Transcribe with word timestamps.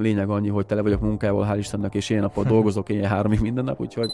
Lényeg 0.00 0.28
annyi, 0.28 0.48
hogy 0.48 0.66
tele 0.66 0.82
vagyok 0.82 1.00
munkával, 1.00 1.46
hál' 1.50 1.58
Istennek, 1.58 1.94
és 1.94 2.10
én 2.10 2.20
napon 2.20 2.46
dolgozok, 2.54 2.88
én 2.88 3.04
háromig 3.04 3.40
minden 3.40 3.64
nap, 3.64 3.80
úgyhogy... 3.80 4.10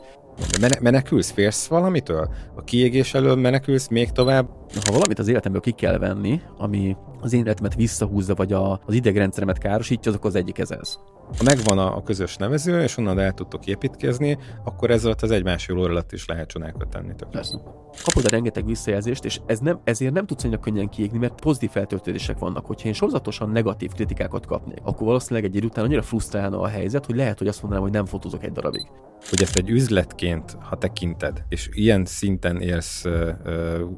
Mene- 0.60 0.80
menekülsz, 0.80 1.30
félsz 1.30 1.66
valamitől? 1.66 2.28
A 2.54 2.64
kiégés 2.64 3.14
elől 3.14 3.34
menekülsz 3.34 3.88
még 3.88 4.10
tovább? 4.10 4.48
Ha 4.84 4.92
valamit 4.92 5.18
az 5.18 5.28
életemből 5.28 5.60
ki 5.60 5.70
kell 5.70 5.98
venni, 5.98 6.40
ami 6.58 6.96
az 7.22 7.32
én 7.32 7.40
életemet 7.40 7.74
visszahúzza, 7.74 8.34
vagy 8.34 8.52
a, 8.52 8.80
az 8.86 8.94
idegrendszeremet 8.94 9.58
károsítja, 9.58 10.10
azok 10.10 10.24
az 10.24 10.34
egyik 10.34 10.58
ez 10.58 10.70
ez. 10.70 10.98
Ha 11.38 11.44
megvan 11.44 11.78
a, 11.78 11.96
a 11.96 12.02
közös 12.02 12.36
nevező, 12.36 12.82
és 12.82 12.96
onnan 12.96 13.18
el 13.18 13.32
tudtok 13.32 13.66
építkezni, 13.66 14.38
akkor 14.64 14.90
ezzel 14.90 15.14
az 15.20 15.30
egymás 15.30 15.68
jól 15.68 15.84
alatt 15.84 16.12
is 16.12 16.26
lehet 16.26 16.48
csodákat 16.48 16.88
tenni. 16.88 17.14
Tök. 17.16 17.30
Persze. 17.30 17.58
Kapod 18.04 18.24
a 18.24 18.28
rengeteg 18.28 18.66
visszajelzést, 18.66 19.24
és 19.24 19.40
ez 19.46 19.58
nem, 19.58 19.80
ezért 19.84 20.12
nem 20.12 20.26
tudsz 20.26 20.44
annyira 20.44 20.60
könnyen 20.60 20.88
kiégni, 20.88 21.18
mert 21.18 21.40
pozitív 21.40 21.70
feltöltődések 21.70 22.38
vannak. 22.38 22.66
Hogyha 22.66 22.86
én 22.86 22.94
sorozatosan 22.94 23.50
negatív 23.50 23.92
kritikákat 23.92 24.46
kapnék, 24.46 24.80
akkor 24.82 25.06
valószínűleg 25.06 25.44
egy 25.44 25.56
idő 25.56 25.66
után 25.66 25.84
annyira 25.84 26.02
frusztrálna 26.02 26.60
a 26.60 26.66
helyzet, 26.66 27.06
hogy 27.06 27.16
lehet, 27.16 27.38
hogy 27.38 27.48
azt 27.48 27.60
mondanám, 27.60 27.84
hogy 27.84 27.94
nem 27.94 28.06
fotózok 28.06 28.44
egy 28.44 28.52
darabig. 28.52 28.86
Hogy 29.28 29.42
ezt 29.42 29.56
egy 29.56 29.70
üzletként, 29.70 30.56
ha 30.60 30.76
tekinted, 30.76 31.42
és 31.48 31.68
ilyen 31.72 32.04
szinten 32.04 32.60
érsz, 32.60 33.04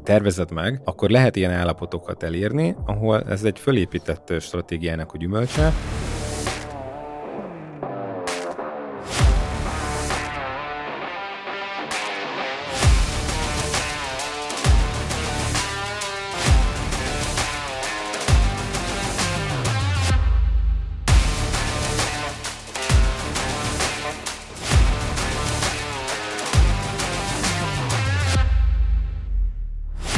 tervezed 0.02 0.52
meg, 0.52 0.80
akkor 0.84 1.10
lehet 1.10 1.36
ilyen 1.36 1.50
állapotokat 1.50 2.22
elérni, 2.22 2.76
ahol 2.84 3.13
ez 3.20 3.44
egy 3.44 3.58
fölépített 3.58 4.32
stratégiának 4.40 5.12
a 5.12 5.16
gyümölcse, 5.16 5.72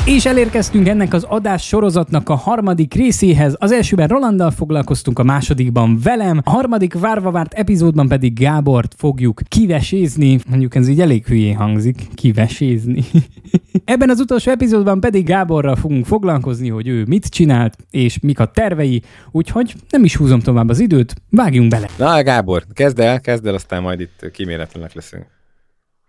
És 0.06 0.26
elérkeztünk 0.26 0.88
ennek 0.88 1.12
az 1.12 1.24
adás 1.24 1.66
sorozatnak 1.66 2.28
a 2.28 2.34
harmadik 2.34 2.94
részéhez. 2.94 3.56
Az 3.58 3.72
elsőben 3.72 4.08
Rolanddal 4.08 4.50
foglalkoztunk, 4.50 5.18
a 5.18 5.22
másodikban 5.22 5.98
velem, 6.02 6.40
a 6.44 6.50
harmadik 6.50 6.94
várva 6.94 7.30
várt 7.30 7.52
epizódban 7.52 8.08
pedig 8.08 8.38
Gábort 8.38 8.94
fogjuk 8.96 9.40
kivesézni. 9.48 10.38
Mondjuk 10.48 10.74
ez 10.74 10.88
így 10.88 11.00
elég 11.00 11.26
hülyén 11.26 11.56
hangzik, 11.56 12.14
kivesézni. 12.14 13.04
Ebben 13.84 14.10
az 14.10 14.20
utolsó 14.20 14.50
epizódban 14.50 15.00
pedig 15.00 15.24
Gáborral 15.24 15.76
fogunk 15.76 16.06
foglalkozni, 16.06 16.68
hogy 16.68 16.88
ő 16.88 17.04
mit 17.08 17.26
csinált, 17.26 17.76
és 17.90 18.20
mik 18.20 18.40
a 18.40 18.46
tervei, 18.46 19.02
úgyhogy 19.30 19.74
nem 19.90 20.04
is 20.04 20.16
húzom 20.16 20.40
tovább 20.40 20.68
az 20.68 20.80
időt, 20.80 21.14
vágjunk 21.30 21.70
bele. 21.70 21.88
Na 21.98 22.22
Gábor, 22.22 22.64
kezd 22.72 22.98
el, 22.98 23.20
kezd 23.20 23.46
el, 23.46 23.54
aztán 23.54 23.82
majd 23.82 24.00
itt 24.00 24.30
kíméletlenek 24.32 24.92
leszünk. 24.92 25.26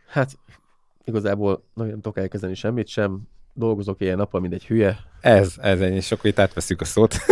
Hát 0.07 0.37
igazából 1.05 1.63
nagyon 1.73 1.91
nem 1.91 2.01
tudok 2.01 2.17
elkezdeni 2.17 2.55
semmit 2.55 2.87
sem 2.87 3.21
dolgozok 3.57 4.01
ilyen 4.01 4.17
nappal, 4.17 4.41
mint 4.41 4.53
egy 4.53 4.65
hülye. 4.65 4.97
Ez, 5.27 5.53
ez 5.61 5.81
ennyi, 5.81 5.95
és 5.95 6.11
akkor 6.11 6.25
itt 6.25 6.39
átveszünk 6.39 6.81
a 6.81 6.85
szót. 6.85 7.15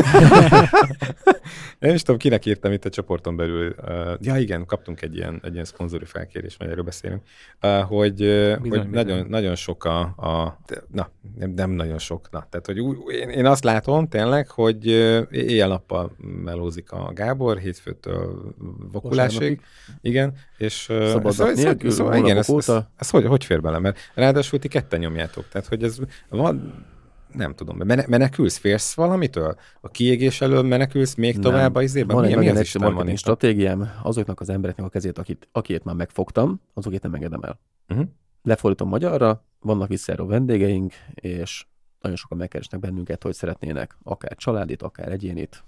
Nem 1.80 1.94
is 1.94 2.02
tudom, 2.02 2.20
kinek 2.20 2.46
írtam 2.46 2.72
itt 2.72 2.86
a 2.86 2.90
csoporton 2.90 3.36
belül. 3.36 3.76
Uh, 3.88 4.18
ja 4.20 4.38
igen, 4.38 4.66
kaptunk 4.66 5.02
egy 5.02 5.16
ilyen, 5.16 5.40
egy 5.44 5.54
ilyen 5.54 5.66
szponzori 5.66 6.06
felkérést, 6.06 6.60
majd 6.60 6.72
erről 6.72 6.84
beszélünk, 6.84 7.22
uh, 7.62 7.80
hogy, 7.80 8.16
bizony, 8.16 8.60
hogy 8.60 8.70
bizony. 8.70 8.90
Nagyon, 8.90 9.26
nagyon 9.30 9.56
sok 9.56 9.84
a, 9.84 10.00
a 10.00 10.60
na, 10.92 11.10
nem, 11.38 11.50
nem 11.50 11.70
nagyon 11.70 11.98
sok, 11.98 12.32
na, 12.32 12.48
tehát 12.50 12.66
hogy 12.66 12.80
ú, 12.80 13.12
én, 13.12 13.30
én 13.30 13.46
azt 13.46 13.64
látom 13.64 14.08
tényleg, 14.08 14.50
hogy 14.50 14.88
éjjel-nappal 15.32 16.16
melózik 16.44 16.92
a 16.92 17.12
Gábor, 17.14 17.58
hétfőtől 17.58 18.54
vakulásig. 18.92 19.62
Igen, 20.02 20.34
és 20.58 20.74
Szabad 20.88 21.34
szóval, 21.34 21.54
nélkül, 21.54 21.90
szóval, 21.90 22.16
igen, 22.16 22.38
ez, 22.38 22.50
ez, 22.50 22.70
ez, 22.70 22.84
ez, 22.98 23.10
hogy, 23.10 23.26
hogy 23.26 23.46
fér 23.46 23.62
bele? 23.62 23.80
Mert 23.80 23.98
ráadásul 24.14 24.60
ti 24.60 24.68
ketten 24.68 25.00
nyomjátok, 25.00 25.48
tehát 25.50 25.68
hogy 25.68 25.84
ez 25.84 25.98
van, 26.30 26.86
nem 27.36 27.56
tudom, 27.56 27.78
menekülsz, 27.88 28.58
félsz 28.58 28.94
valamitől? 28.94 29.56
A 29.82 29.90
kiégés 29.90 30.42
elől 30.42 30.62
menekülsz 30.62 31.16
még 31.16 31.34
nem. 31.34 31.42
tovább 31.42 31.76
a 31.76 31.82
izében? 31.82 32.16
Van 32.16 32.26
egy 32.26 32.36
nagyon 32.36 32.58
egyszerű 32.58 32.86
marketing 32.86 33.18
stratégiám, 33.18 33.92
azoknak 34.04 34.40
az 34.40 34.50
embereknek 34.50 34.86
a 34.86 34.90
kezét, 34.90 35.18
akit, 35.18 35.48
akiért 35.52 35.84
már 35.84 35.96
megfogtam, 35.96 36.62
azokért 36.74 37.04
nem 37.04 37.14
engedem 37.14 37.42
el. 37.44 37.60
Uh-huh. 37.88 38.08
Lefordítom 38.44 38.88
magyarra, 38.88 39.44
vannak 39.60 39.88
visszajáró 39.88 40.26
vendégeink, 40.26 40.94
és 41.14 41.66
nagyon 42.02 42.18
sokan 42.18 42.38
megkeresnek 42.38 42.80
bennünket, 42.80 43.24
hogy 43.24 43.34
szeretnének 43.34 43.98
akár 44.04 44.36
családit, 44.36 44.82
akár 44.82 45.12
egyénit, 45.12 45.64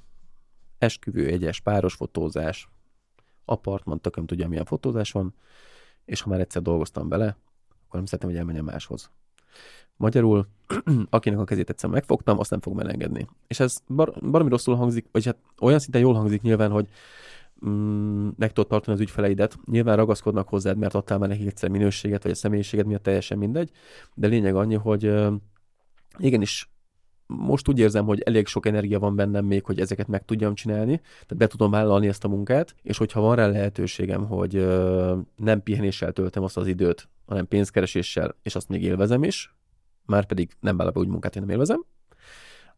esküvő, 0.77 1.27
egyes, 1.27 1.59
páros 1.59 1.93
fotózás, 1.93 2.69
apartman, 3.45 4.01
tököm 4.01 4.25
tudja, 4.25 4.47
milyen 4.47 4.65
fotózás 4.65 5.11
van, 5.11 5.33
és 6.05 6.21
ha 6.21 6.29
már 6.29 6.39
egyszer 6.39 6.61
dolgoztam 6.61 7.09
bele, 7.09 7.37
akkor 7.69 7.99
nem 7.99 8.05
szeretném, 8.05 8.29
hogy 8.29 8.39
elmenjen 8.39 8.63
máshoz. 8.63 9.11
Magyarul, 9.95 10.47
akinek 11.09 11.39
a 11.39 11.43
kezét 11.43 11.69
egyszer 11.69 11.89
megfogtam, 11.89 12.39
azt 12.39 12.49
nem 12.49 12.61
fogom 12.61 12.79
elengedni. 12.79 13.27
És 13.47 13.59
ez 13.59 13.77
bar- 13.87 14.29
baromi 14.31 14.49
rosszul 14.49 14.75
hangzik, 14.75 15.05
vagy 15.11 15.25
hát 15.25 15.37
olyan 15.59 15.79
szinten 15.79 16.01
jól 16.01 16.13
hangzik 16.13 16.41
nyilván, 16.41 16.71
hogy 16.71 16.87
mm, 17.67 18.27
meg 18.37 18.53
tudod 18.53 18.69
tartani 18.69 18.95
az 18.95 19.01
ügyfeleidet. 19.01 19.57
Nyilván 19.65 19.95
ragaszkodnak 19.95 20.47
hozzád, 20.47 20.77
mert 20.77 20.95
adtál 20.95 21.17
már 21.17 21.29
nekik 21.29 21.47
egyszer 21.47 21.69
minőséget, 21.69 22.23
vagy 22.23 22.31
a 22.31 22.35
személyiséget 22.35 22.85
miatt 22.85 23.03
teljesen 23.03 23.37
mindegy, 23.37 23.71
de 24.13 24.27
lényeg 24.27 24.55
annyi, 24.55 24.75
hogy 24.75 25.13
igenis 26.17 26.69
most 27.27 27.67
úgy 27.67 27.79
érzem, 27.79 28.05
hogy 28.05 28.21
elég 28.21 28.47
sok 28.47 28.65
energia 28.65 28.99
van 28.99 29.15
bennem 29.15 29.45
még, 29.45 29.65
hogy 29.65 29.79
ezeket 29.79 30.07
meg 30.07 30.25
tudjam 30.25 30.55
csinálni, 30.55 31.01
tehát 31.01 31.37
be 31.37 31.47
tudom 31.47 31.71
vállalni 31.71 32.07
ezt 32.07 32.23
a 32.23 32.27
munkát, 32.27 32.75
és 32.83 32.97
hogyha 32.97 33.21
van 33.21 33.35
rá 33.35 33.47
lehetőségem, 33.47 34.25
hogy 34.25 34.67
nem 35.35 35.63
pihenéssel 35.63 36.11
töltem 36.11 36.43
azt 36.43 36.57
az 36.57 36.67
időt, 36.67 37.09
hanem 37.27 37.47
pénzkereséssel, 37.47 38.35
és 38.41 38.55
azt 38.55 38.69
még 38.69 38.83
élvezem 38.83 39.23
is, 39.23 39.55
már 40.05 40.25
pedig 40.25 40.49
nem 40.59 40.77
vállalva 40.77 40.99
úgy 40.99 41.07
munkát, 41.07 41.35
én 41.35 41.41
nem 41.41 41.51
élvezem. 41.51 41.85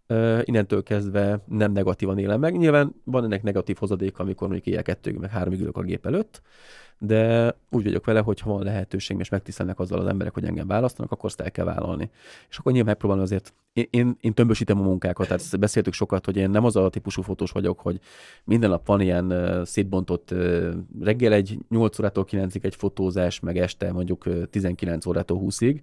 Uh, 0.07 0.41
innentől 0.43 0.83
kezdve 0.83 1.43
nem 1.45 1.71
negatívan 1.71 2.17
élem 2.17 2.39
meg. 2.39 2.57
Nyilván 2.57 2.95
van 3.03 3.23
ennek 3.23 3.43
negatív 3.43 3.77
hozadéka, 3.77 4.23
amikor 4.23 4.47
mondjuk 4.47 4.67
éjjel 4.67 4.83
kettőig, 4.83 5.17
meg 5.17 5.29
háromig 5.29 5.59
ülök 5.59 5.77
a 5.77 5.81
gép 5.81 6.05
előtt, 6.05 6.41
de 6.99 7.53
úgy 7.69 7.83
vagyok 7.83 8.05
vele, 8.05 8.19
hogy 8.19 8.39
ha 8.39 8.49
van 8.49 8.63
lehetőség, 8.63 9.19
és 9.19 9.29
megtisztelnek 9.29 9.79
azzal 9.79 9.99
az 9.99 10.07
emberek, 10.07 10.33
hogy 10.33 10.45
engem 10.45 10.67
választanak, 10.67 11.11
akkor 11.11 11.25
azt 11.25 11.41
el 11.41 11.51
kell 11.51 11.65
vállalni. 11.65 12.09
És 12.49 12.57
akkor 12.57 12.71
nyilván 12.71 12.91
megpróbálom 12.91 13.23
azért, 13.23 13.53
én, 13.73 14.17
én, 14.21 14.33
tömbösítem 14.33 14.79
a 14.79 14.83
munkákat, 14.83 15.27
tehát 15.27 15.59
beszéltük 15.59 15.93
sokat, 15.93 16.25
hogy 16.25 16.37
én 16.37 16.49
nem 16.49 16.65
az 16.65 16.75
a 16.75 16.89
típusú 16.89 17.21
fotós 17.21 17.51
vagyok, 17.51 17.79
hogy 17.79 17.99
minden 18.43 18.69
nap 18.69 18.85
van 18.85 19.01
ilyen 19.01 19.31
uh, 19.31 19.63
szétbontott 19.63 20.33
reggel 21.01 21.33
egy 21.33 21.57
8 21.69 21.99
órától 21.99 22.25
9-ig 22.31 22.63
egy 22.63 22.75
fotózás, 22.75 23.39
meg 23.39 23.57
este 23.57 23.91
mondjuk 23.91 24.25
uh, 24.25 24.43
19 24.43 25.05
órától 25.05 25.41
20-ig, 25.45 25.81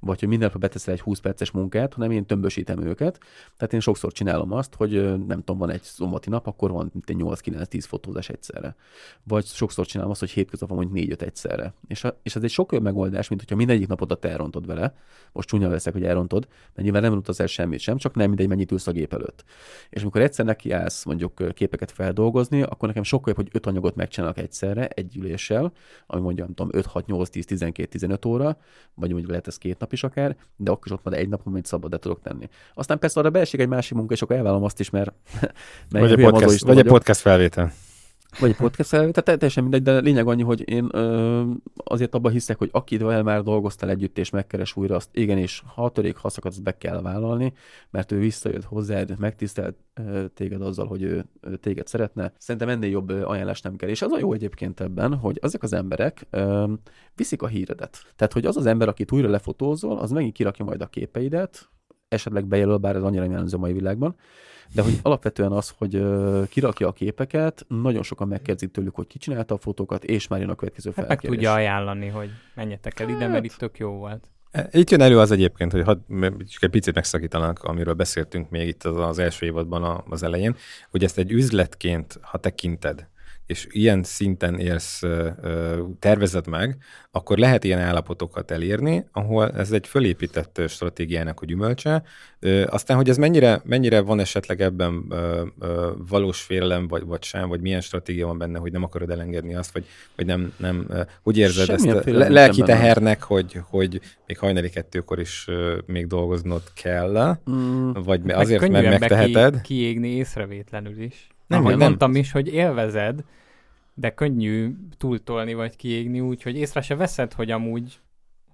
vagy 0.00 0.20
hogy 0.20 0.28
minden 0.28 0.50
nap 0.52 0.60
beteszel 0.60 0.94
egy 0.94 1.00
20 1.00 1.18
perces 1.18 1.50
munkát, 1.50 1.94
hanem 1.94 2.10
én 2.10 2.26
tömbösítem 2.26 2.82
őket. 2.82 3.18
Tehát 3.56 3.72
én 3.72 3.80
sokszor 3.80 4.12
csinálom 4.12 4.52
azt, 4.52 4.74
hogy 4.74 4.92
nem 5.26 5.38
tudom, 5.38 5.58
van 5.58 5.70
egy 5.70 5.82
szombati 5.82 6.30
nap, 6.30 6.46
akkor 6.46 6.70
van 6.70 6.90
mint 6.92 7.10
egy 7.10 7.16
8-9-10 7.18 7.84
fotózás 7.86 8.28
egyszerre. 8.28 8.76
Vagy 9.22 9.44
sokszor 9.44 9.86
csinálom 9.86 10.10
azt, 10.10 10.20
hogy 10.20 10.30
hétköznap 10.30 10.68
van 10.68 10.78
mondjuk 10.78 11.18
4-5 11.18 11.22
egyszerre. 11.22 11.74
És, 11.86 12.04
a, 12.04 12.18
és 12.22 12.36
ez 12.36 12.42
egy 12.42 12.50
sokkal 12.50 12.80
megoldás, 12.80 13.28
mint 13.28 13.40
hogyha 13.40 13.56
mindegyik 13.56 13.88
napodat 13.88 14.24
elrontod 14.24 14.66
vele. 14.66 14.94
Most 15.32 15.48
csúnya 15.48 15.68
veszek, 15.68 15.92
hogy 15.92 16.04
elrontod, 16.04 16.48
mert 16.48 16.82
nyilván 16.82 17.02
nem 17.02 17.12
el 17.36 17.46
semmit 17.46 17.80
sem, 17.80 17.96
csak 17.96 18.14
nem 18.14 18.26
mindegy, 18.26 18.48
mennyit 18.48 18.72
ülsz 18.72 18.86
a 18.86 18.92
gép 18.92 19.12
előtt. 19.12 19.44
És 19.90 20.02
amikor 20.02 20.20
egyszer 20.20 20.44
nekiállsz 20.44 21.04
mondjuk 21.04 21.54
képeket 21.54 21.90
feldolgozni, 21.90 22.62
akkor 22.62 22.88
nekem 22.88 23.02
sokkal 23.02 23.34
jobb, 23.36 23.46
hogy 23.46 23.56
öt 23.56 23.66
anyagot 23.66 23.94
megcsinálok 23.94 24.38
egyszerre, 24.38 24.86
egy 24.86 25.16
üléssel, 25.16 25.72
ami 26.06 26.22
mondjuk, 26.22 26.46
nem 26.46 26.56
tudom, 26.56 26.78
5, 26.78 26.86
6, 26.86 27.06
8, 27.06 27.28
10, 27.28 27.44
12, 27.44 27.88
15 27.88 28.24
óra, 28.24 28.58
vagy 28.94 29.08
mondjuk 29.08 29.30
lehet 29.30 29.46
ez 29.46 29.58
két 29.58 29.78
nap 29.78 29.92
is 29.92 30.04
akár, 30.04 30.36
de 30.56 30.70
akkor 30.70 30.86
is 30.86 30.92
ott 30.92 31.02
van 31.02 31.14
egy 31.14 31.28
nap, 31.28 31.40
amit 31.44 31.66
szabad 31.66 31.90
de 31.90 31.98
tudok 31.98 32.22
tenni. 32.22 32.48
Aztán 32.74 32.98
persze 32.98 33.20
arra 33.20 33.30
beesik 33.30 33.60
egy 33.60 33.68
másik 33.68 33.96
munka, 33.96 34.14
és 34.14 34.22
akkor 34.22 34.36
elvállom 34.36 34.64
azt 34.64 34.80
is, 34.80 34.90
mert, 34.90 35.12
mert 35.90 36.08
vagy, 36.08 36.22
a 36.22 36.30
podcast, 36.30 36.64
vagy 36.64 36.78
a 36.78 36.84
podcast 36.84 37.20
felvétel. 37.20 37.72
Vagy 38.40 38.50
egy 38.50 38.56
podcast 38.56 38.88
felvétel, 38.88 39.22
teljesen 39.22 39.62
mindegy, 39.62 39.82
de 39.82 39.98
lényeg 39.98 40.26
annyi, 40.26 40.42
hogy 40.42 40.68
én 40.68 40.88
ö, 40.92 41.42
azért 41.76 42.14
abban 42.14 42.32
hiszek, 42.32 42.58
hogy 42.58 42.68
akivel 42.72 43.22
már 43.22 43.42
dolgoztál 43.42 43.90
együtt 43.90 44.18
és 44.18 44.30
megkeres 44.30 44.76
újra, 44.76 44.94
azt 44.94 45.08
igenis, 45.12 45.62
ha 45.74 45.90
törék, 45.90 46.16
ha 46.16 46.28
szakad, 46.28 46.50
azt 46.50 46.62
be 46.62 46.76
kell 46.78 47.02
vállalni, 47.02 47.52
mert 47.90 48.12
ő 48.12 48.18
visszajött 48.18 48.64
hozzád, 48.64 49.18
megtisztelt 49.18 49.76
ö, 49.94 50.24
téged 50.34 50.62
azzal, 50.62 50.86
hogy 50.86 51.02
ő, 51.02 51.24
ő 51.40 51.56
téged 51.56 51.86
szeretne. 51.86 52.32
Szerintem 52.38 52.68
ennél 52.68 52.90
jobb 52.90 53.08
ajánlás 53.08 53.60
nem 53.60 53.76
kell. 53.76 53.88
És 53.88 54.02
az 54.02 54.12
a 54.12 54.18
jó 54.18 54.32
egyébként 54.32 54.80
ebben, 54.80 55.14
hogy 55.14 55.38
ezek 55.42 55.62
az 55.62 55.72
emberek 55.72 56.26
ö, 56.30 56.72
viszik 57.14 57.42
a 57.42 57.46
híredet. 57.46 58.12
Tehát, 58.16 58.32
hogy 58.32 58.46
az 58.46 58.56
az 58.56 58.66
ember, 58.66 58.88
akit 58.88 59.12
újra 59.12 59.28
lefotózol, 59.28 59.98
az 59.98 60.10
megint 60.10 60.32
kirakja 60.32 60.64
majd 60.64 60.80
a 60.80 60.86
képeidet, 60.86 61.68
esetleg 62.08 62.46
bejelöl, 62.46 62.76
bár 62.76 62.96
ez 62.96 63.02
annyira 63.02 63.24
jellemző 63.24 63.56
a 63.56 63.60
mai 63.60 63.72
világban, 63.72 64.16
de 64.74 64.82
hogy 64.82 64.98
alapvetően 65.02 65.52
az, 65.52 65.74
hogy 65.78 66.02
kirakja 66.48 66.88
a 66.88 66.92
képeket, 66.92 67.64
nagyon 67.68 68.02
sokan 68.02 68.28
megkezdik 68.28 68.70
tőlük, 68.70 68.94
hogy 68.94 69.06
ki 69.06 69.18
csinálta 69.18 69.54
a 69.54 69.58
fotókat, 69.58 70.04
és 70.04 70.28
már 70.28 70.40
jön 70.40 70.48
a 70.48 70.54
következő 70.54 70.92
hát 70.96 71.06
felkérés. 71.06 71.30
Meg 71.30 71.38
tudja 71.38 71.52
ajánlani, 71.52 72.06
hogy 72.06 72.30
menjetek 72.54 73.00
el 73.00 73.08
ide, 73.08 73.18
hát... 73.18 73.30
mert 73.30 73.44
itt 73.44 73.54
tök 73.54 73.78
jó 73.78 73.90
volt. 73.90 74.28
E, 74.50 74.68
itt 74.72 74.90
jön 74.90 75.00
elő 75.00 75.18
az 75.18 75.30
egyébként, 75.30 75.72
hogy 75.72 75.82
hadd, 75.82 75.98
csak 76.46 76.62
egy 76.62 76.70
picit 76.70 76.94
megszakítanak, 76.94 77.62
amiről 77.62 77.94
beszéltünk 77.94 78.50
még 78.50 78.68
itt 78.68 78.84
az, 78.84 78.96
az 78.96 79.18
első 79.18 79.46
évadban 79.46 80.04
az 80.08 80.22
elején, 80.22 80.56
hogy 80.90 81.04
ezt 81.04 81.18
egy 81.18 81.32
üzletként, 81.32 82.18
ha 82.22 82.38
tekinted, 82.38 83.08
és 83.48 83.66
ilyen 83.70 84.02
szinten 84.02 84.58
élsz, 84.58 85.02
tervezed 85.98 86.46
meg, 86.46 86.76
akkor 87.10 87.38
lehet 87.38 87.64
ilyen 87.64 87.78
állapotokat 87.78 88.50
elérni, 88.50 89.04
ahol 89.12 89.50
ez 89.50 89.72
egy 89.72 89.86
fölépített 89.86 90.60
stratégiának 90.66 91.40
a 91.40 91.46
gyümölcse. 91.46 92.02
Aztán, 92.66 92.96
hogy 92.96 93.08
ez 93.08 93.16
mennyire, 93.16 93.60
mennyire 93.64 94.00
van 94.00 94.20
esetleg 94.20 94.60
ebben 94.60 95.12
valós 96.08 96.40
félelem, 96.40 96.88
vagy, 96.88 97.04
vagy 97.04 97.22
sem, 97.22 97.48
vagy 97.48 97.60
milyen 97.60 97.80
stratégia 97.80 98.26
van 98.26 98.38
benne, 98.38 98.58
hogy 98.58 98.72
nem 98.72 98.82
akarod 98.82 99.10
elengedni 99.10 99.54
azt, 99.54 99.72
vagy, 99.72 99.84
vagy 100.16 100.26
nem, 100.26 100.52
nem 100.56 100.86
hogy 101.22 101.38
érzed 101.38 101.66
Semmilyen 101.66 101.96
ezt 101.96 102.06
a 102.06 102.32
lelki 102.32 102.62
tehernek, 102.62 103.22
hogy, 103.22 103.60
hogy 103.62 104.00
még 104.26 104.38
hajnali 104.38 104.70
kettőkor 104.70 105.20
is 105.20 105.46
még 105.86 106.06
dolgoznod 106.06 106.62
kell, 106.74 107.38
mm. 107.50 107.90
vagy 107.92 108.30
azért, 108.30 108.68
mert 108.68 108.98
megteheted. 108.98 109.60
Ki, 109.60 109.74
kiégni 109.74 110.08
észrevétlenül 110.08 111.00
is. 111.00 111.28
Nem, 111.48 111.60
Ahogy 111.60 111.76
nem. 111.76 111.86
mondtam 111.86 112.14
is, 112.14 112.32
hogy 112.32 112.48
élvezed, 112.54 113.24
de 113.98 114.10
könnyű 114.10 114.74
túltolni 114.96 115.54
vagy 115.54 115.76
kiégni 115.76 116.20
úgy, 116.20 116.42
hogy 116.42 116.56
észre 116.56 116.80
se 116.80 116.96
veszed, 116.96 117.32
hogy 117.32 117.50
amúgy 117.50 118.00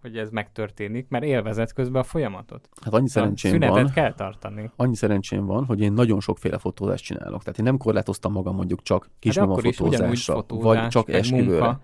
hogy 0.00 0.17
ez 0.17 0.31
megtörténik, 0.31 1.08
mert 1.08 1.25
élvezet 1.25 1.73
közben 1.73 2.00
a 2.00 2.05
folyamatot. 2.05 2.69
Hát 2.82 2.94
annyi 2.94 3.08
szerencsém 3.08 3.52
szünetet 3.52 3.75
van. 3.75 3.91
kell 3.91 4.14
tartani. 4.14 4.70
Annyi 4.76 4.96
szerencsém 4.96 5.46
van, 5.46 5.64
hogy 5.64 5.81
én 5.81 5.93
nagyon 5.93 6.20
sokféle 6.20 6.58
fotózást 6.58 7.05
csinálok. 7.05 7.43
Tehát 7.43 7.58
én 7.58 7.64
nem 7.64 7.76
korlátoztam 7.76 8.32
magam 8.32 8.55
mondjuk 8.55 8.82
csak 8.82 9.11
kismama 9.19 9.55
hát 9.55 9.75
fotózásra, 9.75 10.44
vagy 10.49 10.88
csak 10.88 11.08
esküvőre. 11.08 11.81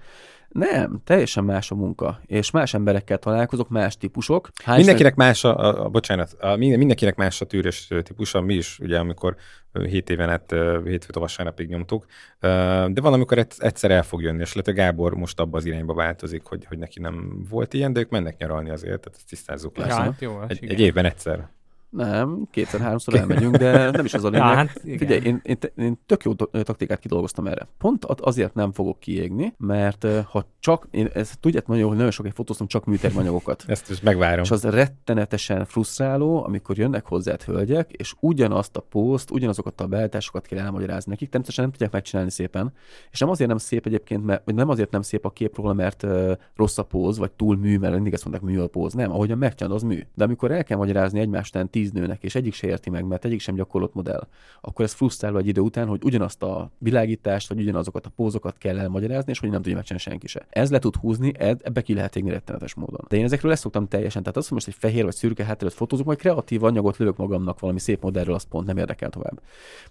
Nem, 0.52 1.00
teljesen 1.04 1.44
más 1.44 1.70
a 1.70 1.74
munka, 1.74 2.20
és 2.26 2.50
más 2.50 2.74
emberekkel 2.74 3.18
találkozok, 3.18 3.68
más 3.68 3.96
típusok. 3.96 4.48
Hány 4.64 4.76
mindenkinek 4.76 5.14
más 5.14 5.44
a, 5.44 5.84
a, 5.84 5.88
bocsánat, 5.88 6.32
a, 6.40 6.56
mindenkinek 6.56 7.16
más 7.16 7.40
a 7.40 7.44
tűrös 7.44 7.88
típusa, 8.02 8.40
mi 8.40 8.54
is, 8.54 8.78
ugye, 8.78 8.98
amikor 8.98 9.36
7 9.72 10.10
éven 10.10 10.28
át 10.28 10.54
hétfőt 10.84 11.16
a 11.16 11.20
vasárnapig 11.20 11.68
nyomtuk, 11.68 12.06
de 12.40 13.00
van, 13.00 13.12
amikor 13.12 13.46
egyszer 13.58 13.90
el 13.90 14.02
fog 14.02 14.22
jönni, 14.22 14.40
és 14.40 14.54
lehet, 14.54 14.74
Gábor 14.74 15.14
most 15.14 15.40
abba 15.40 15.56
az 15.56 15.64
irányba 15.64 15.94
változik, 15.94 16.44
hogy, 16.44 16.64
hogy 16.64 16.78
neki 16.78 17.00
nem 17.00 17.46
volt 17.50 17.74
ilyen, 17.74 17.92
de 17.92 18.00
ők 18.00 18.10
mennek 18.10 18.36
nyaralni 18.36 18.70
azért, 18.70 19.00
tehát 19.00 19.16
ezt 19.16 19.28
tisztázzuk 19.28 19.76
le. 19.76 19.86
Ja, 19.86 19.94
hát 19.94 20.20
jó, 20.20 20.42
egy, 20.48 20.70
egy 20.70 20.80
évben 20.80 21.04
egyszer. 21.04 21.48
Nem, 21.90 22.48
kétszer-háromszor 22.50 23.14
elmegyünk, 23.14 23.56
de 23.56 23.90
nem 23.90 24.04
is 24.04 24.14
az 24.14 24.24
a 24.24 24.28
lényeg. 24.28 24.46
Ja, 24.50 24.54
hát 24.54 24.80
Figyelj, 24.82 25.20
én, 25.20 25.40
én, 25.42 25.56
én 25.76 25.98
tök 26.06 26.24
jó 26.24 26.34
taktikát 26.34 26.98
kidolgoztam 26.98 27.46
erre. 27.46 27.68
Pont 27.78 28.04
azért 28.04 28.54
nem 28.54 28.72
fogok 28.72 28.98
kiégni, 29.00 29.54
mert 29.58 30.06
ha 30.24 30.44
csak, 30.60 30.88
én 30.90 31.08
ezt 31.12 31.38
tudjátok 31.40 31.68
nagyon 31.68 31.86
hogy 31.86 31.96
nagyon 31.96 32.10
sokat 32.10 32.32
fotóztam 32.34 32.66
csak 32.66 32.84
műtermanyagokat. 32.84 33.64
ezt 33.66 33.90
is 33.90 34.00
megvárom. 34.00 34.42
És 34.44 34.50
az 34.50 34.62
rettenetesen 34.62 35.64
frusztráló, 35.64 36.44
amikor 36.44 36.78
jönnek 36.78 37.06
hozzád 37.06 37.42
hölgyek, 37.42 37.92
és 37.92 38.14
ugyanazt 38.20 38.76
a 38.76 38.80
poszt, 38.80 39.30
ugyanazokat 39.30 39.80
a 39.80 39.86
beállításokat 39.86 40.46
kell 40.46 40.58
elmagyarázni 40.58 41.10
nekik, 41.10 41.28
természetesen 41.28 41.64
nem 41.64 41.72
tudják 41.72 41.92
megcsinálni 41.92 42.30
szépen. 42.30 42.72
És 43.10 43.18
nem 43.18 43.28
azért 43.28 43.48
nem 43.48 43.58
szép 43.58 43.86
egyébként, 43.86 44.24
mert 44.24 44.44
nem 44.44 44.68
azért 44.68 44.90
nem 44.90 45.02
szép 45.02 45.24
a 45.24 45.30
kép 45.30 45.56
róla, 45.56 45.72
mert 45.72 46.02
uh, 46.02 46.32
rossz 46.56 46.78
a 46.78 46.82
póz, 46.82 47.18
vagy 47.18 47.30
túl 47.30 47.56
mű, 47.56 47.78
mert 47.78 47.94
mindig 47.94 48.12
ezt 48.12 48.24
mondták, 48.24 48.50
mű 48.50 48.58
a 48.58 48.66
póz. 48.66 48.92
Nem, 48.92 49.10
ahogyan 49.10 49.38
megcsinálod, 49.38 49.76
az 49.76 49.82
mű. 49.82 50.00
De 50.14 50.24
amikor 50.24 50.50
el 50.50 50.64
kell 50.64 50.78
magyarázni 50.78 51.20
egymástán 51.20 51.70
tíz 51.80 51.92
nőnek, 51.92 52.22
és 52.22 52.34
egyik 52.34 52.54
se 52.54 52.66
érti 52.66 52.90
meg, 52.90 53.06
mert 53.06 53.24
egyik 53.24 53.40
sem 53.40 53.54
gyakorlott 53.54 53.94
modell, 53.94 54.26
akkor 54.60 54.84
ez 54.84 54.92
frusztrál 54.92 55.38
egy 55.38 55.46
idő 55.46 55.60
után, 55.60 55.86
hogy 55.86 56.04
ugyanazt 56.04 56.42
a 56.42 56.70
világítást, 56.78 57.48
vagy 57.48 57.60
ugyanazokat 57.60 58.06
a 58.06 58.10
pózokat 58.16 58.58
kell 58.58 58.78
elmagyarázni, 58.78 59.30
és 59.30 59.38
hogy 59.38 59.50
nem 59.50 59.62
tudja 59.62 59.76
megcsinálni 59.76 60.10
senki 60.10 60.26
se. 60.26 60.46
Ez 60.48 60.70
le 60.70 60.78
tud 60.78 60.96
húzni, 60.96 61.32
ebbe 61.38 61.82
ki 61.82 61.94
lehet 61.94 62.16
égni 62.16 62.30
rettenetes 62.30 62.74
módon. 62.74 63.04
De 63.08 63.16
én 63.16 63.24
ezekről 63.24 63.50
lesz 63.50 63.60
szoktam 63.60 63.88
teljesen. 63.88 64.22
Tehát 64.22 64.36
az, 64.36 64.44
hogy 64.44 64.52
most 64.52 64.68
egy 64.68 64.74
fehér 64.78 65.04
vagy 65.04 65.14
szürke 65.14 65.44
hátteret 65.44 65.74
fotózok, 65.74 66.06
majd 66.06 66.18
kreatív 66.18 66.64
anyagot 66.64 66.96
lövök 66.96 67.16
magamnak 67.16 67.60
valami 67.60 67.78
szép 67.78 68.02
modellről, 68.02 68.34
az 68.34 68.42
pont 68.42 68.66
nem 68.66 68.76
érdekel 68.76 69.10
tovább. 69.10 69.42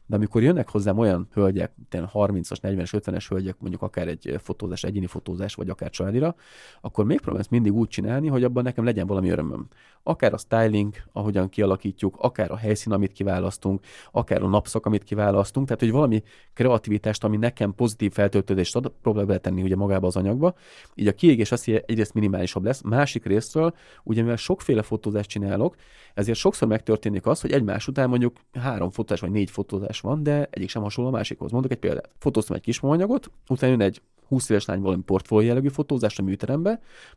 De 0.05 0.15
amikor 0.15 0.43
jönnek 0.43 0.69
hozzám 0.69 0.97
olyan 0.97 1.27
hölgyek, 1.33 1.71
30-as, 1.91 2.57
40-es, 2.61 3.01
50-es 3.05 3.25
hölgyek, 3.29 3.55
mondjuk 3.59 3.81
akár 3.81 4.07
egy 4.07 4.35
fotózás, 4.41 4.83
egyéni 4.83 5.05
fotózás, 5.05 5.55
vagy 5.55 5.69
akár 5.69 5.89
családira, 5.89 6.35
akkor 6.81 7.05
még 7.05 7.17
próbálom 7.17 7.39
ezt 7.39 7.49
mindig 7.49 7.73
úgy 7.73 7.87
csinálni, 7.87 8.27
hogy 8.27 8.43
abban 8.43 8.63
nekem 8.63 8.83
legyen 8.83 9.07
valami 9.07 9.29
örömöm. 9.29 9.67
Akár 10.03 10.33
a 10.33 10.37
styling, 10.37 10.93
ahogyan 11.11 11.49
kialakítjuk, 11.79 12.15
akár 12.19 12.51
a 12.51 12.57
helyszín, 12.57 12.93
amit 12.93 13.11
kiválasztunk, 13.11 13.79
akár 14.11 14.41
a 14.41 14.47
napszak, 14.47 14.85
amit 14.85 15.03
kiválasztunk, 15.03 15.65
tehát 15.65 15.81
hogy 15.81 15.91
valami 15.91 16.23
kreativitást, 16.53 17.23
ami 17.23 17.37
nekem 17.37 17.73
pozitív 17.75 18.11
feltöltődést 18.11 18.75
ad, 18.75 18.91
próbálok 19.01 19.27
beletenni 19.27 19.61
ugye 19.61 19.75
magába 19.75 20.07
az 20.07 20.15
anyagba. 20.15 20.53
Így 20.95 21.07
a 21.07 21.13
kiégés 21.13 21.51
az, 21.51 21.67
egyrészt 21.67 22.13
minimálisabb 22.13 22.63
lesz, 22.63 22.81
másik 22.81 23.25
részről, 23.25 23.73
ugye 24.03 24.21
mivel 24.21 24.35
sokféle 24.35 24.81
fotózást 24.81 25.29
csinálok, 25.29 25.75
ezért 26.13 26.37
sokszor 26.37 26.67
megtörténik 26.67 27.25
az, 27.25 27.41
hogy 27.41 27.51
egymás 27.51 27.87
után 27.87 28.09
mondjuk 28.09 28.37
három 28.53 28.89
fotózás 28.89 29.19
vagy 29.19 29.31
négy 29.31 29.49
fotózás 29.49 29.99
van, 29.99 30.23
de 30.23 30.47
egyik 30.51 30.69
sem 30.69 30.81
hasonló 30.81 31.09
a 31.09 31.13
másikhoz. 31.13 31.51
Mondok 31.51 31.71
egy 31.71 31.77
példát. 31.77 32.09
Fotóztam 32.19 32.55
egy 32.55 32.61
kis 32.61 32.79
anyagot, 32.81 33.31
utána 33.47 33.71
jön 33.71 33.81
egy 33.81 34.01
20 34.29 34.49
éves 34.49 34.65
lány 34.65 34.81
valami 34.81 35.01
portfólió 35.01 35.47
jellegű 35.47 35.69
a 36.17 36.21
műterembe, 36.21 36.69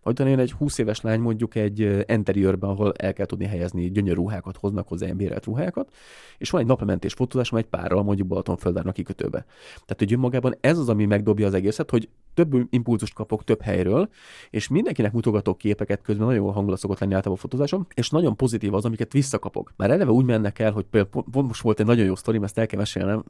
majd 0.02 0.16
utána 0.16 0.30
jön 0.30 0.38
egy 0.38 0.52
20 0.52 0.78
éves 0.78 1.00
lány 1.00 1.20
mondjuk 1.20 1.54
egy 1.54 2.04
interiőrben, 2.06 2.70
ahol 2.70 2.92
el 2.92 3.12
kell 3.12 3.26
tudni 3.26 3.44
helyezni 3.44 3.90
gyönyörű 3.90 4.14
ruhákat, 4.14 4.56
hoznak 4.56 4.88
hozzá 4.88 5.04
ilyen 5.04 5.16
bérelt 5.16 5.44
ruhákat, 5.44 5.92
és 6.38 6.50
van 6.50 6.60
egy 6.60 6.66
naplementés 6.66 7.12
fotózás, 7.12 7.52
egy 7.52 7.64
párral 7.64 8.02
mondjuk 8.02 8.28
Balatonföldvárnak 8.28 8.94
kikötőbe. 8.94 9.38
Tehát, 9.72 9.96
hogy 9.98 10.12
önmagában 10.12 10.54
ez 10.60 10.78
az, 10.78 10.88
ami 10.88 11.04
megdobja 11.04 11.46
az 11.46 11.54
egészet, 11.54 11.90
hogy 11.90 12.08
több 12.34 12.54
impulzust 12.70 13.14
kapok 13.14 13.44
több 13.44 13.60
helyről, 13.60 14.08
és 14.50 14.68
mindenkinek 14.68 15.12
mutogatok 15.12 15.58
képeket 15.58 16.02
közben 16.02 16.26
nagyon 16.26 16.42
jó 16.42 16.50
hangulat 16.50 16.78
szokott 16.78 16.98
lenni 16.98 17.14
általában 17.14 17.38
a 17.44 17.48
fotózásom, 17.48 17.86
és 17.94 18.10
nagyon 18.10 18.36
pozitív 18.36 18.74
az, 18.74 18.84
amiket 18.84 19.12
visszakapok. 19.12 19.72
Már 19.76 19.90
eleve 19.90 20.10
úgy 20.10 20.24
mennek 20.24 20.58
el, 20.58 20.72
hogy 20.72 20.84
például 20.84 21.24
most 21.32 21.62
volt 21.62 21.80
egy 21.80 21.86
nagyon 21.86 22.04
jó 22.04 22.14
sztori, 22.14 22.40
ezt 22.42 22.58
el 22.58 22.66
kell 22.66 22.78
mesélnem, 22.78 23.24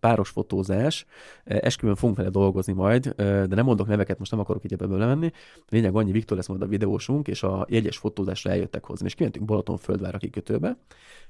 páros 0.00 0.28
fotózás, 0.28 1.06
esküvőn 1.44 1.94
fogunk 1.94 2.16
vele 2.16 2.30
dolgozni 2.30 2.72
majd, 2.72 3.11
de 3.16 3.54
nem 3.54 3.64
mondok 3.64 3.86
neveket, 3.86 4.18
most 4.18 4.30
nem 4.30 4.40
akarok 4.40 4.64
így 4.64 4.72
ebből 4.72 4.98
lemenni. 4.98 5.32
Lényeg 5.68 5.94
annyi, 5.94 6.12
Viktor 6.12 6.36
lesz 6.36 6.48
majd 6.48 6.62
a 6.62 6.66
videósunk, 6.66 7.28
és 7.28 7.42
a 7.42 7.66
jegyes 7.68 7.96
fotózásra 7.96 8.50
eljöttek 8.50 8.84
hozzá, 8.84 9.06
és 9.06 9.14
kimentünk 9.14 9.44
Balatonföldvára 9.44 10.18
kikötőbe, 10.18 10.76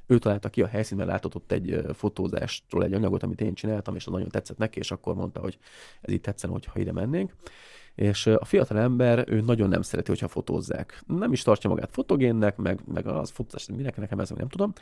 ő 0.07 0.19
találta 0.19 0.49
ki 0.49 0.63
a 0.63 0.67
helyszínen, 0.67 1.07
látott 1.07 1.35
ott 1.35 1.53
egy 1.53 1.81
fotózástól 1.93 2.85
egy 2.85 2.93
anyagot, 2.93 3.23
amit 3.23 3.41
én 3.41 3.55
csináltam, 3.55 3.95
és 3.95 4.07
az 4.07 4.13
nagyon 4.13 4.29
tetszett 4.29 4.59
neki, 4.59 4.79
és 4.79 4.91
akkor 4.91 5.15
mondta, 5.15 5.41
hogy 5.41 5.59
ez 6.01 6.13
így 6.13 6.21
tetszene, 6.21 6.53
hogyha 6.53 6.81
ide 6.81 6.93
mennénk. 6.93 7.35
És 7.95 8.27
a 8.27 8.45
fiatal 8.45 8.79
ember, 8.79 9.25
ő 9.29 9.41
nagyon 9.41 9.69
nem 9.69 9.83
szereti, 9.83 10.11
hogyha 10.11 10.29
fotózzák. 10.29 11.03
Nem 11.07 11.33
is 11.33 11.43
tartja 11.43 11.71
magát 11.71 11.93
fotogénnek, 11.93 12.57
meg, 12.57 12.81
meg 12.93 13.07
az 13.07 13.31
fotózás, 13.31 13.67
minek 13.77 13.97
nekem 13.97 14.21
ez, 14.21 14.31
nem 14.31 14.49
tudom. 14.49 14.73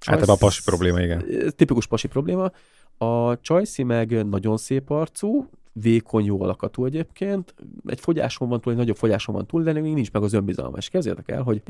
Hát 0.00 0.28
a 0.28 0.36
pasi 0.36 0.62
probléma, 0.64 1.00
igen. 1.00 1.24
Tipikus 1.56 1.86
pasi 1.86 2.08
probléma. 2.08 2.50
A 2.98 3.40
Csajci 3.40 3.82
meg 3.82 4.26
nagyon 4.26 4.56
szép 4.56 4.90
arcú, 4.90 5.48
vékony, 5.72 6.24
jó 6.24 6.42
alakatú 6.42 6.84
egyébként. 6.84 7.54
Egy 7.86 8.00
fogyáson 8.00 8.48
van 8.48 8.60
túl, 8.60 8.72
egy 8.72 8.78
nagyobb 8.78 8.96
fogyáson 8.96 9.34
van 9.34 9.46
túl, 9.46 9.62
de 9.62 9.72
még 9.72 9.94
nincs 9.94 10.12
meg 10.12 10.22
az 10.22 10.32
önbizalma. 10.32 10.76
És 10.76 10.88
kezdjétek 10.88 11.30
el, 11.30 11.42
hogy 11.42 11.62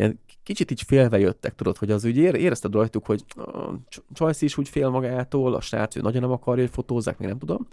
kicsit 0.43 0.71
így 0.71 0.83
félve 0.83 1.19
jöttek, 1.19 1.55
tudod, 1.55 1.77
hogy 1.77 1.91
az 1.91 2.05
úgy 2.05 2.17
érezted 2.17 2.73
rajtuk, 2.73 3.07
hogy 3.07 3.25
a 3.37 3.75
Csajci 4.13 4.45
is 4.45 4.59
úgy 4.59 4.69
fél 4.69 4.89
magától, 4.89 5.55
a 5.55 5.61
srác 5.61 5.97
ő 5.97 6.01
nagyon 6.01 6.21
nem 6.21 6.31
akarja, 6.31 6.63
hogy 6.63 6.73
fotózzák, 6.73 7.19
még 7.19 7.29
nem 7.29 7.39
tudom. 7.39 7.67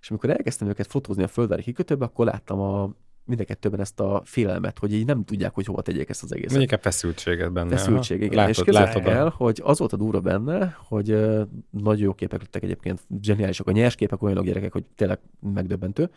És 0.00 0.10
amikor 0.10 0.30
elkezdtem 0.30 0.68
őket 0.68 0.86
fotózni 0.86 1.22
a 1.22 1.28
földvári 1.28 1.62
kikötőbe, 1.62 2.04
akkor 2.04 2.26
láttam 2.26 2.60
a 2.60 2.90
mind 3.26 3.40
a 3.40 3.44
kettőben 3.44 3.80
ezt 3.80 4.00
a 4.00 4.22
félelmet, 4.24 4.78
hogy 4.78 4.92
így 4.92 5.06
nem 5.06 5.24
tudják, 5.24 5.54
hogy 5.54 5.66
hova 5.66 5.82
tegyék 5.82 6.08
ezt 6.08 6.22
az 6.22 6.32
egészet. 6.34 6.60
Inkább 6.60 6.82
feszültséget 6.82 7.52
benne. 7.52 7.70
Feszültség, 7.70 8.22
igen. 8.22 8.36
Látod, 8.36 8.66
és 8.66 8.72
látod 8.72 9.06
el, 9.06 9.28
hogy 9.36 9.60
az 9.64 9.78
volt 9.78 9.92
a 9.92 9.96
durva 9.96 10.20
benne, 10.20 10.76
hogy 10.88 11.12
uh, 11.12 11.40
nagyon 11.70 12.02
jó 12.02 12.14
képek 12.14 12.40
lettek 12.40 12.62
egyébként, 12.62 13.00
zseniálisak 13.20 13.66
a 13.66 13.72
nyers 13.72 13.94
képek, 13.94 14.22
olyanok 14.22 14.44
gyerekek, 14.44 14.72
hogy 14.72 14.84
tényleg 14.94 15.18
megdöbbentő. 15.54 16.10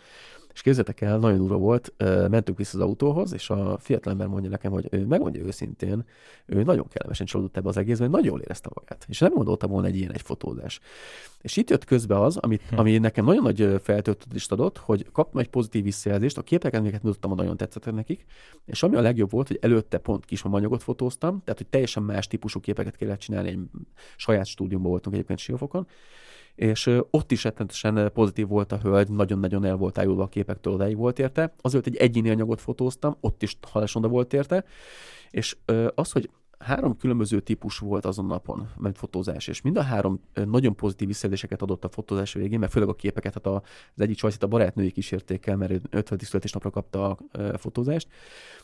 És 0.54 0.62
képzeljétek 0.62 1.02
el, 1.02 1.18
nagyon 1.18 1.38
durva 1.38 1.58
volt, 1.58 1.94
mentünk 2.30 2.58
vissza 2.58 2.78
az 2.78 2.84
autóhoz, 2.84 3.34
és 3.34 3.50
a 3.50 3.78
fiatalember 3.78 4.28
mondja 4.28 4.50
nekem, 4.50 4.72
hogy 4.72 4.88
ő 4.92 5.06
megmondja 5.06 5.44
őszintén, 5.44 6.06
ő 6.46 6.64
nagyon 6.64 6.88
kellemesen 6.88 7.26
csalódott 7.26 7.58
ebbe 7.58 7.70
az 7.70 7.78
egészben, 7.78 8.10
nagyon 8.10 8.28
jól 8.28 8.40
érezte 8.40 8.70
magát. 8.74 9.06
És 9.10 9.20
nem 9.20 9.34
gondolta 9.34 9.68
volna 9.68 9.88
egy 9.88 9.96
ilyen 9.96 10.12
egy 10.12 10.22
fotózás. 10.22 10.80
És 11.42 11.58
itt 11.58 11.70
jött 11.70 11.86
közbe 11.86 12.22
az, 12.22 12.38
amit, 12.38 12.62
hm. 12.70 12.78
ami 12.78 12.98
nekem 12.98 13.26
nagyon 13.26 13.44
nagy 13.44 13.80
feltöltődést 13.84 14.52
adott, 14.52 14.78
hogy 14.78 15.06
kaptam 15.12 15.40
egy 15.40 15.50
pozitív 15.50 15.84
visszajelzést, 15.84 16.38
a 16.38 16.42
képeket, 16.42 16.80
amiket 16.80 17.04
mutattam, 17.04 17.36
nagyon 17.36 17.58
tetszett 17.58 17.92
nekik, 17.92 18.26
és 18.66 18.84
ami 18.84 18.96
a 18.96 19.02
legjobb 19.02 19.32
volt, 19.32 19.48
hogy 19.48 19.58
előtte 19.62 19.98
pont 19.98 20.26
kis 20.26 20.44
anyagot 20.44 20.84
fotóztam, 20.84 21.42
tehát 21.44 21.60
hogy 21.60 21.70
teljesen 21.70 22.04
más 22.04 22.28
típusú 22.28 22.60
képeket 22.60 22.96
kellett 22.96 23.20
csinálni, 23.20 23.50
egy 23.50 23.60
saját 24.16 24.46
stúdiumban 24.46 24.92
voltunk 24.92 25.16
egyébként 25.16 25.40
Siófokon, 25.40 25.88
és 26.60 26.90
ott 27.10 27.32
is 27.32 27.44
rettenetesen 27.44 28.12
pozitív 28.14 28.48
volt 28.48 28.72
a 28.72 28.78
hölgy, 28.78 29.10
nagyon-nagyon 29.10 29.66
el 29.66 29.76
volt 29.76 29.98
ájulva 29.98 30.24
a 30.24 30.28
képektől, 30.28 30.74
odáig 30.74 30.98
volt 30.98 31.20
érte. 31.20 31.54
Azért 31.62 31.88
egy 31.88 31.96
egyéni 31.96 32.30
anyagot 32.30 32.62
fotóztam, 32.62 33.18
ott 33.22 33.44
is 33.44 33.58
halásonda 33.72 34.08
volt 34.08 34.34
érte, 34.34 34.66
és 35.30 35.58
az, 35.96 36.12
hogy 36.12 36.30
három 36.60 36.98
különböző 36.98 37.40
típus 37.40 37.78
volt 37.78 38.06
azon 38.06 38.26
napon, 38.26 38.70
mert 38.78 38.98
fotózás, 38.98 39.48
és 39.48 39.62
mind 39.62 39.78
a 39.78 39.82
három 39.82 40.22
nagyon 40.34 40.76
pozitív 40.76 41.08
visszajelzéseket 41.08 41.62
adott 41.62 41.84
a 41.84 41.90
fotózás 41.90 42.34
végén, 42.34 42.60
mert 42.60 42.72
főleg 42.72 42.90
a 42.90 42.94
képeket, 42.94 43.34
hát 43.34 43.46
az 43.46 43.62
egyik 43.96 44.18
csajszit 44.18 44.44
a 44.44 44.48
barátnői 44.48 44.92
kísérték 44.92 45.46
el, 45.46 45.56
mert 45.56 45.72
50. 45.90 46.20
születésnapra 46.20 46.70
kapta 46.70 47.10
a 47.32 47.58
fotózást, 47.58 48.08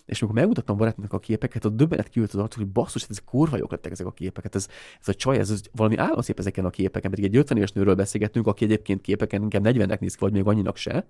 és 0.06 0.22
amikor 0.22 0.40
megmutattam 0.40 0.76
a 0.76 0.78
barátnak 0.78 1.14
a 1.14 1.20
képeket, 1.20 1.66
a 1.66 1.70
döbbenet 1.70 2.10
kiült 2.10 2.34
az 2.34 2.40
arcú, 2.40 2.60
hogy 2.60 2.70
basszus, 2.70 3.02
hát 3.02 3.12
ezek 3.12 3.24
kurva 3.24 3.58
jók 3.58 3.72
lettek 3.72 3.92
ezek 3.92 4.06
a 4.06 4.12
képeket. 4.12 4.56
Ez, 4.56 4.68
ez 5.02 5.08
a 5.08 5.14
csaj, 5.14 5.38
ez, 5.38 5.50
ez 5.50 5.62
valami 5.72 5.98
államszép 5.98 6.40
ezeken 6.40 6.66
a 6.66 6.70
képeken, 6.70 7.10
pedig 7.10 7.26
egy 7.26 7.36
50 7.36 7.58
éves 7.58 7.72
nőről 7.72 7.96
beszélgettünk, 7.96 8.48
aki 8.48 8.64
egyébként 8.64 9.02
képeken 9.02 9.42
inkább 9.42 9.66
40-nek 9.66 10.00
néz 10.00 10.14
ki, 10.14 10.20
vagy 10.20 10.34
még 10.34 10.46
annyinak 10.46 10.78
se. 10.78 11.08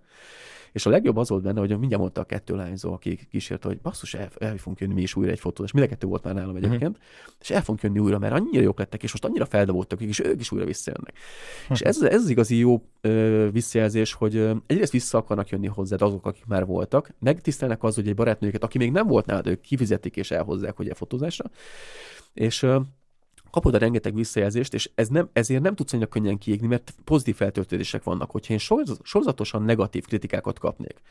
És 0.75 0.85
a 0.85 0.89
legjobb 0.89 1.17
az 1.17 1.29
volt 1.29 1.43
benne, 1.43 1.59
hogy 1.59 1.69
mindjárt 1.69 2.01
mondta 2.01 2.21
a 2.21 2.23
kettő 2.23 2.55
lányzó, 2.55 2.93
aki 2.93 3.19
kísérte, 3.29 3.67
hogy 3.67 3.77
basszus, 3.77 4.13
el, 4.13 4.29
el 4.39 4.57
fogunk 4.57 4.79
jönni 4.79 4.93
mi 4.93 5.01
is 5.01 5.15
újra 5.15 5.31
egy 5.31 5.39
fotózás. 5.39 5.71
Mind 5.71 5.85
a 5.85 5.89
kettő 5.89 6.07
volt 6.07 6.23
már 6.23 6.33
nálam 6.33 6.55
egyébként. 6.55 6.97
Uh-huh. 6.97 7.35
És 7.41 7.49
el 7.49 7.61
fogunk 7.61 7.81
jönni 7.81 7.99
újra, 7.99 8.19
mert 8.19 8.33
annyira 8.33 8.61
jók 8.61 8.77
lettek, 8.77 9.03
és 9.03 9.11
most 9.11 9.25
annyira 9.25 9.45
feldobódtak, 9.45 10.01
és 10.01 10.19
ők 10.19 10.39
is 10.39 10.51
újra 10.51 10.65
visszajönnek. 10.65 11.13
Uh-huh. 11.61 11.77
És 11.77 11.81
ez, 11.81 12.01
ez 12.01 12.21
az 12.21 12.29
igazi 12.29 12.57
jó 12.57 12.81
ö, 13.01 13.47
visszajelzés, 13.51 14.13
hogy 14.13 14.35
ö, 14.35 14.53
egyrészt 14.67 14.91
vissza 14.91 15.17
akarnak 15.17 15.49
jönni 15.49 15.67
hozzád 15.67 16.01
azok, 16.01 16.25
akik 16.25 16.45
már 16.45 16.65
voltak, 16.65 17.13
megtisztelnek 17.19 17.83
az, 17.83 17.95
hogy 17.95 18.07
egy 18.07 18.15
barátnőjüket, 18.15 18.63
aki 18.63 18.77
még 18.77 18.91
nem 18.91 19.07
volt 19.07 19.25
nálad, 19.25 19.47
ők 19.47 19.61
kifizetik 19.61 20.15
és 20.15 20.31
elhozzák, 20.31 20.75
hogy 20.75 20.89
a 20.89 20.95
fotózásra. 20.95 21.49
És 22.33 22.63
ö, 22.63 22.79
kapod 23.55 23.73
a 23.73 23.77
rengeteg 23.77 24.15
visszajelzést, 24.15 24.73
és 24.73 24.89
ez 24.95 25.07
nem, 25.07 25.29
ezért 25.33 25.61
nem 25.61 25.75
tudsz 25.75 25.93
annyira 25.93 26.09
könnyen 26.09 26.37
kiégni, 26.37 26.67
mert 26.67 26.95
pozitív 27.03 27.35
feltöltődések 27.35 28.03
vannak. 28.03 28.31
Hogyha 28.31 28.53
én 28.53 28.59
sorozatosan 29.03 29.61
negatív 29.61 30.05
kritikákat 30.05 30.59
kapnék, 30.59 31.01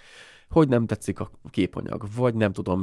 hogy 0.50 0.68
nem 0.68 0.86
tetszik 0.86 1.20
a 1.20 1.30
képanyag, 1.50 2.06
vagy 2.16 2.34
nem 2.34 2.52
tudom, 2.52 2.80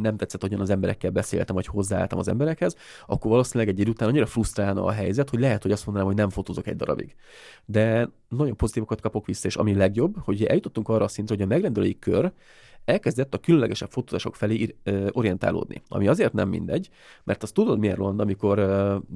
nem 0.00 0.16
tetszett, 0.16 0.40
hogyan 0.40 0.60
az 0.60 0.70
emberekkel 0.70 1.10
beszéltem, 1.10 1.54
vagy 1.54 1.66
hozzáálltam 1.66 2.18
az 2.18 2.28
emberekhez, 2.28 2.76
akkor 3.06 3.30
valószínűleg 3.30 3.74
egy 3.74 3.80
idő 3.80 3.90
után 3.90 4.08
annyira 4.08 4.26
frusztrálna 4.26 4.84
a 4.84 4.90
helyzet, 4.90 5.30
hogy 5.30 5.40
lehet, 5.40 5.62
hogy 5.62 5.72
azt 5.72 5.84
mondanám, 5.84 6.08
hogy 6.08 6.18
nem 6.18 6.30
fotózok 6.30 6.66
egy 6.66 6.76
darabig. 6.76 7.14
De 7.64 8.08
nagyon 8.28 8.56
pozitívokat 8.56 9.00
kapok 9.00 9.26
vissza, 9.26 9.48
és 9.48 9.56
ami 9.56 9.74
legjobb, 9.74 10.14
hogy 10.18 10.44
eljutottunk 10.44 10.88
arra 10.88 11.04
a 11.04 11.08
szintre, 11.08 11.34
hogy 11.34 11.44
a 11.44 11.46
megrendelői 11.46 11.98
kör 11.98 12.32
elkezdett 12.86 13.34
a 13.34 13.38
különlegesebb 13.38 13.90
fotózások 13.90 14.36
felé 14.36 14.76
orientálódni. 15.10 15.82
Ami 15.88 16.08
azért 16.08 16.32
nem 16.32 16.48
mindegy, 16.48 16.88
mert 17.24 17.42
azt 17.42 17.54
tudod 17.54 17.78
miért 17.78 17.96
van, 17.96 18.20
amikor 18.20 18.58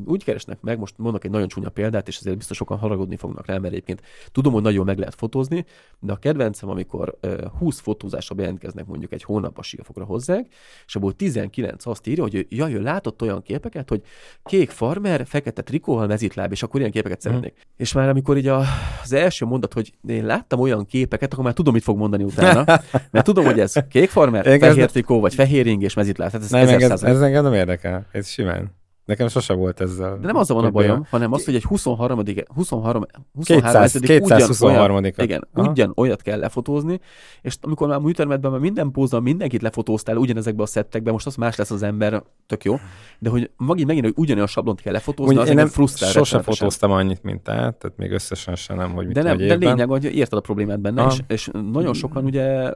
úgy 0.06 0.24
keresnek 0.24 0.60
meg, 0.60 0.78
most 0.78 0.98
mondok 0.98 1.24
egy 1.24 1.30
nagyon 1.30 1.48
csúnya 1.48 1.68
példát, 1.68 2.08
és 2.08 2.18
azért 2.18 2.36
biztos 2.36 2.56
sokan 2.56 2.78
haragudni 2.78 3.16
fognak 3.16 3.46
rá, 3.46 3.58
mert 3.58 3.72
egyébként 3.72 4.02
tudom, 4.32 4.52
hogy 4.52 4.62
nagyon 4.62 4.84
meg 4.84 4.98
lehet 4.98 5.14
fotózni, 5.14 5.64
de 6.00 6.12
a 6.12 6.16
kedvencem, 6.16 6.68
amikor 6.68 7.18
20 7.58 7.80
fotózásra 7.80 8.34
bejelentkeznek 8.34 8.86
mondjuk 8.86 9.12
egy 9.12 9.22
hónapba 9.22 9.62
siafokra 9.62 10.04
hozzák, 10.04 10.46
és 10.86 10.96
abból 10.96 11.12
19 11.12 11.86
azt 11.86 12.06
írja, 12.06 12.22
hogy 12.22 12.46
jaj, 12.48 12.74
ő 12.74 12.82
látott 12.82 13.22
olyan 13.22 13.42
képeket, 13.42 13.88
hogy 13.88 14.02
kék 14.44 14.70
farmer, 14.70 15.26
fekete 15.26 15.62
trikóval, 15.62 16.06
mezitláb, 16.06 16.52
és 16.52 16.62
akkor 16.62 16.80
ilyen 16.80 16.92
képeket 16.92 17.20
szeretnék. 17.20 17.52
Mm. 17.52 17.70
És 17.76 17.92
már 17.92 18.08
amikor 18.08 18.36
így 18.36 18.46
a, 18.46 18.62
az 19.02 19.12
első 19.12 19.44
mondat, 19.44 19.72
hogy 19.72 19.92
én 20.08 20.26
láttam 20.26 20.60
olyan 20.60 20.86
képeket, 20.86 21.32
akkor 21.32 21.44
már 21.44 21.52
tudom, 21.52 21.74
mit 21.74 21.82
fog 21.82 21.96
mondani 21.96 22.24
utána, 22.24 22.64
mert 23.12 23.24
tudom, 23.24 23.44
hogy 23.44 23.60
ez 23.61 23.75
kék 23.88 24.11
farmer, 24.11 24.59
fehér 24.59 24.90
trikó, 24.90 25.21
vagy 25.21 25.35
fehér 25.35 25.64
ring 25.64 25.83
és 25.83 25.95
mezitláb. 25.95 26.35
ez, 26.35 26.50
nem, 26.50 26.69
ez, 26.69 27.02
ez 27.02 27.21
engem 27.21 27.43
nem 27.43 27.55
érdekel. 27.55 28.07
Ez 28.12 28.29
simán. 28.29 28.79
Nekem 29.11 29.29
sose 29.29 29.55
volt 29.55 29.81
ezzel. 29.81 30.19
De 30.19 30.26
nem 30.26 30.37
az 30.37 30.49
van 30.49 30.64
a 30.64 30.71
bajom, 30.71 31.07
hanem 31.11 31.33
az, 31.33 31.45
hogy 31.45 31.55
egy 31.55 31.64
23. 31.64 32.19
23. 32.55 33.07
23. 33.35 33.73
200, 33.73 33.99
223. 34.00 34.97
Ugyan, 34.97 35.12
igen, 35.17 35.49
ugyan 35.55 35.93
olyat 35.97 36.23
kell 36.23 36.38
lefotózni, 36.38 37.00
és 37.43 37.57
amikor 37.61 37.88
már 37.88 37.99
műtermetben 37.99 38.50
már 38.50 38.61
minden 38.61 38.90
pózban 38.90 39.23
mindenkit 39.23 39.62
lefotóztál 39.62 40.17
ugyanezekbe 40.17 40.62
a 40.62 40.67
szettekbe, 40.67 41.12
most 41.12 41.26
az 41.26 41.37
más 41.37 41.57
lesz 41.57 41.71
az 41.71 41.83
ember, 41.83 42.23
tök 42.47 42.64
jó, 42.64 42.76
de 43.19 43.31
hogy 43.31 43.50
megint, 43.57 43.87
megint 43.87 44.05
hogy 44.05 44.14
ugyanolyan 44.17 44.47
sablont 44.47 44.81
kell 44.81 44.93
lefotózni, 44.93 45.37
az 45.37 45.49
én 45.49 45.55
nem 45.55 45.67
frusztrál. 45.67 46.11
Sose 46.11 46.43
fotóztam 46.43 46.90
annyit, 46.90 47.23
mint 47.23 47.40
te, 47.40 47.52
tehát 47.52 47.93
még 47.97 48.12
összesen 48.12 48.55
sem 48.55 48.76
nem, 48.76 48.93
hogy 48.93 49.07
mit 49.07 49.14
de, 49.14 49.23
nem, 49.23 49.37
de 49.37 49.55
lényeg, 49.55 49.88
hogy 49.88 50.05
érted 50.05 50.38
a 50.38 50.40
problémát 50.40 50.81
benne, 50.81 51.07
és, 51.07 51.21
és, 51.26 51.50
nagyon 51.73 51.95
sokan 51.95 52.25
ugye 52.25 52.73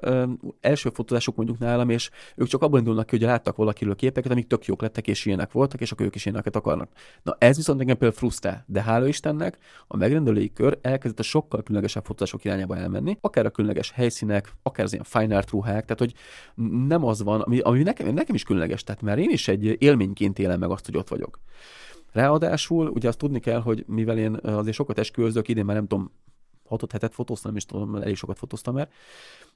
első 0.61 0.91
fotózások 0.95 1.37
mondjuk 1.37 1.59
nálam, 1.59 1.91
és 1.91 2.11
ők 2.37 2.47
csak 2.47 2.63
abban 2.63 2.79
indulnak 2.79 3.07
ki, 3.07 3.17
hogy 3.17 3.27
láttak 3.27 3.57
valakiről 3.57 3.95
képeket, 3.95 4.31
amik 4.31 4.47
tök 4.47 4.65
jók 4.65 4.83
lettek, 4.83 5.09
és 5.09 5.27
ilyenek 5.27 5.53
voltak, 5.53 5.81
és 5.81 5.93
akkor 5.93 6.07
ők 6.07 6.15
is 6.15 6.24
ilyeneket 6.25 6.57
akarnak. 6.57 6.91
Na 7.23 7.37
ez 7.39 7.57
viszont 7.57 7.81
engem 7.81 7.97
például 7.97 8.19
frusztrál, 8.19 8.65
de 8.67 8.83
hála 8.83 9.07
Istennek 9.07 9.59
a 9.87 9.97
megrendelői 9.97 10.53
kör 10.53 10.79
elkezdett 10.83 11.19
a 11.19 11.23
sokkal 11.23 11.63
különlegesebb 11.63 12.05
fotózások 12.05 12.45
irányába 12.45 12.77
elmenni, 12.77 13.19
akár 13.21 13.47
a 13.47 13.51
különleges 13.51 13.91
helyszínek, 13.91 14.53
akár 14.63 14.85
az 14.85 14.93
ilyen 14.93 15.05
fine 15.05 15.37
art 15.37 15.51
ruhák, 15.51 15.85
tehát 15.85 15.99
hogy 15.99 16.15
nem 16.87 17.05
az 17.05 17.23
van, 17.23 17.41
ami, 17.41 17.59
ami 17.59 17.83
nekem, 17.83 18.15
nekem 18.15 18.35
is 18.35 18.43
különleges, 18.43 18.83
tehát 18.83 19.03
mert 19.03 19.19
én 19.19 19.31
is 19.31 19.49
egy 19.49 19.83
élményként 19.83 20.39
élem 20.39 20.59
meg 20.59 20.71
azt, 20.71 20.85
hogy 20.85 20.97
ott 20.97 21.09
vagyok. 21.09 21.39
Ráadásul 22.13 22.89
ugye 22.89 23.09
azt 23.09 23.19
tudni 23.19 23.41
kell, 23.41 23.61
hogy 23.61 23.85
mivel 23.87 24.19
én 24.19 24.35
azért 24.43 24.77
sokat 24.77 24.99
esküvőzök, 24.99 25.49
idén 25.49 25.65
már 25.65 25.77
nem 25.77 25.87
tudom, 25.87 26.13
hatot 26.69 26.93
hetet 26.93 27.15
fotóztam, 27.15 27.51
nem 27.51 27.57
is 27.57 27.67
tudom, 27.67 27.95
elég 27.95 28.17
sokat 28.17 28.39
fotóztam 28.39 28.75
már, 28.75 28.89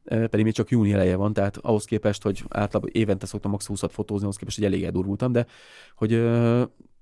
pedig 0.05 0.45
még 0.45 0.53
csak 0.53 0.71
júni 0.71 0.93
eleje 0.93 1.17
van, 1.17 1.33
tehát 1.33 1.57
ahhoz 1.57 1.85
képest, 1.85 2.23
hogy 2.23 2.45
általában 2.49 2.91
évente 2.93 3.27
szoktam 3.27 3.51
max 3.51 3.67
20 3.67 3.81
fotózni, 3.89 4.23
ahhoz 4.23 4.37
képest, 4.37 4.57
hogy 4.57 4.67
elég 4.67 4.85
eldurvultam, 4.85 5.33
de 5.33 5.47
hogy 5.95 6.13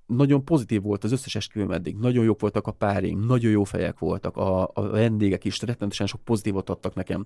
nagyon 0.07 0.45
pozitív 0.45 0.83
volt 0.83 1.05
az 1.05 1.13
összes 1.13 1.35
esküvőm 1.35 1.71
eddig. 1.71 1.97
Nagyon 1.97 2.25
jók 2.25 2.41
voltak 2.41 2.67
a 2.67 2.71
páring, 2.71 3.25
nagyon 3.25 3.51
jó 3.51 3.65
fejek 3.65 3.99
voltak, 3.99 4.37
a, 4.37 4.71
a 4.75 4.83
vendégek 4.83 5.45
is 5.45 5.61
rettenetesen 5.61 6.07
sok 6.07 6.21
pozitívot 6.25 6.71
adtak 6.71 6.95
nekem. 6.95 7.25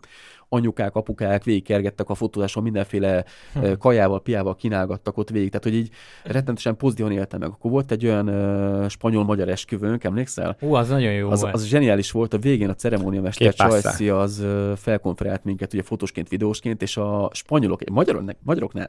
Anyukák, 0.49 0.95
apukák 0.95 1.45
végigkergettek 1.45 2.09
a 2.09 2.15
fotózáson, 2.15 2.63
mindenféle 2.63 3.25
hm. 3.53 3.73
kajával, 3.79 4.23
piával 4.23 4.57
kínálgattak 4.57 5.17
ott 5.17 5.31
végig. 5.31 5.49
Tehát, 5.51 5.65
hogy 5.65 5.75
így 5.75 5.91
rettenetesen 6.25 6.77
pozitívan 6.77 7.13
éltem 7.13 7.41
meg. 7.41 7.49
Akkor 7.49 7.71
volt 7.71 7.91
egy 7.91 8.07
olyan 8.07 8.29
uh, 8.29 8.89
spanyol-magyar 8.89 9.49
esküvőnk, 9.49 10.05
emlékszel? 10.05 10.57
Hú, 10.61 10.75
az 10.75 10.89
nagyon 10.89 11.13
jó 11.13 11.31
az, 11.31 11.41
volt. 11.41 11.55
Az 11.55 11.65
zseniális 11.65 12.11
volt. 12.11 12.35
A 12.35 12.39
végén 12.39 12.69
a 12.69 12.75
ceremóniamester 12.75 13.55
Csajci 13.55 14.09
az 14.09 14.39
uh, 14.39 14.73
felkonferált 14.77 15.45
minket, 15.45 15.73
ugye 15.73 15.83
fotósként, 15.83 16.29
videósként, 16.29 16.83
és 16.83 16.97
a 16.97 17.31
spanyolok, 17.33 17.89
magyarok, 17.91 18.31
magyarok 18.43 18.73
nem, 18.73 18.89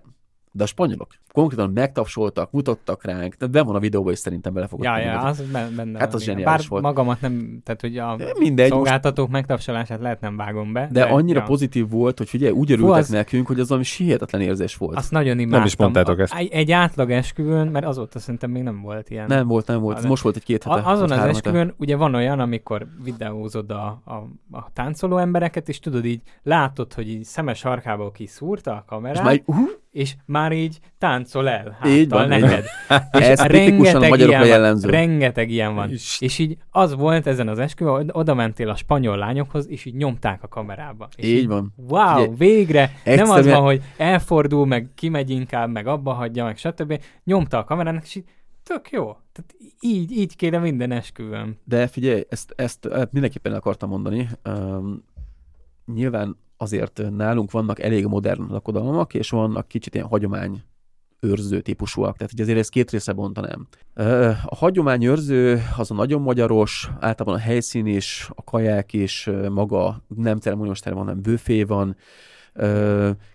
de 0.51 0.63
a 0.63 0.65
spanyolok 0.65 1.08
konkrétan 1.31 1.72
megtapsoltak, 1.72 2.51
mutattak 2.51 3.05
ránk, 3.05 3.34
de 3.34 3.48
be 3.48 3.62
van 3.62 3.75
a 3.75 3.79
videóban, 3.79 4.13
és 4.13 4.20
szerintem 4.20 4.53
bele 4.53 4.67
fogok. 4.67 4.86
Ja, 4.86 4.98
ja, 4.98 5.20
az 5.20 5.43
benne 5.75 6.00
Hát 6.00 6.13
az 6.13 6.24
zseniális 6.24 6.67
volt. 6.67 6.84
magamat 6.84 7.22
nem, 7.22 7.62
tehát 7.63 7.81
hogy 7.81 7.98
a 7.98 8.17
Mindegy, 8.39 8.70
szolgáltatók 8.70 9.29
most... 9.29 9.31
megtapsolását 9.31 10.01
lehet 10.01 10.22
nem 10.22 10.38
vágom 10.38 10.74
be. 10.74 10.89
De, 10.91 11.05
de 11.05 11.12
annyira 11.12 11.39
ja. 11.39 11.46
pozitív 11.46 11.89
volt, 11.89 12.17
hogy 12.17 12.29
figyelj, 12.29 12.51
úgy 12.51 12.72
örültek 12.72 12.98
az... 12.98 13.10
nekünk, 13.10 13.48
hogy 13.48 13.60
az 13.60 13.67
valami 13.67 13.86
hihetetlen 13.98 14.41
érzés 14.41 14.75
volt. 14.75 14.98
Azt 14.98 15.12
nagyon 15.12 15.39
imádtam. 15.39 15.58
Nem 15.58 15.67
is 15.67 15.75
mondtátok 15.75 16.20
ezt. 16.20 16.34
Egy, 16.34 16.50
egy 16.51 16.72
átlag 16.72 17.12
esküvőn, 17.12 17.67
mert 17.67 17.86
azóta 17.86 18.20
szerintem 18.20 18.51
még 18.51 18.63
nem 18.63 18.81
volt 18.81 19.10
ilyen. 19.10 19.27
Nem 19.27 19.48
volt, 19.48 19.67
nem 19.67 19.79
volt. 19.79 19.98
Az 19.98 20.05
most 20.05 20.24
volt 20.24 20.36
egy 20.36 20.43
két 20.43 20.63
hete. 20.63 20.81
Azon 20.84 21.12
az 21.12 21.24
esküvőn 21.24 21.65
hete. 21.65 21.75
ugye 21.77 21.96
van 21.96 22.15
olyan, 22.15 22.39
amikor 22.39 22.88
videózod 23.03 23.72
a, 23.72 24.01
a, 24.05 24.13
a 24.58 24.72
táncoló 24.74 25.17
embereket, 25.17 25.70
és 25.70 25.79
tudod 25.79 26.05
így, 26.05 26.22
látod, 26.43 26.93
hogy 26.93 27.10
így 27.10 27.24
szemes 27.24 27.62
harkából 27.62 28.12
kiszúrta 28.12 28.72
a 28.72 28.84
kamerát, 28.88 29.15
és 29.15 29.22
már, 29.24 29.41
uh, 29.46 29.70
és 29.91 30.15
már 30.25 30.51
így 30.51 30.79
táncol 30.98 31.50
el 31.50 31.69
háttal 31.71 31.91
így 31.91 32.10
van, 32.10 32.27
neked. 32.27 32.63
és 33.19 33.27
Ez 33.27 33.41
rengeteg 33.41 34.03
a 34.03 34.07
magyarokra 34.07 34.45
jellemző. 34.45 34.89
Van, 34.89 35.00
rengeteg 35.00 35.50
ilyen 35.50 35.75
van. 35.75 35.89
És, 35.89 36.21
és 36.21 36.39
így 36.39 36.57
az 36.69 36.95
volt 36.95 37.27
ezen 37.27 37.48
az 37.48 37.60
esküvőn, 37.60 38.10
oda 38.12 38.33
mentél 38.33 38.69
a 38.69 38.75
spanyol 38.75 39.17
lányokhoz, 39.17 39.69
és 39.69 39.86
így 39.86 39.95
nyomták 39.95 40.43
a 40.43 40.48
kamerába. 40.48 41.07
És 41.15 41.25
így, 41.25 41.38
így 41.38 41.48
van. 41.48 41.74
Wow, 41.75 42.24
Ugye, 42.24 42.36
végre! 42.38 42.91
Nem 43.03 43.29
az 43.29 43.45
van, 43.45 43.62
hogy 43.62 43.81
elfordul, 43.98 44.65
meg 44.65 44.89
kimegy 44.95 45.29
inkább, 45.29 45.69
meg 45.69 45.88
abba 45.88 46.13
hagyja, 46.13 46.43
meg 46.43 46.57
stb. 46.57 47.03
Nyomta 47.24 47.57
a 47.57 47.63
kamerának, 47.63 48.03
és 48.03 48.15
így 48.15 48.25
tök 48.63 48.89
jó. 48.89 49.03
Tehát 49.31 49.55
így, 49.79 50.12
így 50.12 50.36
kéne 50.36 50.57
minden 50.57 50.91
esküvőm. 50.91 51.57
De 51.63 51.88
figyelj, 51.88 52.24
ezt, 52.29 52.53
ezt 52.55 52.88
mindenképpen 53.12 53.53
akartam 53.53 53.89
mondani. 53.89 54.29
Um, 54.50 55.03
nyilván 55.86 56.38
azért 56.62 57.01
nálunk 57.15 57.51
vannak 57.51 57.80
elég 57.80 58.06
modern 58.06 58.51
lakodalmak, 58.51 59.13
és 59.13 59.30
vannak 59.30 59.68
kicsit 59.68 59.96
ilyen 59.96 60.08
hagyomány 60.08 60.63
őrző 61.20 61.62
típusúak. 61.62 62.18
Tehát 62.18 62.32
hogy 62.32 62.41
azért 62.41 62.58
ezt 62.58 62.70
két 62.70 62.91
része 62.91 63.13
bontanám. 63.13 63.68
A 64.46 64.56
hagyomány 64.56 65.03
őrző 65.03 65.62
az 65.77 65.91
a 65.91 65.94
nagyon 65.94 66.22
magyaros, 66.22 66.91
általában 67.00 67.39
a 67.39 67.44
helyszín 67.44 67.86
is, 67.86 68.30
a 68.36 68.44
kaják 68.44 68.94
is, 68.94 69.30
maga 69.50 70.03
nem 70.08 70.38
ceremoniós 70.38 70.80
terem, 70.80 70.98
hanem 70.98 71.22
büfé 71.22 71.63
van, 71.63 71.96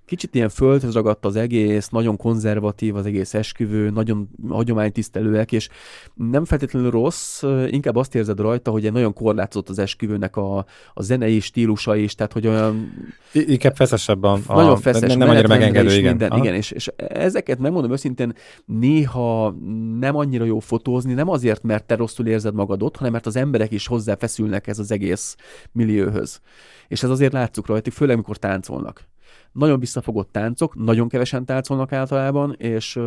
Kicsit 0.07 0.35
ilyen 0.35 0.49
földhöz 0.49 0.95
ragadt 0.95 1.25
az 1.25 1.37
egész, 1.37 1.89
nagyon 1.89 2.17
konzervatív 2.17 2.97
az 2.97 3.07
egész 3.07 3.35
esküvő, 3.35 3.91
nagyon 3.91 4.29
hagyománytisztelőek, 4.49 5.53
és 5.53 5.69
nem 6.15 6.45
feltétlenül 6.45 6.91
rossz, 6.91 7.43
inkább 7.67 7.97
azt 7.97 8.15
érzed 8.15 8.41
rajta, 8.41 8.71
hogy 8.71 8.87
egy 8.87 8.93
nagyon 8.93 9.13
korlátozott 9.13 9.69
az 9.69 9.79
esküvőnek 9.79 10.37
a, 10.37 10.57
a 10.95 11.03
zenei 11.03 11.41
stílusa 11.41 11.97
is, 11.97 12.15
tehát 12.15 12.33
hogy 12.33 12.47
olyan... 12.47 12.93
I- 13.33 13.53
inkább 13.53 13.77
feszesebb 13.77 14.23
a... 14.23 14.39
Nagyon 14.49 14.77
feszes, 14.77 15.15
nem 15.15 15.29
annyira 15.29 15.49
megengedő, 15.49 15.93
igen. 15.93 16.17
Minden, 16.17 16.39
igen, 16.39 16.55
és, 16.55 16.71
és 16.71 16.91
ezeket 16.97 17.59
megmondom 17.59 17.93
őszintén, 17.93 18.33
néha 18.65 19.55
nem 19.99 20.17
annyira 20.17 20.45
jó 20.45 20.59
fotózni, 20.59 21.13
nem 21.13 21.29
azért, 21.29 21.63
mert 21.63 21.85
te 21.85 21.97
rosszul 21.97 22.27
érzed 22.27 22.55
magad 22.55 22.83
ott, 22.83 22.97
hanem 22.97 23.13
mert 23.13 23.27
az 23.27 23.37
emberek 23.37 23.73
is 23.73 23.87
hozzáfeszülnek 23.87 24.67
ez 24.67 24.79
az 24.79 24.91
egész 24.91 25.37
millióhöz. 25.73 26.41
És 26.89 27.03
ez 27.03 27.11
azért 27.11 27.33
látszik 27.33 27.67
rajta, 27.67 27.91
főleg 27.91 28.15
amikor 28.15 28.37
táncolnak 28.37 29.07
nagyon 29.57 29.81
visszafogott 29.81 30.33
táncok, 30.33 30.75
nagyon 30.75 31.09
kevesen 31.09 31.45
táncolnak 31.45 31.93
általában, 31.93 32.55
és 32.59 33.01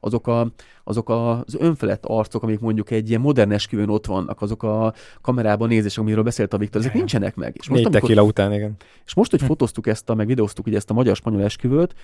azok, 0.00 0.26
a, 0.26 0.52
azok 0.84 1.08
az 1.08 1.56
önfelett 1.58 2.04
arcok, 2.06 2.42
amik 2.42 2.60
mondjuk 2.60 2.90
egy 2.90 3.08
ilyen 3.08 3.20
modern 3.20 3.52
esküvőn 3.52 3.88
ott 3.88 4.06
vannak, 4.06 4.42
azok 4.42 4.62
a 4.62 4.94
kamerában 5.20 5.68
nézések, 5.68 6.02
amiről 6.02 6.22
beszélt 6.22 6.52
a 6.52 6.58
Viktor, 6.58 6.80
ezek 6.80 6.92
ja. 6.92 6.98
nincsenek 6.98 7.34
meg. 7.34 7.56
És 7.58 7.68
most, 7.68 7.84
amikor, 7.84 8.18
után, 8.18 8.52
igen. 8.52 8.76
És 9.06 9.14
most, 9.14 9.30
hogy 9.30 9.40
hm. 9.40 9.46
fotóztuk 9.46 9.86
ezt, 9.86 10.10
a, 10.10 10.14
meg 10.14 10.26
videóztuk 10.26 10.66
ugye 10.66 10.76
ezt 10.76 10.90
a 10.90 10.94
magyar-spanyol 10.94 11.42
esküvőt, 11.42 11.94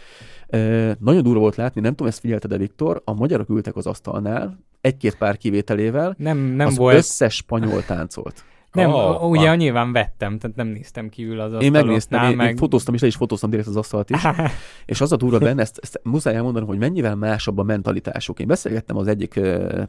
nagyon 0.99 1.23
durva 1.23 1.40
volt 1.40 1.57
látni, 1.57 1.81
nem 1.81 1.90
tudom, 1.90 2.07
ezt 2.07 2.21
figyelted-e, 2.21 2.57
Viktor, 2.57 3.02
a 3.04 3.12
magyarok 3.12 3.49
ültek 3.49 3.76
az 3.76 3.87
asztalnál, 3.87 4.59
egy-két 4.81 5.16
pár 5.16 5.37
kivételével, 5.37 6.14
nem, 6.19 6.38
nem 6.38 6.66
az 6.66 6.76
volt. 6.76 6.97
összes 6.97 7.35
spanyol 7.35 7.85
táncolt. 7.85 8.45
Nem, 8.73 8.93
oh, 8.93 9.31
ugye 9.31 9.50
ah. 9.50 9.57
nyilván 9.57 9.93
vettem, 9.93 10.38
tehát 10.38 10.57
nem 10.57 10.67
néztem 10.67 11.09
kívül 11.09 11.41
az 11.41 11.62
Én 11.62 11.71
megnéztem, 11.71 12.31
én, 12.31 12.37
meg... 12.37 12.49
én 12.49 12.57
fotóztam 12.57 12.95
is, 12.95 13.00
le 13.00 13.07
is 13.07 13.17
fotóztam 13.17 13.50
direkt 13.50 13.69
az 13.69 13.76
asztalt 13.76 14.11
is. 14.11 14.23
és 14.87 15.00
az 15.00 15.12
a 15.12 15.17
durva 15.17 15.38
benne, 15.38 15.62
ezt, 15.62 15.79
ezt 15.83 16.00
muszáj 16.02 16.35
elmondanom, 16.35 16.69
hogy 16.69 16.79
mennyivel 16.79 17.14
másabb 17.14 17.59
a 17.59 17.62
mentalitásuk. 17.62 18.41
Én 18.41 18.47
beszélgettem 18.47 18.97
az 18.97 19.07
egyik 19.07 19.41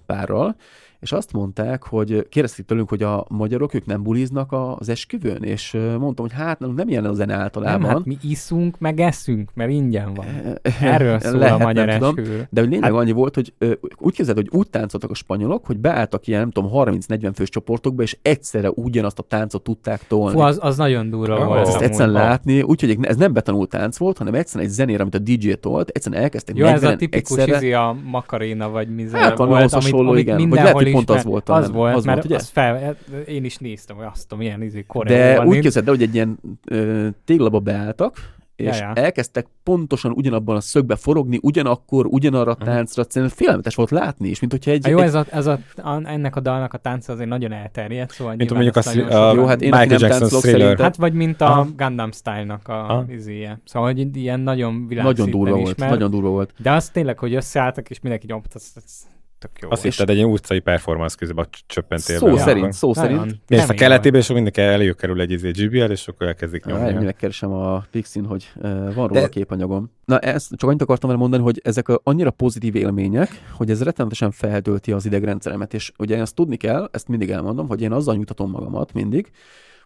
párral, 0.06 0.56
és 1.04 1.12
azt 1.12 1.32
mondták, 1.32 1.84
hogy 1.84 2.28
kérdezték 2.30 2.66
tőlünk, 2.66 2.90
hogy 2.90 3.04
a 3.04 3.26
magyarok, 3.30 3.74
ők 3.74 3.86
nem 3.86 4.04
buliznak 4.04 4.56
az 4.78 4.90
esküvőn, 4.90 5.44
és 5.44 5.72
mondtam, 6.00 6.26
hogy 6.26 6.34
hát 6.34 6.60
nem 6.60 6.88
ilyen 6.88 7.06
a 7.06 7.14
zene 7.14 7.34
általában. 7.34 7.82
Nem, 7.82 7.90
hát 7.90 8.06
mi 8.06 8.18
iszunk, 8.22 8.80
meg 8.80 9.00
eszünk, 9.00 9.50
mert 9.54 9.72
ingyen 9.72 10.14
van. 10.14 10.26
Erről 10.82 11.20
szól 11.20 11.38
Lehet, 11.38 11.60
a 11.60 11.64
magyar 11.64 11.90
tudom, 11.90 12.16
esküvő. 12.18 12.48
De 12.50 12.62
hogy 12.62 12.70
lényeg 12.70 12.92
hát... 12.92 13.00
annyi 13.02 13.12
volt, 13.12 13.36
hogy 13.36 13.54
úgy 13.98 14.14
képzeld, 14.14 14.38
hogy 14.38 14.50
úgy 14.52 14.70
táncoltak 14.70 15.10
a 15.10 15.14
spanyolok, 15.14 15.66
hogy 15.66 15.78
beálltak 15.78 16.28
ilyen, 16.28 16.40
nem 16.40 16.52
tudom, 16.52 16.72
30-40 16.74 17.32
fős 17.36 17.50
csoportokba, 17.50 18.02
és 18.02 18.18
egyszerre 18.22 18.70
ugyanazt 18.70 19.20
a 19.20 19.24
táncot 19.24 19.64
tudták 19.64 20.08
tolni. 20.08 20.36
Fú, 20.36 20.40
az, 20.40 20.60
az 20.62 20.78
nagyon 20.78 21.10
durva 21.10 21.40
oh. 21.40 21.46
volt. 21.46 21.68
Ezt 21.68 21.82
egyszerűen 21.82 22.16
látni, 22.16 22.62
úgyhogy 22.62 22.98
ez 23.02 23.16
nem 23.16 23.34
betanult 23.34 23.70
tánc 23.70 23.98
volt, 23.98 24.18
hanem 24.18 24.34
egyszerűen 24.34 24.70
egy 24.70 24.76
zenére, 24.76 25.02
amit 25.02 25.16
a 25.16 25.20
DJ 25.20 25.52
tolt, 25.52 25.90
egyszerűen 25.90 26.22
elkezdtek 26.22 26.58
Jó, 26.58 26.66
ez 26.66 26.84
a 26.84 26.96
tipikus 26.96 27.38
egyszerre... 27.38 27.80
A 27.80 27.96
makaréna, 28.06 28.70
vagy 28.70 28.96
mizer 28.96 29.22
hát, 29.22 29.38
volt, 29.38 29.52
amit, 29.52 29.72
hasonló, 29.72 30.10
amit 30.10 30.22
igen. 30.22 30.50
Lehet, 30.50 30.93
pont 30.94 31.10
az 31.10 31.24
volt. 31.24 31.50
Az 31.50 31.72
volt, 31.72 31.96
az 31.96 32.06
mert 32.06 32.18
volt, 32.18 32.26
ugye? 32.26 32.36
Az 32.36 32.50
fel, 32.50 32.98
én 33.28 33.44
is 33.44 33.58
néztem, 33.58 33.96
hogy 33.96 34.06
azt 34.12 34.28
tudom, 34.28 34.44
ilyen 34.44 34.62
izé 34.62 34.86
De 35.06 35.42
úgy 35.42 35.60
képzeld 35.60 35.88
hogy 35.88 36.02
egy 36.02 36.14
ilyen 36.14 36.40
ö, 36.66 37.08
téglaba 37.26 37.60
beálltak, 37.60 38.34
és 38.56 38.80
ja, 38.80 38.92
ja. 38.96 39.04
elkezdtek 39.04 39.48
pontosan 39.64 40.12
ugyanabban 40.12 40.56
a 40.56 40.62
szögbe 40.62 40.96
forogni, 40.96 41.40
ugyanakkor, 41.42 42.06
ugyanarra 42.06 42.52
a 42.52 42.56
táncra, 42.56 43.06
uh 43.16 43.30
félelmetes 43.30 43.76
volt 43.76 43.92
látni 43.92 44.28
is, 44.28 44.40
mint 44.40 44.52
hogyha 44.52 44.72
egy... 44.72 44.86
A 44.86 44.90
jó, 44.90 44.98
egy... 44.98 45.04
Ez, 45.04 45.14
a, 45.14 45.26
ez 45.30 45.46
a, 45.46 45.60
a, 45.76 46.02
ennek 46.04 46.36
a 46.36 46.40
dalnak 46.40 46.74
a 46.74 46.78
tánca 46.78 47.14
azért 47.14 47.30
nagyon 47.30 47.52
elterjedt, 47.52 48.12
szóval 48.12 48.36
Mint 48.36 48.54
mondjuk 48.54 48.76
azt, 48.76 48.98
a, 48.98 49.34
jó, 49.34 49.46
hát 49.46 49.62
én 49.62 49.70
Michael 49.70 50.00
Jackson 50.00 50.40
thriller. 50.42 50.80
Hát 50.80 50.96
vagy 50.96 51.14
mint 51.14 51.42
a 51.42 51.46
Aha. 51.46 51.68
Gundam 51.78 52.12
Style-nak 52.12 52.68
a 52.68 53.06
izéje. 53.10 53.60
Szóval, 53.66 53.94
hogy 53.94 54.16
ilyen 54.16 54.40
nagyon 54.40 54.88
világszinten 54.88 55.26
Nagyon 55.26 55.30
durva 55.30 55.62
volt, 55.62 55.78
nagyon 55.78 56.12
durva 56.12 56.30
volt. 56.30 56.54
De 56.58 56.72
az 56.72 56.90
tényleg, 56.90 57.20
hogy 57.20 57.34
összeálltak, 57.34 57.90
és 57.90 58.00
mindenki 58.00 58.26
nyomta, 58.28 58.50
az, 58.54 58.72
az 58.76 59.08
tök 59.44 59.62
jó. 59.62 59.72
Azt 59.72 59.84
hitted 59.84 60.10
egy 60.10 60.16
ilyen 60.16 60.30
utcai 60.30 60.60
performance 60.60 61.16
közben 61.18 61.48
csöppentél 61.66 62.18
Szó 62.18 62.32
be. 62.32 62.38
szerint, 62.38 62.74
szó 62.74 62.92
Nagyon. 62.94 63.18
szerint. 63.18 63.42
Mész 63.48 63.70
a 63.70 63.74
keletében, 63.74 64.22
és 64.22 64.28
mindenki 64.28 64.62
elő 64.62 64.92
kerül 64.92 65.22
egy 65.22 65.32
izé 65.32 65.52
GBL, 65.52 65.92
és 65.92 66.08
akkor 66.08 66.28
elkezdik 66.28 66.66
nyomni. 66.66 66.90
Ja, 66.90 67.02
megkeresem 67.02 67.52
a 67.52 67.86
Pixin, 67.92 68.26
hogy 68.26 68.52
uh, 68.56 68.94
van 68.94 69.08
róla 69.08 69.22
De... 69.22 69.30
képanyagom. 69.30 69.92
Na, 70.06 70.20
ezt 70.20 70.52
csak 70.56 70.70
annyit 70.70 70.82
akartam 70.82 71.10
vele 71.10 71.22
mondani, 71.22 71.44
hogy 71.44 71.62
ezek 71.64 71.88
a 71.88 72.00
annyira 72.04 72.32
pozitív 72.32 72.76
élmények, 72.76 73.30
hogy 73.52 73.70
ez 73.70 73.84
rettenetesen 73.84 74.32
feltölti 74.32 74.92
az 74.92 75.06
idegrendszeremet, 75.06 75.74
és 75.74 75.92
ugye 75.98 76.18
ezt 76.18 76.36
tudni 76.36 76.56
kell, 76.58 76.90
ezt 76.92 77.08
mindig 77.08 77.30
elmondom, 77.30 77.68
hogy 77.68 77.82
én 77.82 77.92
azzal 77.92 78.16
nyugtatom 78.16 78.50
magamat 78.50 78.94
mindig, 78.94 79.32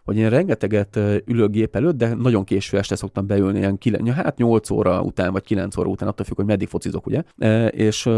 hogy 0.08 0.16
én 0.16 0.30
rengeteget 0.30 0.98
ülök 1.24 1.50
gép 1.50 1.76
előtt, 1.76 1.96
de 1.96 2.14
nagyon 2.14 2.44
késő 2.44 2.78
este 2.78 2.96
szoktam 2.96 3.26
beülni, 3.26 3.58
ilyen 3.58 3.78
9, 3.78 4.10
hát 4.10 4.36
8 4.36 4.70
óra 4.70 5.02
után, 5.02 5.32
vagy 5.32 5.42
9 5.42 5.76
óra 5.76 5.88
után, 5.88 6.08
attól 6.08 6.26
függ, 6.26 6.36
hogy 6.36 6.44
meddig 6.44 6.68
focizok, 6.68 7.06
ugye? 7.06 7.22
És 7.70 8.08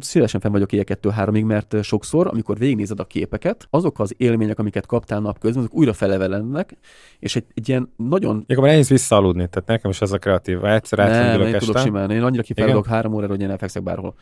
szívesen 0.00 0.40
fenn 0.40 0.52
vagyok 0.52 0.72
éjjel 0.72 0.98
2-3-ig, 1.02 1.44
mert 1.44 1.82
sokszor, 1.82 2.26
amikor 2.26 2.58
végignézed 2.58 3.00
a 3.00 3.04
képeket, 3.04 3.66
azok 3.70 4.00
az 4.00 4.14
élmények, 4.16 4.58
amiket 4.58 4.86
kaptál 4.86 5.20
napközben, 5.20 5.62
azok 5.62 5.74
újra 5.74 5.92
felevelennek, 5.92 6.76
és 7.18 7.36
egy, 7.36 7.44
egy 7.54 7.68
ilyen 7.68 7.92
nagyon... 7.96 8.44
Akkor 8.48 8.64
nehéz 8.64 8.88
visszaaludni, 8.88 9.48
tehát 9.48 9.68
nekem 9.68 9.90
is 9.90 10.00
ez 10.00 10.12
a 10.12 10.18
kreatív. 10.18 10.64
Egyszer 10.64 10.98
nem, 10.98 11.40
én 11.40 11.58
tudok 11.58 11.78
simán. 11.78 12.10
Én 12.10 12.22
annyira 12.22 12.42
kifejlődök 12.42 12.86
három 12.86 13.14
órára, 13.14 13.32
hogy 13.32 13.40
én 13.40 13.50
elfekszek 13.50 13.82
bárhol 13.82 14.14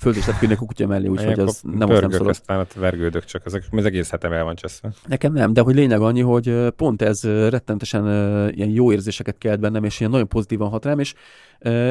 föld 0.00 0.16
is 0.16 0.28
a 0.28 0.56
kutya 0.56 0.86
mellé, 0.86 1.06
úgyhogy 1.06 1.38
az 1.38 1.60
nem 1.62 1.90
az 1.90 2.00
nem 2.00 2.10
szólok. 2.10 2.28
aztán 2.28 2.58
ott 2.58 2.72
vergődök 2.72 3.24
csak, 3.24 3.46
ezek, 3.46 3.64
az 3.70 3.84
egész 3.84 4.10
hetem 4.10 4.32
el 4.32 4.44
van 4.44 4.54
cseszve. 4.54 4.92
Nekem 5.06 5.32
nem, 5.32 5.52
de 5.52 5.60
hogy 5.60 5.74
lényeg 5.74 6.00
annyi, 6.00 6.20
hogy 6.20 6.72
pont 6.76 7.02
ez 7.02 7.22
rettentesen 7.24 8.04
ilyen 8.50 8.68
jó 8.68 8.92
érzéseket 8.92 9.38
kelt 9.38 9.60
bennem, 9.60 9.84
és 9.84 10.00
ilyen 10.00 10.10
nagyon 10.12 10.28
pozitívan 10.28 10.70
hat 10.70 10.84
rám, 10.84 10.98
és 10.98 11.14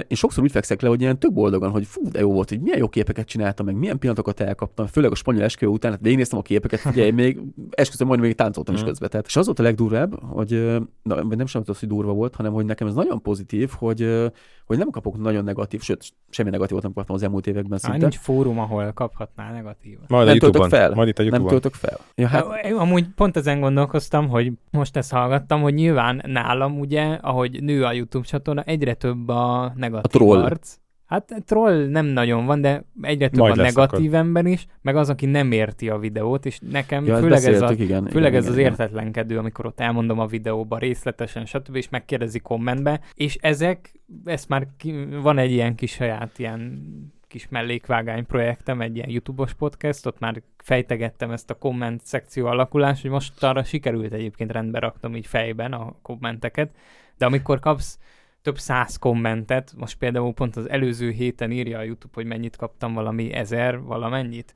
én 0.07 0.17
sokszor 0.17 0.43
úgy 0.43 0.51
fekszek 0.51 0.81
le, 0.81 0.89
hogy 0.89 1.01
ilyen 1.01 1.19
tök 1.19 1.33
boldogan, 1.33 1.71
hogy 1.71 1.85
fú, 1.85 2.09
de 2.09 2.19
jó 2.19 2.31
volt, 2.31 2.49
hogy 2.49 2.61
milyen 2.61 2.77
jó 2.77 2.89
képeket 2.89 3.27
csináltam, 3.27 3.65
meg 3.65 3.75
milyen 3.75 3.99
pillanatokat 3.99 4.39
elkaptam, 4.39 4.85
főleg 4.85 5.11
a 5.11 5.15
spanyol 5.15 5.43
esküvő 5.43 5.71
után, 5.71 5.91
hát 5.91 6.01
végignéztem 6.01 6.39
a 6.39 6.41
képeket, 6.41 6.85
ugye 6.85 7.11
még 7.11 7.39
esküszöm, 7.69 8.07
majd 8.07 8.19
még 8.19 8.35
táncoltam 8.35 8.75
is 8.75 8.81
mm. 8.81 8.85
közben. 8.85 9.09
Tehát, 9.09 9.25
és 9.25 9.35
az 9.35 9.45
volt 9.45 9.59
a 9.59 9.63
legdurvább, 9.63 10.23
hogy 10.23 10.79
na, 11.03 11.23
nem 11.23 11.45
sem 11.45 11.61
az, 11.65 11.79
hogy 11.79 11.87
durva 11.87 12.13
volt, 12.13 12.35
hanem 12.35 12.53
hogy 12.53 12.65
nekem 12.65 12.87
ez 12.87 12.93
nagyon 12.93 13.21
pozitív, 13.21 13.69
hogy, 13.77 14.31
hogy 14.65 14.77
nem 14.77 14.89
kapok 14.89 15.17
nagyon 15.17 15.43
negatív, 15.43 15.81
sőt, 15.81 16.13
semmi 16.29 16.49
negatívot 16.49 16.83
nem 16.83 16.93
kaptam 16.93 17.15
az 17.15 17.23
elmúlt 17.23 17.47
években 17.47 17.77
szinte. 17.77 17.97
nincs 17.97 18.17
fórum, 18.17 18.59
ahol 18.59 18.91
kaphatnál 18.93 19.51
negatívat. 19.51 20.09
Majd 20.09 20.27
nem 20.27 20.35
a 20.35 20.39
töltök 20.39 20.63
fel. 20.63 20.93
Majd 20.93 21.07
itt 21.07 21.19
a 21.19 21.23
Nem 21.23 21.47
töltök 21.47 21.73
fel. 21.73 21.99
Ja, 22.15 22.27
hát... 22.27 22.45
Amúgy 22.77 23.07
pont 23.15 23.37
ezen 23.37 23.59
gondolkoztam, 23.59 24.27
hogy 24.27 24.51
most 24.71 24.97
ezt 24.97 25.11
hallgattam, 25.11 25.61
hogy 25.61 25.73
nyilván 25.73 26.21
nálam 26.25 26.79
ugye, 26.79 27.03
ahogy 27.21 27.63
nő 27.63 27.83
a 27.83 27.91
YouTube 27.91 28.25
csatorna, 28.25 28.61
egyre 28.61 28.93
több 28.93 29.27
a 29.27 29.58
negatív 29.75 30.05
a 30.05 30.07
troll. 30.07 30.43
arc. 30.43 30.77
Hát 31.05 31.33
troll 31.45 31.87
nem 31.87 32.05
nagyon 32.05 32.45
van, 32.45 32.61
de 32.61 32.85
egyre 33.01 33.29
több 33.29 33.39
Majd 33.39 33.59
a 33.59 33.61
negatív 33.61 34.13
akkor. 34.13 34.25
ember 34.25 34.45
is, 34.45 34.67
meg 34.81 34.95
az, 34.95 35.09
aki 35.09 35.25
nem 35.25 35.51
érti 35.51 35.89
a 35.89 35.97
videót, 35.97 36.45
és 36.45 36.59
nekem 36.71 37.05
ja, 37.05 37.17
főleg, 37.17 37.43
ez, 37.43 37.61
a, 37.61 37.71
igen, 37.71 38.07
főleg 38.07 38.31
igen, 38.31 38.33
ez 38.33 38.43
igen, 38.43 38.51
az 38.51 38.57
igen. 38.57 38.71
értetlenkedő, 38.71 39.37
amikor 39.37 39.65
ott 39.65 39.79
elmondom 39.79 40.19
a 40.19 40.25
videóba 40.25 40.77
részletesen, 40.77 41.45
stb. 41.45 41.75
és 41.75 41.89
megkérdezi 41.89 42.39
kommentbe, 42.39 43.01
és 43.13 43.37
ezek, 43.41 43.99
ezt 44.25 44.49
már 44.49 44.67
ki, 44.77 45.07
van 45.21 45.37
egy 45.37 45.51
ilyen 45.51 45.75
kis 45.75 45.91
saját 45.91 46.39
ilyen 46.39 46.81
kis 47.27 47.47
mellékvágány 47.49 48.25
projektem, 48.25 48.81
egy 48.81 48.95
ilyen 48.95 49.09
YouTube-os 49.09 49.53
podcast, 49.53 50.05
ott 50.05 50.19
már 50.19 50.41
fejtegettem 50.57 51.31
ezt 51.31 51.49
a 51.49 51.57
komment 51.57 52.01
szekció 52.05 52.45
alakulást, 52.45 53.01
hogy 53.01 53.11
most 53.11 53.43
arra 53.43 53.63
sikerült 53.63 54.13
egyébként 54.13 54.51
rendbe 54.51 54.79
raktam 54.79 55.15
így 55.15 55.27
fejben 55.27 55.73
a 55.73 55.95
kommenteket, 56.01 56.69
de 57.17 57.25
amikor 57.25 57.59
kapsz 57.59 57.99
több 58.41 58.57
száz 58.57 58.97
kommentet, 58.97 59.73
most 59.77 59.97
például 59.97 60.33
pont 60.33 60.55
az 60.55 60.69
előző 60.69 61.09
héten 61.09 61.51
írja 61.51 61.77
a 61.77 61.83
YouTube, 61.83 62.13
hogy 62.13 62.25
mennyit 62.25 62.55
kaptam, 62.55 62.93
valami 62.93 63.33
ezer, 63.33 63.81
valamennyit. 63.81 64.53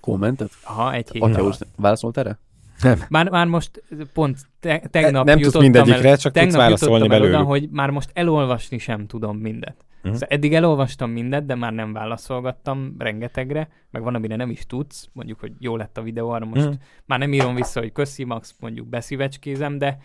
Kommentet? 0.00 0.50
Aha, 0.64 0.92
egy 0.92 1.10
héten. 1.10 1.34
Atya, 1.34 1.66
válaszolt 1.76 2.18
erre? 2.18 2.38
Nem. 2.82 3.00
Már, 3.08 3.30
már 3.30 3.46
most 3.46 3.82
pont 4.12 4.38
te, 4.60 4.78
tegnap 4.78 5.24
Nem 5.24 5.38
tudsz 5.38 5.58
mindegyikre, 5.58 6.08
el, 6.08 6.16
csak 6.16 6.32
tudsz 6.32 6.54
válaszolni 6.54 7.08
belőle. 7.08 7.38
Oda, 7.38 7.46
hogy 7.46 7.68
már 7.70 7.90
most 7.90 8.10
elolvasni 8.12 8.78
sem 8.78 9.06
tudom 9.06 9.38
mindet. 9.38 9.84
Uh-huh. 9.96 10.12
Szóval 10.12 10.28
eddig 10.36 10.54
elolvastam 10.54 11.10
mindet, 11.10 11.46
de 11.46 11.54
már 11.54 11.72
nem 11.72 11.92
válaszolgattam 11.92 12.94
rengetegre, 12.98 13.68
meg 13.90 14.02
van, 14.02 14.14
amire 14.14 14.36
nem 14.36 14.50
is 14.50 14.66
tudsz, 14.66 15.08
mondjuk, 15.12 15.40
hogy 15.40 15.52
jó 15.58 15.76
lett 15.76 15.98
a 15.98 16.02
videó, 16.02 16.30
arra 16.30 16.44
most 16.44 16.62
uh-huh. 16.62 16.80
már 17.04 17.18
nem 17.18 17.32
írom 17.32 17.54
vissza, 17.54 17.80
hogy 17.80 17.92
köszi, 17.92 18.24
Max, 18.24 18.54
mondjuk 18.60 18.86
beszívecskézem, 18.86 19.78
de 19.78 19.98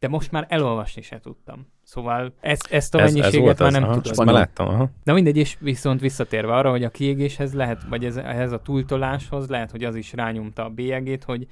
de 0.00 0.08
most 0.08 0.30
már 0.30 0.46
elolvasni 0.48 1.02
se 1.02 1.20
tudtam. 1.20 1.66
Szóval 1.82 2.34
ezt, 2.40 2.66
ezt 2.72 2.94
a 2.94 3.00
ez, 3.00 3.14
mennyiséget 3.14 3.52
ez 3.52 3.58
már 3.58 3.72
nem 3.72 3.82
aha, 3.82 4.00
tudom. 4.00 4.24
Már 4.24 4.34
láttam, 4.34 4.68
aha. 4.68 4.90
De 5.04 5.12
mindegy, 5.12 5.36
és 5.36 5.56
viszont 5.60 6.00
visszatérve 6.00 6.54
arra, 6.54 6.70
hogy 6.70 6.84
a 6.84 6.90
kiégéshez 6.90 7.54
lehet, 7.54 7.82
vagy 7.88 8.04
ez, 8.04 8.16
ehhez 8.16 8.52
a 8.52 8.62
túltoláshoz 8.62 9.48
lehet, 9.48 9.70
hogy 9.70 9.84
az 9.84 9.94
is 9.94 10.12
rányomta 10.12 10.64
a 10.64 10.68
bélyegét, 10.68 11.24
hogy, 11.24 11.46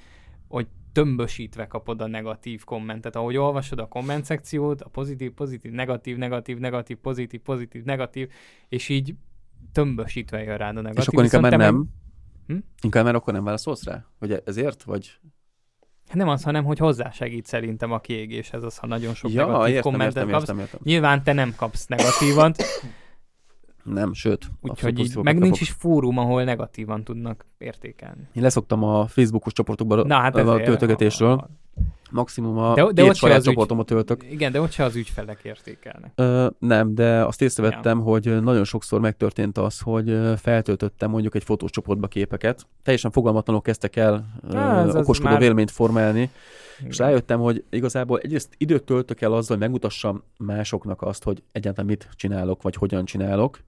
hogy 0.49 0.67
tömbösítve 0.93 1.67
kapod 1.67 2.01
a 2.01 2.07
negatív 2.07 2.65
kommentet. 2.65 3.17
Ahogy 3.17 3.37
olvasod 3.37 3.79
a 3.79 3.87
komment 3.87 4.25
szekciót, 4.25 4.81
a 4.81 4.89
pozitív, 4.89 5.33
pozitív, 5.33 5.73
negatív, 5.73 6.17
negatív, 6.17 6.59
negatív, 6.59 6.97
pozitív, 6.97 7.41
pozitív, 7.41 7.83
negatív, 7.83 8.31
és 8.69 8.89
így 8.89 9.15
tömbösítve 9.73 10.43
jön 10.43 10.57
rád 10.57 10.77
a 10.77 10.81
negatív. 10.81 11.03
És 11.03 11.09
akkor 11.09 11.25
inkább 11.25 11.43
már 11.43 11.57
nem, 11.57 11.89
hm? 12.47 12.57
inkább 12.83 13.05
már 13.05 13.15
akkor 13.15 13.33
nem 13.33 13.45
válaszolsz 13.45 13.85
rá? 13.85 14.05
Hogy 14.19 14.43
ezért? 14.45 14.83
Vagy 14.83 15.19
nem 16.15 16.29
az, 16.29 16.43
hanem 16.43 16.65
hogy 16.65 16.79
hozzásegít 16.79 17.47
szerintem 17.47 17.93
a 17.93 17.99
kiégéshez, 17.99 18.63
az, 18.63 18.77
ha 18.77 18.87
nagyon 18.87 19.15
sok 19.15 19.31
ja, 19.31 19.47
negatív 19.47 19.75
értem, 19.75 19.91
kommentet 19.91 20.17
értem, 20.17 20.31
kapsz. 20.31 20.49
Értem, 20.49 20.59
értem. 20.59 20.81
Nyilván 20.83 21.23
te 21.23 21.33
nem 21.33 21.55
kapsz 21.57 21.87
negatívat. 21.87 22.63
nem, 23.83 24.13
sőt. 24.13 24.51
Úgyhogy 24.61 24.99
így, 24.99 25.17
meg 25.17 25.39
nincs 25.39 25.61
is 25.61 25.71
fórum, 25.71 26.19
ahol 26.19 26.45
negatívan 26.45 27.05
tudnak 27.05 27.47
értékelni. 27.59 28.29
Én 28.33 28.43
leszoktam 28.43 28.85
a 28.85 29.07
Facebookos 29.07 29.53
csoportokban 29.53 30.07
Na, 30.07 30.19
hát 30.19 30.37
a 30.37 30.61
töltögetésről. 30.61 31.31
A, 31.31 31.33
a, 31.33 31.49
maximum 32.11 32.59
a 32.59 32.75
de, 32.75 32.93
de 32.93 33.03
két 33.03 33.15
saját 33.15 33.43
csoportomot 33.43 33.87
töltök. 33.87 34.25
Igen, 34.31 34.53
de 34.53 34.61
ott 34.61 34.71
se 34.71 34.85
az 34.85 34.97
ügyfelek 34.97 35.41
értékelnek. 35.43 36.13
Ö, 36.15 36.47
nem, 36.59 36.95
de 36.95 37.25
azt 37.25 37.43
észrevettem, 37.43 37.99
ja. 37.99 38.05
hogy 38.05 38.43
nagyon 38.43 38.65
sokszor 38.65 39.01
megtörtént 39.01 39.59
az, 39.59 39.81
hogy 39.81 40.19
feltöltöttem 40.37 41.11
mondjuk 41.11 41.35
egy 41.35 41.45
fotós 41.45 41.71
csoportba 41.71 42.07
képeket. 42.07 42.67
Teljesen 42.83 43.11
fogalmatlanul 43.11 43.63
kezdtek 43.63 43.97
el 43.97 44.27
Há, 44.53 44.83
az 44.83 44.95
okoskodó 44.95 45.31
már... 45.31 45.41
véleményt 45.41 45.71
formálni, 45.71 46.31
igen. 46.79 46.91
és 46.91 46.99
rájöttem, 46.99 47.41
hogy 47.41 47.65
igazából 47.71 48.19
egyrészt 48.19 48.55
időt 48.57 48.83
töltök 48.83 49.21
el 49.21 49.33
azzal, 49.33 49.57
hogy 49.57 49.59
megmutassam 49.59 50.23
másoknak 50.37 51.03
azt, 51.03 51.25
hogy 51.25 51.43
egyáltalán 51.53 51.87
mit 51.87 52.09
csinálok, 52.15 52.63
vagy 52.63 52.75
hogyan 52.75 53.05
csinálok, 53.05 53.59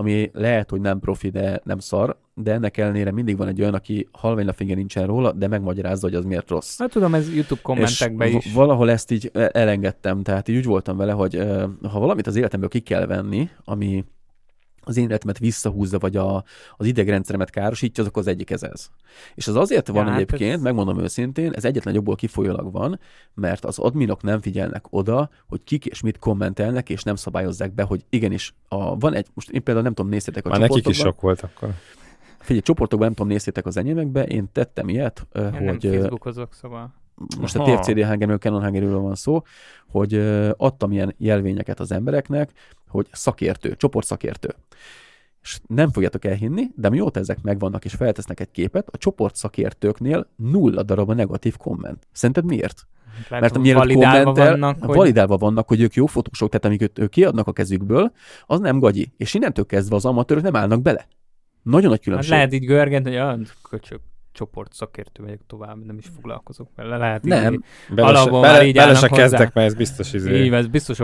ami 0.00 0.30
lehet, 0.32 0.70
hogy 0.70 0.80
nem 0.80 0.98
profi, 0.98 1.28
de 1.28 1.60
nem 1.64 1.78
szar, 1.78 2.16
de 2.34 2.52
ennek 2.52 2.76
ellenére 2.76 3.10
mindig 3.10 3.36
van 3.36 3.48
egy 3.48 3.60
olyan, 3.60 3.74
aki 3.74 4.08
halványlapfingje 4.12 4.74
nincsen 4.74 5.06
róla, 5.06 5.32
de 5.32 5.48
megmagyarázza, 5.48 6.06
hogy 6.06 6.16
az 6.16 6.24
miért 6.24 6.50
rossz. 6.50 6.78
Hát 6.78 6.90
tudom, 6.90 7.14
ez 7.14 7.34
YouTube 7.34 7.60
kommentekben 7.62 8.28
is. 8.28 8.52
valahol 8.52 8.90
ezt 8.90 9.10
így 9.10 9.30
elengedtem, 9.52 10.22
tehát 10.22 10.48
így 10.48 10.56
úgy 10.56 10.64
voltam 10.64 10.96
vele, 10.96 11.12
hogy 11.12 11.42
ha 11.82 11.98
valamit 11.98 12.26
az 12.26 12.36
életemből 12.36 12.68
ki 12.68 12.80
kell 12.80 13.06
venni, 13.06 13.48
ami 13.64 14.04
az 14.88 14.96
én 14.96 15.04
életemet 15.04 15.38
visszahúzza, 15.38 15.98
vagy 15.98 16.16
a, 16.16 16.44
az 16.76 16.86
idegrendszeremet 16.86 17.50
károsítja, 17.50 18.02
azok 18.02 18.16
az 18.16 18.26
egyik 18.26 18.50
ez 18.50 18.62
ez. 18.62 18.88
És 19.34 19.46
az 19.48 19.56
azért 19.56 19.88
van 19.88 20.04
ja, 20.04 20.10
hát 20.10 20.20
egyébként, 20.20 20.54
ez... 20.54 20.60
megmondom 20.60 20.98
őszintén, 20.98 21.52
ez 21.52 21.64
egyetlen 21.64 21.94
jobból 21.94 22.14
kifolyólag 22.14 22.72
van, 22.72 23.00
mert 23.34 23.64
az 23.64 23.78
adminok 23.78 24.22
nem 24.22 24.40
figyelnek 24.40 24.84
oda, 24.90 25.30
hogy 25.46 25.64
kik 25.64 25.86
és 25.86 26.00
mit 26.00 26.18
kommentelnek, 26.18 26.88
és 26.88 27.02
nem 27.02 27.16
szabályozzák 27.16 27.72
be, 27.72 27.82
hogy 27.82 28.04
igenis, 28.10 28.54
a, 28.68 28.98
van 28.98 29.14
egy, 29.14 29.26
most 29.34 29.50
én 29.50 29.62
például 29.62 29.84
nem 29.84 29.94
tudom, 29.94 30.10
néztétek 30.10 30.46
a 30.46 30.48
Már 30.48 30.60
nekik 30.60 30.88
is 30.88 30.96
sok 30.96 31.20
volt 31.20 31.40
akkor. 31.40 31.68
Figyelj, 32.38 32.60
csoportokban 32.60 33.06
nem 33.06 33.16
tudom, 33.16 33.32
néztétek 33.32 33.66
az 33.66 33.76
enyémekbe, 33.76 34.24
én 34.24 34.48
tettem 34.52 34.88
ilyet, 34.88 35.26
én 35.34 35.52
hogy... 35.52 35.60
Nem 35.60 35.78
Facebookozok, 35.78 36.54
szóval 36.54 36.94
most 37.40 37.56
a 37.56 37.62
TFCD 37.62 38.04
hangerről, 38.04 38.38
Canon 38.38 38.62
hangerről 38.62 38.98
van 38.98 39.14
szó, 39.14 39.42
hogy 39.90 40.14
adtam 40.56 40.92
ilyen 40.92 41.14
jelvényeket 41.18 41.80
az 41.80 41.92
embereknek, 41.92 42.52
hogy 42.88 43.06
szakértő, 43.12 43.76
csoportszakértő. 43.76 44.54
És 45.42 45.60
nem 45.66 45.90
fogjátok 45.90 46.24
elhinni, 46.24 46.66
de 46.76 46.88
mióta 46.88 47.20
ezek 47.20 47.42
megvannak 47.42 47.84
és 47.84 47.94
feltesznek 47.94 48.40
egy 48.40 48.50
képet, 48.50 48.88
a 48.92 48.96
csoport 48.96 49.36
szakértőknél 49.36 50.26
nulla 50.36 50.82
darab 50.82 51.10
a 51.10 51.14
negatív 51.14 51.56
komment. 51.56 52.06
Szerinted 52.12 52.44
miért? 52.44 52.86
Lehet, 53.28 53.40
Mert 53.40 53.56
amiért 53.56 53.76
validálva 53.76 54.32
vannak, 54.32 54.84
hogy... 54.84 54.96
validálva 54.96 55.36
vannak, 55.36 55.68
hogy 55.68 55.80
ők 55.80 55.94
jó 55.94 56.06
fotósok, 56.06 56.48
tehát 56.48 56.64
amiket 56.64 56.98
ők 56.98 57.10
kiadnak 57.10 57.46
a 57.46 57.52
kezükből, 57.52 58.12
az 58.46 58.60
nem 58.60 58.78
gagyi. 58.78 59.12
És 59.16 59.34
innentől 59.34 59.66
kezdve 59.66 59.96
az 59.96 60.04
amatőrök 60.04 60.42
nem 60.42 60.56
állnak 60.56 60.82
bele. 60.82 61.06
Nagyon 61.62 61.90
nagy 61.90 62.00
különbség. 62.00 62.30
Hát 62.30 62.38
lehet 62.38 62.62
így 62.62 62.68
görgent, 62.68 63.06
hogy 63.06 63.16
ah, 63.16 63.40
köcsök, 63.70 64.00
csoport 64.32 64.72
szakértő 64.72 65.22
vagyok 65.22 65.40
tovább, 65.46 65.84
nem 65.84 65.98
is 65.98 66.06
foglalkozok 66.14 66.68
vele. 66.76 66.96
Lehet 66.96 67.22
nem. 67.22 67.52
Így, 67.52 67.64
bele, 67.94 68.18
se, 68.18 68.30
bele, 68.30 68.72
bele 68.72 68.94
se 68.94 69.08
kezdek, 69.08 69.54
mert 69.54 69.66
ez 69.66 69.74
biztos 69.74 70.12
izé. 70.12 70.44
Így, 70.44 70.52
ez 70.52 70.66
biztos 70.66 71.00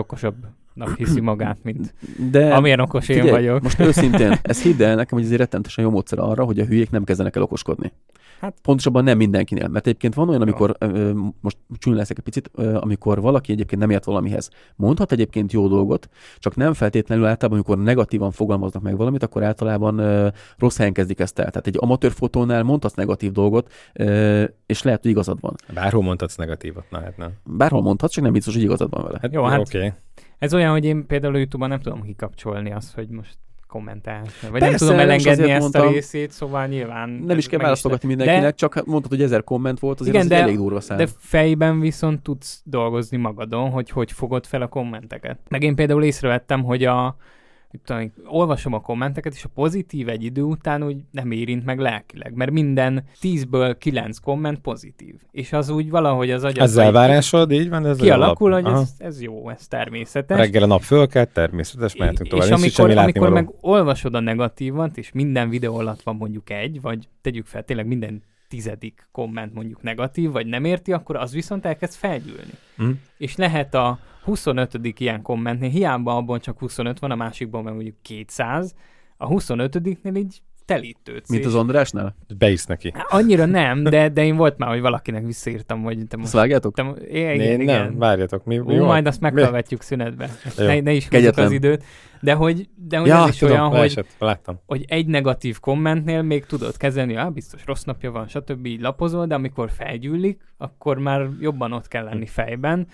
okosabbnak 0.74 0.96
hiszi 0.96 1.20
magát, 1.20 1.58
mint 1.62 1.94
De 2.30 2.54
amilyen 2.54 2.80
okos 2.80 3.04
figyelj, 3.04 3.26
én 3.26 3.32
vagyok. 3.32 3.62
Most 3.62 3.80
őszintén, 3.80 4.38
ez 4.42 4.62
hidd 4.62 4.82
el 4.82 4.94
nekem, 4.94 5.18
hogy 5.18 5.26
ez 5.26 5.32
egy 5.32 5.38
rettentesen 5.38 5.84
jó 5.84 5.90
módszer 5.90 6.18
arra, 6.18 6.44
hogy 6.44 6.58
a 6.58 6.64
hülyék 6.64 6.90
nem 6.90 7.04
kezdenek 7.04 7.36
el 7.36 7.42
okoskodni. 7.42 7.92
Hát, 8.40 8.54
Pontosabban 8.62 9.04
nem 9.04 9.16
mindenkinél, 9.16 9.68
mert 9.68 9.86
egyébként 9.86 10.14
van 10.14 10.28
olyan, 10.28 10.42
amikor, 10.42 10.76
ö, 10.78 11.12
most 11.40 11.56
csúnya 11.78 11.96
leszek 11.96 12.18
egy 12.18 12.24
picit, 12.24 12.50
ö, 12.54 12.76
amikor 12.76 13.20
valaki 13.20 13.52
egyébként 13.52 13.80
nem 13.80 13.90
ért 13.90 14.04
valamihez. 14.04 14.50
Mondhat 14.76 15.12
egyébként 15.12 15.52
jó 15.52 15.68
dolgot, 15.68 16.08
csak 16.38 16.56
nem 16.56 16.72
feltétlenül 16.72 17.26
általában, 17.26 17.58
amikor 17.58 17.84
negatívan 17.84 18.30
fogalmaznak 18.30 18.82
meg 18.82 18.96
valamit, 18.96 19.22
akkor 19.22 19.42
általában 19.42 19.98
ö, 19.98 20.28
rossz 20.58 20.76
helyen 20.76 20.92
kezdik 20.92 21.20
ezt 21.20 21.38
el. 21.38 21.50
Tehát 21.50 21.66
egy 21.66 21.76
amatőr 21.78 22.12
fotónál 22.12 22.62
mondhatsz 22.62 22.94
negatív 22.94 23.32
dolgot, 23.32 23.72
ö, 23.92 24.44
és 24.66 24.82
lehet, 24.82 25.02
hogy 25.02 25.10
igazad 25.10 25.40
van. 25.40 25.54
Bárhol 25.74 26.02
mondhatsz 26.02 26.36
negatívat, 26.36 26.84
na 26.90 27.00
hát 27.00 27.16
nem. 27.16 27.30
Bárhol 27.44 27.82
mondhatsz, 27.82 28.12
csak 28.12 28.24
nem 28.24 28.32
biztos, 28.32 28.54
hogy 28.54 28.62
igazad 28.62 28.90
van 28.90 29.04
vele. 29.04 29.18
Hát, 29.20 29.32
jó, 29.32 29.42
hát 29.42 29.60
okay. 29.60 29.92
ez 30.38 30.54
olyan, 30.54 30.70
hogy 30.70 30.84
én 30.84 31.06
például 31.06 31.36
YouTube-ban 31.36 31.68
nem 31.68 31.80
tudom 31.80 32.02
kikapcsolni 32.02 32.72
azt, 32.72 32.94
hogy 32.94 33.08
most 33.08 33.36
kommentál. 33.74 34.22
Vagy 34.22 34.50
Persze, 34.50 34.66
nem 34.66 34.76
tudom 34.76 34.98
elengedni 34.98 35.50
ezt 35.50 35.60
mondtam, 35.60 35.86
a 35.86 35.90
részét, 35.90 36.30
szóval 36.30 36.66
nyilván... 36.66 37.10
Nem 37.10 37.38
is 37.38 37.46
kell 37.46 37.58
választogatni 37.58 38.08
mindenkinek, 38.08 38.42
de, 38.42 38.50
csak 38.50 38.86
mondtad, 38.86 39.10
hogy 39.10 39.22
ezer 39.22 39.44
komment 39.44 39.78
volt, 39.78 40.00
azért 40.00 40.14
igen, 40.14 40.26
az 40.26 40.32
de, 40.32 40.42
elég 40.42 40.56
durva 40.56 40.80
szám. 40.80 40.96
De 40.96 41.06
fejben 41.18 41.80
viszont 41.80 42.22
tudsz 42.22 42.60
dolgozni 42.64 43.16
magadon, 43.16 43.70
hogy 43.70 43.90
hogy 43.90 44.12
fogod 44.12 44.46
fel 44.46 44.62
a 44.62 44.66
kommenteket. 44.66 45.38
Meg 45.48 45.62
én 45.62 45.74
például 45.74 46.04
észrevettem, 46.04 46.62
hogy 46.62 46.84
a, 46.84 47.16
tudom, 47.84 48.12
olvasom 48.24 48.72
a 48.72 48.80
kommenteket, 48.80 49.34
és 49.34 49.44
a 49.44 49.48
pozitív 49.54 50.08
egy 50.08 50.24
idő 50.24 50.42
után 50.42 50.82
úgy 50.82 50.96
nem 51.10 51.30
érint 51.30 51.64
meg 51.64 51.78
lelkileg, 51.78 52.34
mert 52.34 52.50
minden 52.50 53.04
tízből 53.20 53.78
kilenc 53.78 54.18
komment 54.18 54.58
pozitív. 54.58 55.14
És 55.30 55.52
az 55.52 55.68
úgy 55.68 55.90
valahogy 55.90 56.30
az 56.30 56.44
agyad... 56.44 56.64
Ez 56.64 56.76
elvárásod, 56.76 57.52
így 57.52 57.68
van? 57.68 57.86
Ez 57.86 57.96
kialakul, 57.96 58.52
hogy 58.52 58.66
ez, 58.66 58.94
ez, 58.98 59.22
jó, 59.22 59.48
ez 59.48 59.66
természetes. 59.66 60.38
Reggel 60.38 60.62
a 60.62 60.66
nap 60.66 60.82
fölkelt, 60.82 61.32
természetes, 61.32 61.96
mehetünk 61.96 62.28
tovább. 62.28 62.46
És 62.46 62.52
amikor, 62.52 62.98
amikor 62.98 63.28
meg 63.28 63.50
olvasod 63.60 64.14
a 64.14 64.20
negatívat, 64.20 64.98
és 64.98 65.12
minden 65.12 65.48
videó 65.48 65.76
alatt 65.76 66.02
van 66.02 66.16
mondjuk 66.16 66.50
egy, 66.50 66.80
vagy 66.80 67.08
tegyük 67.20 67.46
fel, 67.46 67.64
tényleg 67.64 67.86
minden 67.86 68.22
tizedik 68.48 69.08
komment 69.12 69.54
mondjuk 69.54 69.82
negatív, 69.82 70.30
vagy 70.30 70.46
nem 70.46 70.64
érti, 70.64 70.92
akkor 70.92 71.16
az 71.16 71.32
viszont 71.32 71.64
elkezd 71.64 71.94
felgyűlni. 71.94 72.52
Mm. 72.82 72.90
És 73.16 73.36
lehet 73.36 73.74
a 73.74 73.98
25. 74.24 74.78
ilyen 74.98 75.22
kommentnél, 75.22 75.70
hiába 75.70 76.16
abban 76.16 76.40
csak 76.40 76.58
25 76.58 76.98
van, 76.98 77.10
a 77.10 77.14
másikban 77.14 77.62
meg 77.62 77.74
mondjuk 77.74 78.02
200, 78.02 78.74
a 79.16 79.28
25-nél 79.28 80.16
így 80.16 80.42
telítődsz. 80.64 81.28
Mint 81.28 81.44
az 81.44 81.54
Andrásnál? 81.54 82.16
Beisz 82.38 82.66
neki. 82.66 82.92
Annyira 83.08 83.44
nem, 83.44 83.82
de, 83.82 84.08
de 84.08 84.24
én 84.24 84.36
volt 84.36 84.58
már, 84.58 84.68
hogy 84.68 84.80
valakinek 84.90 85.24
visszaírtam, 85.24 85.82
hogy 85.82 85.98
te 86.08 86.16
most... 86.16 86.26
Azt 86.26 86.34
vágjátok? 86.34 86.74
Te, 86.74 86.94
igen, 87.08 87.40
én 87.40 87.60
igen. 87.60 87.82
nem, 87.82 87.98
várjatok. 87.98 88.44
Mi, 88.44 88.58
mi 88.58 88.78
Ú, 88.78 88.84
majd 88.84 89.06
azt 89.06 89.20
megfelvetjük 89.20 89.82
szünetbe. 89.82 90.30
Ne, 90.56 90.80
ne 90.80 90.92
is 90.92 91.08
húzzuk 91.08 91.36
az 91.36 91.50
időt. 91.50 91.84
De 92.20 92.34
hogy, 92.34 92.68
de 92.74 92.98
hogy 92.98 93.08
ja, 93.08 93.22
ez 93.22 93.28
is 93.28 93.36
tudom, 93.36 93.54
olyan, 93.54 93.68
hogy, 93.68 94.04
láttam. 94.18 94.60
hogy 94.66 94.84
egy 94.88 95.06
negatív 95.06 95.60
kommentnél 95.60 96.22
még 96.22 96.46
tudod 96.46 96.76
kezelni, 96.76 97.16
ah, 97.16 97.32
biztos 97.32 97.64
rossz 97.64 97.82
napja 97.82 98.10
van, 98.10 98.26
stb. 98.28 98.66
így 98.66 98.80
lapozol, 98.80 99.26
de 99.26 99.34
amikor 99.34 99.70
felgyűlik, 99.70 100.40
akkor 100.56 100.98
már 100.98 101.28
jobban 101.40 101.72
ott 101.72 101.88
kell 101.88 102.04
lenni 102.04 102.26
fejben. 102.26 102.86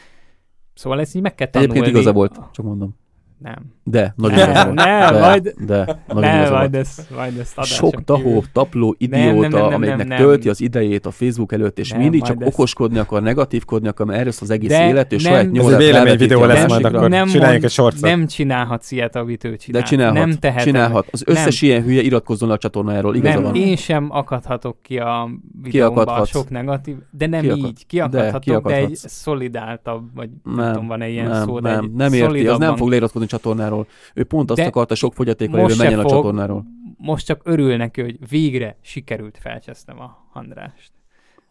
Szóval 0.75 1.01
ezt 1.01 1.15
így 1.15 1.23
meg 1.23 1.35
kell 1.35 1.47
tanulni. 1.47 1.73
Egyébként 1.73 1.97
igaza 1.97 2.13
volt, 2.13 2.41
csak 2.53 2.65
mondom. 2.65 3.00
Nem. 3.43 3.57
De, 3.85 4.15
nagyon 4.17 4.39
nem, 4.39 4.73
nem, 4.73 4.75
nem, 4.75 5.13
de, 5.13 5.21
majd, 5.21 5.55
de, 5.59 5.99
nem, 6.15 6.53
majd 6.53 6.75
ezt, 6.75 7.11
majd 7.17 7.39
ezt 7.39 7.65
Sok 7.65 8.05
tahó, 8.05 8.45
tapló, 8.53 8.95
idióta, 8.99 9.41
nem, 9.41 9.51
nem, 9.51 9.51
nem, 9.51 9.75
amelyiknek 9.75 10.07
nem, 10.07 10.19
nem. 10.19 10.27
tölti 10.27 10.49
az 10.49 10.61
idejét 10.61 11.07
a 11.07 11.11
Facebook 11.11 11.53
előtt, 11.53 11.79
és 11.79 11.91
nem, 11.91 12.01
mindig 12.01 12.23
csak 12.23 12.41
ezt... 12.41 12.53
okoskodni 12.53 12.99
akar, 12.99 13.23
negatívkodni 13.23 13.89
akar, 13.89 14.07
mert 14.07 14.19
erről 14.19 14.33
az 14.41 14.51
egész 14.51 14.69
de 14.69 14.89
élet, 14.89 15.13
és 15.13 15.23
saját 15.23 15.51
nyomorát 15.51 15.79
vélemény 15.79 16.17
videó 16.17 16.45
lesz 16.45 16.69
majd, 16.69 16.85
akkor 16.85 17.09
nem 17.09 17.27
csináljuk 17.27 17.65
egy 17.65 17.71
sorcot. 17.71 18.01
Nem 18.01 18.27
csinálhatsz 18.27 18.91
ilyet, 18.91 19.17
amit 19.17 19.45
ő 19.45 19.57
csinál. 19.57 19.81
De 19.81 19.87
csinálhat, 19.87 20.15
nem 20.15 20.33
tehetem. 20.33 20.65
csinálhat. 20.65 21.07
Az 21.11 21.23
összes 21.27 21.63
ilyen 21.63 21.83
hülye 21.83 22.03
iratkozzon 22.03 22.51
a 22.51 22.57
csatornáról, 22.57 23.15
igaza 23.15 23.41
van. 23.41 23.55
Én 23.55 23.77
sem 23.77 24.09
akadhatok 24.11 24.77
ki 24.83 24.99
a 24.99 25.31
videómban 25.63 26.25
sok 26.25 26.51
negatív, 26.51 26.97
de 27.11 27.27
nem 27.27 27.45
így. 27.45 27.87
Kiakadhatok, 27.87 28.69
de 28.69 28.75
egy 28.75 28.95
szolidáltabb, 28.95 30.15
vagy 30.15 30.29
nem 30.55 30.73
tudom, 30.73 30.87
van-e 30.87 31.09
ilyen 31.09 31.35
szó, 31.35 31.59
nem, 31.59 31.93
nem 31.97 32.13
érti, 32.13 32.47
az 32.47 32.59
nem 32.59 32.77
fog 32.77 32.89
leiratkozni 32.89 33.29
csatornáról. 33.31 33.87
Ő 34.15 34.25
pont 34.25 34.51
azt 34.51 34.61
De 34.61 34.67
akarta, 34.67 34.95
sok 34.95 35.15
fogyatékkal 35.15 35.63
hogy 35.63 35.77
menjen 35.77 36.01
fog, 36.01 36.13
a 36.13 36.15
csatornáról. 36.15 36.65
Most 36.97 37.27
csak 37.27 37.41
örül 37.45 37.77
neki, 37.77 38.01
hogy 38.01 38.29
végre 38.29 38.77
sikerült 38.81 39.39
felcsesztem 39.39 40.01
a 40.01 40.29
Andrást. 40.33 40.93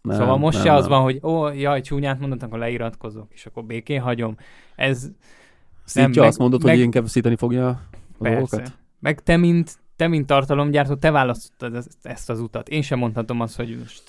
Nem, 0.01 0.17
szóval 0.17 0.37
most 0.37 0.57
nem, 0.57 0.65
se 0.65 0.71
nem. 0.71 0.79
az 0.79 0.87
van, 0.87 1.01
hogy 1.01 1.19
ó, 1.23 1.47
jaj, 1.47 1.81
csúnyát 1.81 2.19
mondott, 2.19 2.43
akkor 2.43 2.59
leiratkozok, 2.59 3.27
és 3.33 3.45
akkor 3.45 3.63
békén 3.63 4.01
hagyom. 4.01 4.35
Ez 4.75 5.11
Szítja, 5.83 6.21
nem, 6.21 6.29
azt 6.29 6.37
mondod, 6.37 6.63
meg, 6.63 6.73
hogy 6.73 6.83
inkább 6.83 7.07
szítani 7.07 7.35
fogja 7.35 7.67
a 7.67 7.79
persze. 8.19 8.37
dolgokat? 8.37 8.77
Meg 8.99 9.23
te, 9.23 9.37
mint, 9.37 9.77
te, 9.95 10.07
mint 10.07 10.25
tartalomgyártó, 10.25 10.95
te 10.95 11.11
választottad 11.11 11.75
ezt, 11.75 11.97
ezt 12.01 12.29
az 12.29 12.39
utat. 12.39 12.69
Én 12.69 12.81
sem 12.81 12.99
mondhatom 12.99 13.41
azt, 13.41 13.55
hogy 13.55 13.77
most 13.79 14.03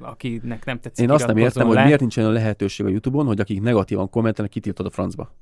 akinek 0.00 0.64
nem 0.64 0.80
tetszik. 0.80 1.04
Én 1.04 1.10
azt 1.10 1.26
nem 1.26 1.36
értem, 1.36 1.68
le. 1.68 1.74
hogy 1.74 1.84
miért 1.84 2.00
nincsen 2.00 2.24
a 2.24 2.30
lehetőség 2.30 2.86
a 2.86 2.88
YouTube-on, 2.88 3.26
hogy 3.26 3.40
akik 3.40 3.60
negatívan 3.60 4.10
kommentelnek, 4.10 4.52
kitiltod 4.52 4.86
a 4.86 4.90
francba. 4.90 5.34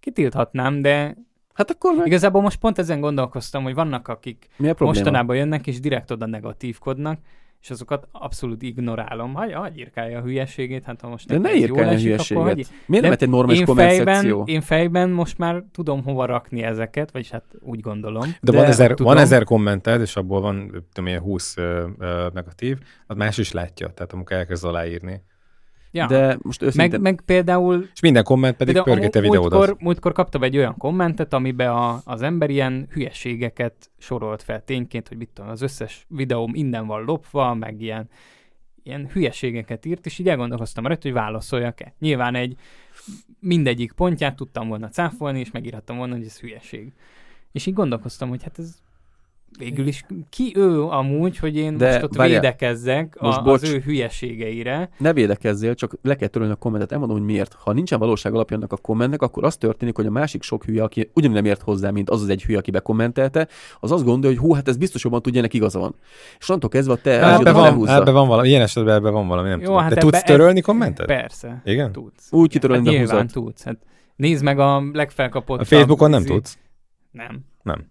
Kitilthatnám, 0.00 0.82
de 0.82 1.16
Hát 1.60 1.70
akkor 1.70 1.94
meg... 1.94 2.06
Igazából 2.06 2.42
most 2.42 2.58
pont 2.58 2.78
ezen 2.78 3.00
gondolkoztam, 3.00 3.62
hogy 3.62 3.74
vannak, 3.74 4.08
akik 4.08 4.48
mostanában 4.78 5.36
jönnek, 5.36 5.66
és 5.66 5.80
direkt 5.80 6.10
oda 6.10 6.26
negatívkodnak, 6.26 7.18
és 7.62 7.70
azokat 7.70 8.08
abszolút 8.12 8.62
ignorálom. 8.62 9.34
Hagy, 9.34 9.52
hagy 9.52 9.78
írkálja 9.78 10.18
a 10.18 10.22
hülyeségét, 10.22 10.84
hát 10.84 11.00
ha 11.00 11.08
most 11.08 11.28
De 11.28 11.38
ne 11.38 11.54
írkálja 11.54 11.90
a 11.90 12.00
hülyeséget. 12.00 12.42
Akkor, 12.42 12.64
Miért 12.86 13.04
nem 13.04 13.12
egy 13.12 13.28
normális 13.28 13.60
én 13.60 13.74
fejben, 13.74 14.42
én 14.44 14.60
fejben 14.60 15.10
most 15.10 15.38
már 15.38 15.64
tudom 15.72 16.02
hova 16.02 16.24
rakni 16.24 16.62
ezeket, 16.62 17.10
vagyis 17.10 17.30
hát 17.30 17.44
úgy 17.60 17.80
gondolom. 17.80 18.28
De, 18.40 18.52
de 18.52 18.56
van, 18.56 18.66
ezer, 18.66 18.88
tudom, 18.88 19.12
van 19.12 19.22
ezer 19.22 19.44
kommented, 19.44 20.00
és 20.00 20.16
abból 20.16 20.40
van 20.40 20.84
tudom 20.92 21.10
én, 21.10 21.20
20 21.20 21.56
uh, 21.56 21.64
uh, 21.98 22.32
negatív, 22.32 22.78
az 23.06 23.16
más 23.16 23.38
is 23.38 23.52
látja, 23.52 23.88
tehát 23.88 24.12
amikor 24.12 24.36
elkezd 24.36 24.64
aláírni. 24.64 25.22
Ja. 25.90 26.06
De 26.06 26.38
most 26.42 26.62
őszintén... 26.62 26.90
Meg, 26.90 27.00
meg 27.00 27.20
például... 27.24 27.88
És 27.92 28.00
minden 28.00 28.24
komment 28.24 28.56
pedig 28.56 28.82
pörgete 28.82 29.20
videódat. 29.20 29.58
Múltkor, 29.58 29.76
múltkor 29.80 30.12
kaptam 30.12 30.42
egy 30.42 30.56
olyan 30.56 30.76
kommentet, 30.76 31.32
amiben 31.32 31.70
a, 31.70 32.00
az 32.04 32.22
ember 32.22 32.50
ilyen 32.50 32.88
hülyeségeket 32.90 33.90
sorolt 33.98 34.42
fel 34.42 34.64
tényként, 34.64 35.08
hogy 35.08 35.16
mit 35.16 35.28
tudom, 35.34 35.50
az 35.50 35.62
összes 35.62 36.06
videóm 36.08 36.54
innen 36.54 36.86
van 36.86 37.04
lopva, 37.04 37.54
meg 37.54 37.80
ilyen 37.80 38.08
ilyen 38.82 39.08
hülyeségeket 39.12 39.86
írt, 39.86 40.06
és 40.06 40.18
így 40.18 40.28
elgondolkoztam 40.28 40.86
rajta, 40.86 41.02
hogy 41.02 41.12
válaszoljak-e. 41.12 41.94
Nyilván 41.98 42.34
egy 42.34 42.56
mindegyik 43.40 43.92
pontját 43.92 44.36
tudtam 44.36 44.68
volna 44.68 44.88
cáfolni, 44.88 45.38
és 45.40 45.50
megírhattam 45.50 45.96
volna, 45.96 46.14
hogy 46.14 46.24
ez 46.24 46.40
hülyeség. 46.40 46.92
És 47.52 47.66
így 47.66 47.74
gondolkoztam, 47.74 48.28
hogy 48.28 48.42
hát 48.42 48.58
ez 48.58 48.74
végül 49.58 49.86
is 49.86 50.04
ki 50.30 50.52
ő 50.56 50.82
amúgy, 50.82 51.38
hogy 51.38 51.56
én 51.56 51.76
De 51.76 51.90
most 51.90 52.02
ott 52.02 52.16
várjál, 52.16 52.40
védekezzek 52.40 53.16
most 53.20 53.38
a, 53.38 53.42
bocs, 53.42 53.62
az 53.62 53.68
ő 53.68 53.80
hülyeségeire. 53.80 54.90
Ne 54.98 55.12
védekezzél, 55.12 55.74
csak 55.74 55.92
le 56.02 56.14
kell 56.14 56.28
törölni 56.28 56.52
a 56.52 56.56
kommentet. 56.56 56.92
Elmondom, 56.92 57.16
hogy 57.16 57.26
miért. 57.26 57.56
Ha 57.58 57.72
nincsen 57.72 57.98
valóság 57.98 58.34
alapja 58.34 58.56
annak 58.56 58.72
a 58.72 58.76
kommentnek, 58.76 59.22
akkor 59.22 59.44
az 59.44 59.56
történik, 59.56 59.96
hogy 59.96 60.06
a 60.06 60.10
másik 60.10 60.42
sok 60.42 60.64
hülye, 60.64 60.82
aki 60.82 61.10
ugyanúgy 61.14 61.36
nem 61.36 61.44
ért 61.44 61.62
hozzá, 61.62 61.90
mint 61.90 62.10
az 62.10 62.22
az 62.22 62.28
egy 62.28 62.42
hülye, 62.42 62.58
aki 62.58 62.70
bekommentelte, 62.70 63.48
az 63.80 63.92
azt 63.92 64.04
gondolja, 64.04 64.38
hogy 64.38 64.48
hú, 64.48 64.54
hát 64.54 64.68
ez 64.68 64.76
biztos 64.76 65.04
jobban 65.04 65.22
tudja, 65.22 65.38
ennek 65.38 65.54
igaza 65.54 65.78
van. 65.78 65.94
És 66.38 66.48
onnantól 66.48 66.70
kezdve 66.70 66.92
a 66.92 66.96
te 66.96 67.18
hát 67.18 67.40
ebbe 67.40 67.52
van, 67.52 67.88
ebbe 67.88 68.10
van 68.10 68.28
valami, 68.28 68.48
ilyen 68.48 68.62
esetben 68.62 68.94
ebbe 68.94 69.10
van 69.10 69.28
valami, 69.28 69.48
nem 69.48 69.58
Jó, 69.58 69.64
tudom. 69.64 69.80
Hát 69.80 69.94
Te 69.94 70.00
tudsz 70.00 70.22
törölni 70.22 70.60
kommentet? 70.60 71.06
Persze. 71.06 71.62
Igen? 71.64 71.92
Tudsz. 71.92 72.32
Úgy 72.32 72.50
kitörölni, 72.50 72.86
hát, 72.86 72.96
nyilván 72.96 73.26
tudsz. 73.26 73.64
Hát 73.64 73.76
nézd 74.16 74.44
meg 74.44 74.58
a 74.58 74.82
legfelkapott. 74.92 75.60
A 75.60 75.64
Facebookon 75.64 76.10
nem 76.10 76.24
tudsz? 76.24 76.58
Nem. 77.10 77.40
Nem. 77.62 77.90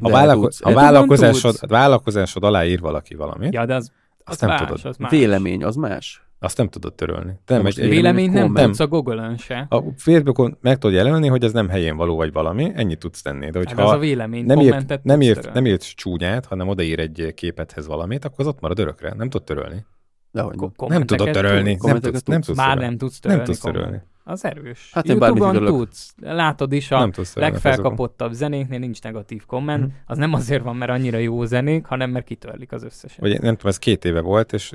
A, 0.00 0.10
vállalko- 0.10 0.54
a, 0.60 0.72
vállalkozásod, 0.72 1.54
a 1.60 1.66
vállalkozásod 1.66 2.44
alá 2.44 2.64
ír 2.64 2.80
valaki 2.80 3.14
valamit. 3.14 3.52
Ja, 3.52 3.66
de 3.66 3.74
az, 3.74 3.92
azt 4.24 4.40
nem 4.40 4.50
más, 4.50 4.60
tudod. 4.60 4.80
Az 4.82 4.96
más. 4.96 5.10
Vélemény, 5.10 5.64
az 5.64 5.76
más. 5.76 6.26
Azt 6.38 6.56
nem 6.56 6.68
tudod 6.68 6.94
törölni. 6.94 7.32
Te 7.44 7.56
nem, 7.56 7.66
egy, 7.66 7.88
vélemény 7.88 8.30
nem 8.30 8.54
tudsz 8.54 8.80
a 8.80 8.86
Google-ön 8.86 9.36
se. 9.36 9.66
A 9.68 9.82
Facebookon 9.96 10.56
meg 10.60 10.78
tudod 10.78 10.96
jelölni, 10.96 11.28
hogy 11.28 11.44
ez 11.44 11.52
nem 11.52 11.68
helyén 11.68 11.96
való 11.96 12.16
vagy 12.16 12.32
valami, 12.32 12.72
ennyit 12.74 12.98
tudsz 12.98 13.22
tenni. 13.22 13.50
De 13.50 13.58
hogyha 13.58 13.76
hát 13.76 13.86
az 13.86 13.92
a 13.92 13.98
vélemény 13.98 14.44
nem 14.44 14.60
írt, 14.60 15.02
nem, 15.02 15.20
írt, 15.20 15.52
nem 15.52 15.66
írt 15.66 15.94
csúnyát, 15.94 16.46
hanem 16.46 16.68
odaír 16.68 16.98
egy 16.98 17.32
képethez 17.34 17.86
valamit, 17.86 18.24
akkor 18.24 18.40
az 18.40 18.46
ott 18.46 18.60
marad 18.60 18.78
örökre. 18.78 19.14
Nem 19.16 19.28
tudod 19.30 19.46
törölni. 19.46 19.84
Dehogy 20.32 20.56
nem 20.86 21.06
tudod 21.06 21.30
törölni. 21.30 21.78
Nem 21.80 22.00
tudsz, 22.00 22.22
nem 22.22 22.40
tudsz 22.40 22.56
Már 22.56 22.78
nem 22.78 22.96
tudsz 22.96 23.20
törölni. 23.20 23.42
Nem 23.42 23.54
tudsz 23.54 23.62
törölni. 23.64 24.02
Az 24.24 24.44
erős. 24.44 24.90
Hát 24.92 25.04
én 25.08 25.16
YouTube-on 25.16 25.64
tudsz. 25.64 26.14
Látod 26.20 26.72
is 26.72 26.90
a 26.90 27.10
legfelkapottabb 27.34 28.32
zenéknél 28.32 28.78
nincs 28.78 29.02
negatív 29.02 29.44
komment. 29.46 29.84
Mm. 29.84 29.88
Az 30.06 30.18
nem 30.18 30.32
azért 30.32 30.62
van, 30.62 30.76
mert 30.76 30.90
annyira 30.90 31.18
jó 31.18 31.44
zenék, 31.44 31.86
hanem 31.86 32.10
mert 32.10 32.24
kitörlik 32.24 32.72
az 32.72 32.82
összeset. 32.82 33.20
Vagy 33.20 33.40
nem 33.40 33.54
tudom, 33.54 33.70
ez 33.70 33.78
két 33.78 34.04
éve 34.04 34.20
volt, 34.20 34.52
és... 34.52 34.74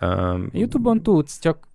Um, 0.00 0.48
YouTube-on 0.52 1.02
tudsz, 1.02 1.38
csak 1.38 1.68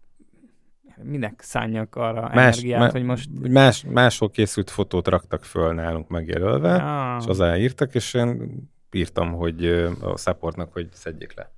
minek 1.03 1.41
szálljak 1.41 1.95
arra 1.95 2.21
más, 2.21 2.33
energiát, 2.33 2.79
má, 2.79 2.91
hogy 2.91 3.03
most... 3.03 3.29
Más, 3.49 3.85
máshol 3.89 4.29
készült 4.29 4.69
fotót 4.69 5.07
raktak 5.07 5.43
föl 5.43 5.73
nálunk 5.73 6.07
megjelölve, 6.07 6.75
ah. 6.75 7.23
és 7.23 7.27
az 7.27 7.59
írtak, 7.59 7.95
és 7.95 8.13
én 8.13 8.51
írtam, 8.91 9.31
hogy 9.31 9.65
a 10.01 10.17
supportnak, 10.17 10.73
hogy 10.73 10.87
szedjék 10.91 11.33
le. 11.35 11.51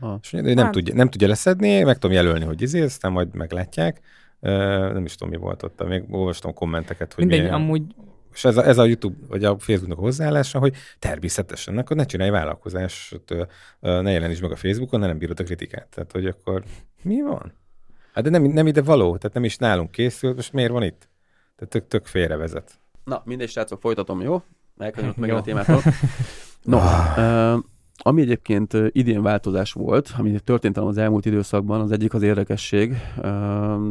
Ah. 0.00 0.18
És 0.22 0.30
nem, 0.30 0.56
hát. 0.56 0.72
tudja, 0.72 0.94
nem 0.94 1.08
tudja 1.08 1.28
leszedni, 1.28 1.82
meg 1.82 1.98
tudom 1.98 2.16
jelölni, 2.16 2.44
hogy 2.44 2.62
izé, 2.62 2.82
aztán 2.82 3.12
majd 3.12 3.34
meglátják. 3.34 4.00
Nem 4.40 5.04
is 5.04 5.14
tudom, 5.14 5.32
mi 5.32 5.40
volt 5.40 5.62
ott, 5.62 5.84
még 5.86 6.04
olvastam 6.10 6.54
kommenteket, 6.54 7.12
hogy 7.12 7.24
Mindegy, 7.24 7.40
milyen... 7.40 7.54
amúgy 7.54 7.82
és 8.38 8.44
ez 8.44 8.56
a, 8.56 8.66
ez 8.66 8.78
a 8.78 8.84
YouTube, 8.84 9.16
vagy 9.28 9.44
a 9.44 9.58
Facebooknak 9.58 9.98
hozzáállása, 9.98 10.58
hogy 10.58 10.74
természetesen, 10.98 11.78
akkor 11.78 11.96
ne 11.96 12.04
csinálj 12.04 12.30
vállalkozást, 12.30 13.20
ne 13.80 14.10
jeleníts 14.10 14.40
meg 14.40 14.50
a 14.50 14.56
Facebookon, 14.56 15.00
nem 15.00 15.18
bírod 15.18 15.40
a 15.40 15.44
kritikát. 15.44 15.88
Tehát, 15.88 16.12
hogy 16.12 16.26
akkor 16.26 16.62
mi 17.02 17.22
van? 17.22 17.52
Hát 18.12 18.24
de 18.24 18.30
nem, 18.30 18.42
nem 18.42 18.66
ide 18.66 18.82
való, 18.82 19.16
tehát 19.16 19.34
nem 19.34 19.44
is 19.44 19.56
nálunk 19.56 19.90
készült, 19.90 20.36
most 20.36 20.52
miért 20.52 20.70
van 20.70 20.82
itt? 20.82 21.08
Tehát 21.56 21.72
tök, 21.72 21.88
tök 21.88 22.06
félrevezet. 22.06 22.80
Na, 23.04 23.22
mindegy, 23.24 23.48
srácok, 23.48 23.80
folytatom, 23.80 24.20
jó? 24.20 24.42
Elkezdem 24.76 25.14
meg 25.20 25.30
a 25.30 25.40
témától. 25.40 25.82
No, 26.62 26.76
uh, 26.76 27.62
ami 27.96 28.20
egyébként 28.20 28.72
idén 28.88 29.22
változás 29.22 29.72
volt, 29.72 30.14
ami 30.18 30.40
történt 30.40 30.76
az 30.76 30.98
elmúlt 30.98 31.26
időszakban, 31.26 31.80
az 31.80 31.92
egyik 31.92 32.14
az 32.14 32.22
érdekesség. 32.22 32.96
Uh, 33.16 33.88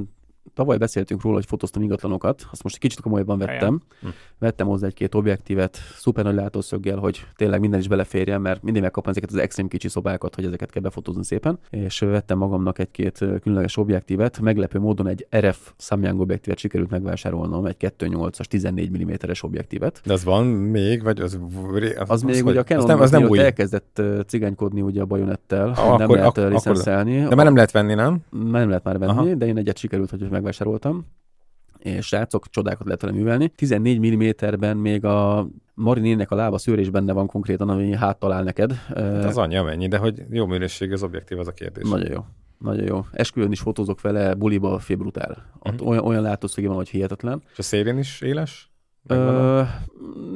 tavaly 0.57 0.77
beszéltünk 0.77 1.21
róla, 1.21 1.35
hogy 1.35 1.45
fotóztam 1.45 1.81
ingatlanokat, 1.81 2.47
azt 2.51 2.63
most 2.63 2.75
egy 2.75 2.81
kicsit 2.81 2.99
komolyabban 2.99 3.37
vettem. 3.37 3.81
Hm. 4.01 4.07
Vettem 4.39 4.67
hozzá 4.67 4.87
egy-két 4.87 5.15
objektívet, 5.15 5.77
szuper 5.95 6.23
nagy 6.23 6.35
látószöggel, 6.35 6.97
hogy 6.97 7.25
tényleg 7.35 7.59
minden 7.59 7.79
is 7.79 7.87
beleférjen, 7.87 8.41
mert 8.41 8.61
mindig 8.63 8.81
megkapom 8.81 9.11
ezeket 9.11 9.29
az 9.29 9.35
extrém 9.35 9.67
kicsi 9.67 9.87
szobákat, 9.87 10.35
hogy 10.35 10.45
ezeket 10.45 10.69
kell 10.69 10.81
befotózni 10.81 11.23
szépen. 11.23 11.59
És 11.69 11.99
vettem 11.99 12.37
magamnak 12.37 12.79
egy-két 12.79 13.17
különleges 13.17 13.77
objektívet. 13.77 14.39
Meglepő 14.39 14.79
módon 14.79 15.07
egy 15.07 15.27
RF 15.37 15.71
Samyang 15.77 16.19
objektívet 16.19 16.57
sikerült 16.57 16.89
megvásárolnom, 16.89 17.65
egy 17.65 17.75
2.8-as 17.79 18.45
14 18.45 19.03
mm-es 19.03 19.43
objektívet. 19.43 20.01
De 20.05 20.13
az 20.13 20.23
van 20.23 20.45
még, 20.45 21.03
vagy 21.03 21.19
az... 21.19 21.39
Az, 21.97 22.09
az 22.09 22.21
még, 22.21 22.43
hogy 22.43 22.57
a 22.57 22.63
Canon 22.63 22.83
az 22.83 22.89
nem, 22.89 23.01
az 23.01 23.11
nem 23.11 23.23
új. 23.23 23.39
elkezdett 23.39 24.01
cigánykódni 24.27 24.81
ugye 24.81 25.01
a 25.01 25.05
bajonettel, 25.05 25.69
ah, 25.69 25.75
nem 25.75 26.01
akkor, 26.01 26.15
lehet 26.17 26.37
ak- 26.37 26.51
licenszelni. 26.51 27.19
De 27.19 27.35
már 27.35 27.45
nem 27.45 27.55
lehet 27.55 27.71
venni, 27.71 27.93
nem? 27.93 28.17
Nem 28.29 28.67
lehet 28.67 28.83
már 28.83 28.97
venni, 28.97 29.11
Aha. 29.11 29.33
de 29.33 29.45
én 29.45 29.57
egyet 29.57 29.77
sikerült, 29.77 30.09
hogy 30.09 30.21
megvásároltam 30.47 31.05
és 31.79 32.05
srácok, 32.05 32.49
csodákat 32.49 32.85
lehet 32.85 33.01
vele 33.01 33.13
művelni. 33.13 33.49
14 33.55 33.99
mm-ben 33.99 34.77
még 34.77 35.05
a 35.05 35.47
Marinének 35.73 36.31
a 36.31 36.35
lába 36.35 36.57
szőrés 36.57 36.89
benne 36.89 37.13
van 37.13 37.27
konkrétan, 37.27 37.69
ami 37.69 37.95
háttal 37.95 38.43
neked. 38.43 38.73
Hát 38.73 39.23
az 39.23 39.37
anyja 39.37 39.63
mennyi, 39.63 39.87
de 39.87 39.97
hogy 39.97 40.23
jó 40.29 40.45
minőség 40.45 40.91
az 40.91 41.03
objektív, 41.03 41.39
az 41.39 41.47
a 41.47 41.51
kérdés. 41.51 41.89
Nagyon 41.89 42.11
jó. 42.11 42.25
Nagyon 42.57 42.85
jó. 42.85 43.05
Esküvőn 43.11 43.51
is 43.51 43.59
fotózok 43.59 44.01
vele, 44.01 44.33
buliba 44.33 44.79
félbrutál. 44.79 45.51
Ott 45.59 45.73
uh-huh. 45.73 45.87
olyan, 45.87 46.03
olyan 46.03 46.21
látószöge 46.21 46.67
van, 46.67 46.75
hogy 46.75 46.89
hihetetlen. 46.89 47.41
És 47.51 47.57
a 47.57 47.61
szélén 47.61 47.97
is 47.97 48.21
éles? 48.21 48.71
Ö, 49.07 49.61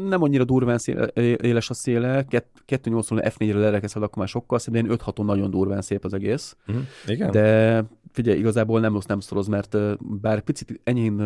nem 0.07 0.23
annyira 0.23 0.43
durván 0.43 0.77
széle, 0.77 1.05
éles 1.35 1.69
a 1.69 1.73
széle, 1.73 2.25
280 2.65 3.21
F4-re 3.23 3.59
lerekezhet, 3.59 4.03
akkor 4.03 4.17
már 4.17 4.27
sokkal 4.27 4.59
szép, 4.59 4.73
de 4.73 4.89
5 4.89 5.01
6 5.01 5.17
nagyon 5.17 5.49
durván 5.49 5.81
szép 5.81 6.05
az 6.05 6.13
egész. 6.13 6.55
Uh-huh. 6.67 6.83
Igen? 7.07 7.31
De 7.31 7.83
figyelj, 8.11 8.39
igazából 8.39 8.79
nem 8.79 8.93
rossz, 8.93 9.05
nem 9.05 9.19
szoroz, 9.19 9.47
mert 9.47 9.77
bár 9.99 10.41
picit 10.41 10.81
enyhén 10.83 11.17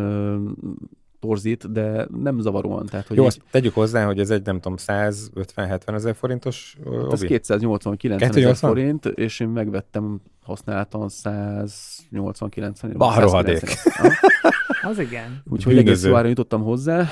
torzít, 1.20 1.72
de 1.72 2.06
nem 2.22 2.40
zavaróan. 2.40 2.86
Tehát, 2.86 3.06
hogy 3.06 3.16
Jó, 3.16 3.24
azt 3.24 3.40
tegyük 3.50 3.74
hozzá, 3.74 4.04
hogy 4.04 4.20
ez 4.20 4.30
egy, 4.30 4.44
nem 4.44 4.60
tudom, 4.60 4.76
150-70 4.86 5.94
ezer 5.94 6.14
forintos 6.14 6.76
hát 6.84 7.12
Ez 7.12 7.20
289 7.20 8.22
ezer 8.22 8.56
forint, 8.56 9.04
és 9.04 9.40
én 9.40 9.48
megvettem 9.48 10.20
használtan 10.42 11.08
189 11.08 12.82
ezer. 12.82 12.96
Barohadék. 12.96 13.62
Az 14.82 14.98
igen. 14.98 15.42
Úgyhogy 15.52 15.78
egész 15.78 15.98
szóára 15.98 16.28
jutottam 16.28 16.62
hozzá, 16.62 17.08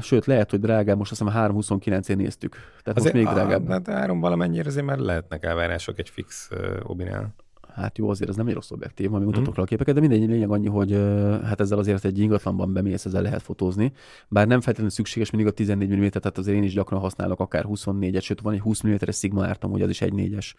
sőt, 0.00 0.26
lehet, 0.26 0.50
hogy 0.50 0.60
drágább, 0.60 0.98
most 0.98 1.10
azt 1.10 1.22
hiszem 1.22 1.50
329-én 1.50 2.16
néztük. 2.16 2.56
Tehát 2.82 2.98
azért, 2.98 3.14
most 3.14 3.24
még 3.24 3.34
drágább. 3.34 3.68
Hát 3.68 3.86
három 3.86 4.20
valamennyire 4.20 4.68
azért 4.68 4.86
már 4.86 4.98
lehetnek 4.98 5.44
elvárások 5.44 5.98
egy 5.98 6.08
fix 6.08 6.48
uh, 6.52 6.90
obinál 6.90 7.34
hát 7.74 7.98
jó, 7.98 8.08
azért 8.08 8.30
ez 8.30 8.36
nem 8.36 8.46
egy 8.46 8.54
rossz 8.54 8.70
objektív, 8.70 9.10
majd 9.10 9.24
mutatok 9.24 9.58
mm. 9.58 9.62
a 9.62 9.64
képeket, 9.64 9.94
de 9.94 10.00
mindegy, 10.00 10.28
lényeg 10.28 10.50
annyi, 10.50 10.68
hogy 10.68 10.92
hát 11.44 11.60
ezzel 11.60 11.78
azért 11.78 12.04
egy 12.04 12.18
ingatlanban 12.18 12.72
bemész, 12.72 13.04
ezzel 13.04 13.22
lehet 13.22 13.42
fotózni. 13.42 13.92
Bár 14.28 14.46
nem 14.46 14.58
feltétlenül 14.60 14.90
szükséges 14.90 15.30
mindig 15.30 15.50
a 15.50 15.54
14 15.54 15.88
mm, 15.88 16.06
tehát 16.06 16.38
azért 16.38 16.56
én 16.56 16.62
is 16.62 16.72
gyakran 16.72 17.00
használok 17.00 17.40
akár 17.40 17.64
24-et, 17.68 18.22
sőt 18.22 18.40
van 18.40 18.52
egy 18.52 18.60
20 18.60 18.82
mm-es 18.86 19.16
Sigma 19.16 19.46
ártam, 19.46 19.70
hogy 19.70 19.82
az 19.82 19.90
is 19.90 20.00
egy 20.00 20.12
4-es. 20.16 20.52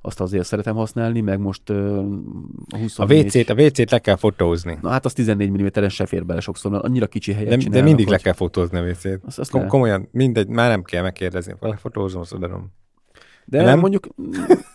Azt 0.00 0.20
azért 0.20 0.46
szeretem 0.46 0.74
használni, 0.74 1.20
meg 1.20 1.38
most 1.38 1.70
a 1.70 2.76
24... 2.76 2.96
A 2.98 3.24
WC-t, 3.24 3.50
a 3.50 3.54
WC-t 3.54 3.90
le 3.90 3.98
kell 3.98 4.16
fotózni. 4.16 4.78
Na 4.82 4.88
hát 4.88 5.04
az 5.04 5.12
14 5.12 5.50
mm-en 5.50 5.88
se 5.88 6.06
fér 6.06 6.26
bele 6.26 6.40
sokszor, 6.40 6.70
mert 6.70 6.84
annyira 6.84 7.06
kicsi 7.06 7.32
helyet 7.32 7.62
de, 7.62 7.68
de 7.68 7.82
mindig 7.82 8.06
hogy... 8.06 8.14
le 8.14 8.22
kell 8.22 8.32
fotózni 8.32 8.78
a 8.78 8.82
WC-t. 8.82 9.20
Azt, 9.26 9.38
azt 9.38 9.50
Kom- 9.50 9.68
komolyan, 9.68 10.08
mindegy, 10.12 10.48
már 10.48 10.68
nem 10.68 10.82
kell 10.82 11.02
megkérdezni. 11.02 11.54
Lefotózom, 11.60 12.20
azt 12.20 12.32
odaadom. 12.32 12.72
De 13.44 13.62
nem? 13.62 13.78
mondjuk... 13.78 14.06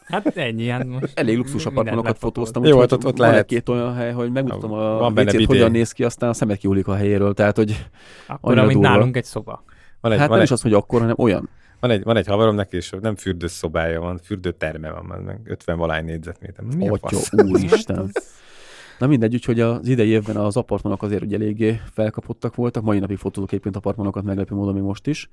Hát 0.05 0.37
ennyi, 0.37 0.67
hát 0.67 0.85
most... 0.85 1.19
Elég 1.19 1.37
luxus 1.37 1.65
apartmanokat 1.65 2.17
fotóztam. 2.17 2.63
Jó, 2.63 2.79
ott, 2.79 2.93
ott, 2.93 3.05
ott 3.05 3.17
lehet. 3.17 3.45
két 3.45 3.69
olyan 3.69 3.93
hely, 3.93 4.11
hogy 4.11 4.31
megmutatom 4.31 4.71
a 4.71 4.97
Van 4.97 5.17
wc 5.17 5.45
hogyan 5.45 5.71
néz 5.71 5.91
ki, 5.91 6.03
aztán 6.03 6.29
a 6.29 6.33
szemet 6.33 6.57
kiúlik 6.57 6.87
a 6.87 6.95
helyéről, 6.95 7.33
tehát 7.33 7.55
hogy... 7.55 7.85
Akkor, 8.27 8.65
mint 8.65 8.79
nálunk 8.79 9.17
egy 9.17 9.23
szoba. 9.23 9.63
Van 10.01 10.11
egy, 10.11 10.17
hát 10.19 10.27
van 10.27 10.37
nem 10.37 10.45
egy... 10.45 10.51
is 10.51 10.51
az, 10.51 10.61
hogy 10.61 10.73
akkor, 10.73 10.99
hanem 10.99 11.15
olyan. 11.17 11.49
Van 11.79 11.91
egy, 11.91 12.03
van 12.03 12.17
egy 12.17 12.27
haverom 12.27 12.55
neki, 12.55 12.75
és 12.75 12.93
nem 13.01 13.15
fürdőszobája 13.15 14.01
van, 14.01 14.17
fürdőterme 14.17 14.91
van, 14.91 15.21
meg 15.25 15.39
50 15.43 15.77
valány 15.77 16.05
négyzetméter. 16.05 16.65
Mi 16.77 16.87
Atya, 16.87 17.17
úristen. 17.43 18.11
Na 18.99 19.07
mindegy, 19.07 19.33
úgyhogy 19.33 19.59
az 19.59 19.87
idei 19.87 20.09
évben 20.09 20.35
az 20.35 20.57
apartmanok 20.57 21.03
azért 21.03 21.23
ugye 21.23 21.35
eléggé 21.35 21.81
felkapottak 21.93 22.55
voltak. 22.55 22.83
Mai 22.83 22.99
napig 22.99 23.17
fotózok 23.17 23.49
egyébként 23.49 23.75
apartmanokat 23.75 24.23
meglepő 24.23 24.55
módon 24.55 24.73
még 24.73 24.83
most 24.83 25.07
is 25.07 25.29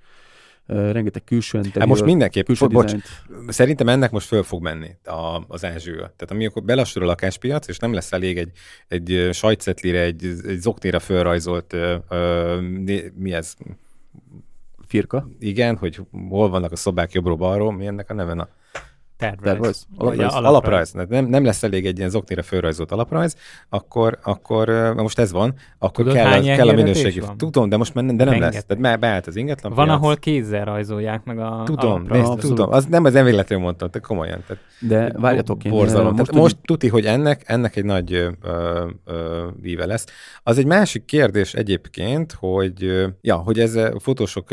rengeteg 0.66 1.25
külső 1.25 1.57
interiőr, 1.57 1.81
hát 1.81 1.88
most 1.88 2.05
mindenképp, 2.05 2.46
külső 2.46 2.66
bocs, 2.66 2.92
szerintem 3.48 3.88
ennek 3.88 4.11
most 4.11 4.27
föl 4.27 4.42
fog 4.42 4.62
menni 4.62 4.96
a, 5.05 5.42
az 5.48 5.64
ázső. 5.64 5.94
Tehát 5.96 6.31
amikor 6.31 6.62
belassul 6.62 7.03
a 7.03 7.07
lakáspiac, 7.07 7.68
és 7.68 7.79
nem 7.79 7.92
lesz 7.92 8.12
elég 8.12 8.38
egy, 8.38 8.51
egy 8.88 9.29
sajtcetlire, 9.33 10.01
egy, 10.01 10.25
egy 10.25 10.59
zoknira 10.61 10.98
fölrajzolt, 10.98 11.72
ö, 11.72 11.96
ö, 12.09 12.61
mi 13.14 13.33
ez? 13.33 13.55
Firka? 14.87 15.29
Igen, 15.38 15.77
hogy 15.77 16.01
hol 16.29 16.48
vannak 16.48 16.72
a 16.72 16.77
szobák 16.77 17.12
jobbról-balról, 17.12 17.72
mi 17.72 17.87
ennek 17.87 18.11
a 18.11 18.14
neve? 18.14 18.35
Na, 18.35 18.48
Tervrajz. 19.40 19.87
Alaprajz. 19.96 20.35
alaprajz. 20.35 20.94
alaprajz. 20.94 21.08
Nem, 21.08 21.26
nem 21.26 21.44
lesz 21.44 21.62
elég 21.62 21.87
egy 21.87 21.98
ilyen 21.98 22.11
zoknira 22.11 22.42
fölrajzolt 22.42 22.92
alaprajz, 22.92 23.37
akkor, 23.68 24.18
akkor 24.22 24.68
most 24.96 25.18
ez 25.18 25.32
van, 25.32 25.54
akkor 25.78 26.04
Tudod, 26.04 26.14
kell, 26.14 26.32
a, 26.32 26.42
kell 26.42 26.68
a 26.68 26.72
minőségi. 26.72 27.20
Van? 27.20 27.37
Tudom, 27.37 27.68
de 27.68 27.76
most 27.76 27.94
már 27.94 28.04
nem, 28.04 28.16
de 28.16 28.24
nem 28.24 28.40
lesz. 28.40 28.64
Tehát 28.64 28.82
már 28.82 28.98
beállt 28.98 29.26
az 29.26 29.37
ingatlan. 29.37 29.72
Van, 29.72 29.85
piac. 29.85 29.96
ahol 29.96 30.16
kézzel 30.16 30.64
rajzolják 30.64 31.24
meg 31.24 31.38
a 31.38 31.62
Tudom, 31.64 32.06
nézd, 32.08 32.38
tudom. 32.38 32.72
Az 32.72 32.87
nem 32.87 33.04
az 33.04 33.12
nem 33.12 33.24
véletlenül 33.24 33.64
mondtam, 33.64 33.90
te 33.90 33.98
komolyan. 33.98 34.44
Tehát, 34.46 34.62
de 34.80 35.12
várjatok, 35.20 35.64
én 35.64 35.72
borzalom. 35.72 36.14
Most, 36.14 36.32
most 36.32 36.56
tuti, 36.62 36.88
hogy 36.88 37.06
ennek, 37.06 37.42
ennek 37.46 37.76
egy 37.76 37.85
nagy 37.85 38.12
ö, 38.12 38.28
ö, 39.04 39.46
víve 39.61 39.87
lesz. 39.87 40.06
Az 40.42 40.58
egy 40.58 40.66
másik 40.66 41.04
kérdés 41.04 41.54
egyébként, 41.54 42.32
hogy, 42.32 43.06
ja, 43.20 43.37
hogy 43.37 43.58
ez 43.58 43.74
a 43.74 44.00
fotósok 44.00 44.48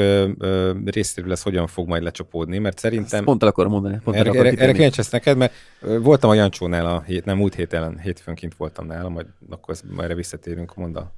részéről 0.86 1.30
lesz 1.30 1.44
hogyan 1.44 1.68
fog 1.68 1.88
majd 1.88 2.04
lecsapódni, 2.04 2.58
mert 2.58 2.80
szerintem... 2.80 3.20
Ezt 3.20 3.28
pont 3.28 3.44
el 3.44 3.50
akarom 3.50 3.72
mondani. 3.72 4.00
Pont 4.04 4.18
erre, 4.18 4.32
erre, 4.32 4.59
erre 4.60 4.72
kíváncsi 4.72 5.02
neked, 5.12 5.38
mert 5.38 5.54
voltam 6.02 6.30
a 6.30 6.34
Jancsónál 6.34 6.86
a 6.86 7.02
hét, 7.02 7.26
nem 7.26 7.38
múlt 7.38 7.56
héten, 7.56 8.00
hétfőn 8.00 8.36
kint 8.36 8.56
voltam 8.56 8.86
nála, 8.86 9.10
majd 9.10 9.28
akkor 9.50 9.76
majd 9.90 10.04
erre 10.04 10.16
visszatérünk, 10.16 10.76
mondd 10.76 10.98
a 10.98 11.12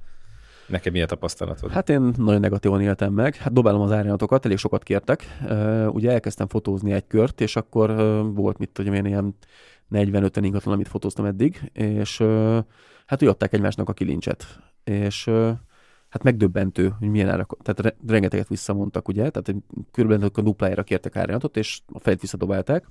Nekem 0.66 0.92
milyen 0.92 1.06
tapasztalatod? 1.06 1.70
Hát 1.70 1.88
én 1.88 2.12
nagyon 2.16 2.40
negatívan 2.40 2.80
éltem 2.80 3.12
meg. 3.12 3.34
Hát 3.34 3.52
dobálom 3.52 3.80
az 3.80 3.92
árnyalatokat, 3.92 4.44
elég 4.44 4.56
sokat 4.56 4.82
kértek. 4.82 5.38
Ugye 5.88 6.10
elkezdtem 6.10 6.48
fotózni 6.48 6.92
egy 6.92 7.06
kört, 7.06 7.40
és 7.40 7.56
akkor 7.56 7.94
volt, 8.34 8.58
mit 8.58 8.70
tudom 8.70 8.94
én, 8.94 9.04
ilyen 9.04 9.36
40-50 9.92 10.38
ingatlan, 10.40 10.74
amit 10.74 10.88
fotóztam 10.88 11.24
eddig, 11.24 11.70
és 11.72 12.18
hát 13.06 13.22
úgy 13.22 13.28
adták 13.28 13.52
egymásnak 13.52 13.88
a 13.88 13.92
kilincset. 13.92 14.46
És 14.84 15.24
hát 16.08 16.22
megdöbbentő, 16.22 16.94
hogy 16.98 17.08
milyen 17.08 17.28
árak, 17.28 17.56
tehát 17.62 17.96
rengeteget 18.06 18.48
visszamondtak, 18.48 19.08
ugye, 19.08 19.30
tehát 19.30 19.62
körülbelül 19.90 20.30
a 20.34 20.40
duplájára 20.40 20.82
kértek 20.82 21.16
árnyalatot, 21.16 21.56
és 21.56 21.80
a 21.92 22.00
fejét 22.00 22.20
visszadobálták 22.20 22.86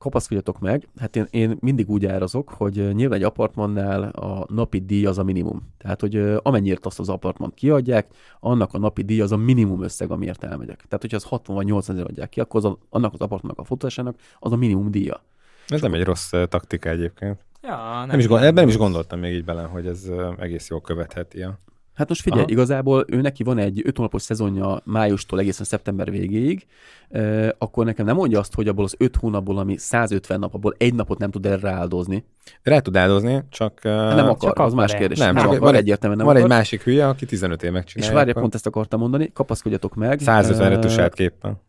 kapaszkodjatok 0.00 0.58
meg, 0.58 0.88
hát 0.98 1.16
én, 1.16 1.26
én 1.30 1.56
mindig 1.60 1.90
úgy 1.90 2.06
árazok, 2.06 2.48
hogy 2.48 2.94
nyilván 2.94 3.18
egy 3.18 3.24
apartmannál 3.24 4.02
a 4.02 4.46
napi 4.48 4.78
díj 4.78 5.06
az 5.06 5.18
a 5.18 5.22
minimum. 5.22 5.72
Tehát, 5.78 6.00
hogy 6.00 6.16
amennyire 6.42 6.78
azt 6.82 6.98
az 6.98 7.08
apartmant 7.08 7.54
kiadják, 7.54 8.06
annak 8.40 8.74
a 8.74 8.78
napi 8.78 9.02
díj 9.02 9.20
az 9.20 9.32
a 9.32 9.36
minimum 9.36 9.82
összeg, 9.82 10.10
amiért 10.10 10.44
elmegyek. 10.44 10.76
Tehát, 10.76 11.00
hogyha 11.00 11.16
az 11.16 11.24
60 11.24 11.56
vagy 11.56 11.66
80 11.66 11.96
ezer 11.96 12.08
adják 12.08 12.28
ki, 12.28 12.40
akkor 12.40 12.64
az 12.64 12.70
a, 12.70 12.78
annak 12.90 13.12
az 13.12 13.20
apartmannak 13.20 13.58
a 13.58 13.64
fotósának 13.64 14.16
az 14.38 14.52
a 14.52 14.56
minimum 14.56 14.90
díja. 14.90 15.22
Ez 15.68 15.80
nem 15.80 15.94
egy 15.94 16.04
rossz 16.04 16.30
taktika 16.48 16.88
egyébként. 16.88 17.44
Ja, 17.62 17.76
nem, 17.98 18.06
nem 18.06 18.18
is, 18.18 18.26
gond, 18.26 18.42
ebben 18.42 18.54
nem 18.54 18.68
is 18.68 18.76
gondoltam 18.76 19.18
még 19.18 19.34
így 19.34 19.44
bele, 19.44 19.62
hogy 19.62 19.86
ez 19.86 20.10
egész 20.38 20.68
jól 20.68 20.80
követheti 20.80 21.42
a 21.42 21.58
Hát 22.00 22.08
most 22.08 22.20
figyelj, 22.20 22.42
Aha. 22.42 22.50
igazából 22.50 23.04
ő 23.08 23.20
neki 23.20 23.42
van 23.42 23.58
egy 23.58 23.82
5 23.84 23.96
hónapos 23.96 24.22
szezonja 24.22 24.80
májustól 24.84 25.38
egészen 25.38 25.66
szeptember 25.66 26.10
végéig, 26.10 26.66
uh, 27.08 27.48
akkor 27.58 27.84
nekem 27.84 28.06
nem 28.06 28.14
mondja 28.16 28.38
azt, 28.38 28.54
hogy 28.54 28.68
abból 28.68 28.84
az 28.84 28.94
5 28.98 29.16
hónapból, 29.16 29.58
ami 29.58 29.76
150 29.76 30.38
nap, 30.38 30.54
abból 30.54 30.74
egy 30.78 30.94
napot 30.94 31.18
nem 31.18 31.30
tud 31.30 31.46
erre 31.46 31.70
áldozni. 31.70 32.24
Rá 32.62 32.78
tud 32.78 32.96
áldozni, 32.96 33.42
csak... 33.48 33.80
Uh, 33.84 33.92
nem 33.92 34.28
akar, 34.28 34.36
csak 34.36 34.58
az 34.58 34.72
más 34.72 34.94
kérdés. 34.94 35.18
Nem, 35.18 35.34
nem 35.34 35.46
akar, 35.46 35.58
van, 35.58 35.74
egyértelműen 35.74 36.18
nem 36.18 36.26
van 36.26 36.36
akar. 36.36 36.50
egy 36.50 36.56
másik 36.56 36.82
hülye, 36.82 37.08
aki 37.08 37.26
15 37.26 37.62
év 37.62 37.70
megcsinálja. 37.70 38.12
És 38.12 38.18
várja, 38.18 38.40
pont 38.40 38.54
ezt 38.54 38.66
akartam 38.66 39.00
mondani, 39.00 39.32
kapaszkodjatok 39.32 39.94
meg. 39.94 40.20
150 40.20 40.66
uh, 40.66 40.74
retusát 40.74 41.14
képpen. 41.14 41.60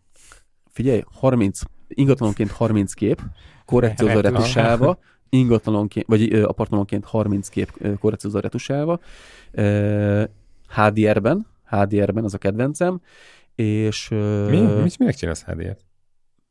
Figyelj, 0.70 1.04
30, 1.20 1.60
ingatlanonként 1.88 2.52
30 2.52 2.94
kép, 2.94 3.22
korrekciózó 3.66 4.20
retusálva, 4.20 4.98
ingatlanonként, 5.32 6.08
vagy 6.08 6.34
apartmanonként 6.34 7.06
30 7.06 7.50
kép 7.50 7.98
korrekciózó 8.00 8.40
retusálva, 8.40 9.00
HDR-ben, 10.68 11.48
HDR-ben 11.66 12.24
az 12.24 12.34
a 12.34 12.38
kedvencem, 12.38 13.02
és... 13.56 14.08
Mi? 14.50 14.60
Mit, 14.60 14.98
minek 14.98 15.16
csinálsz 15.16 15.44
HDR-t? 15.44 15.86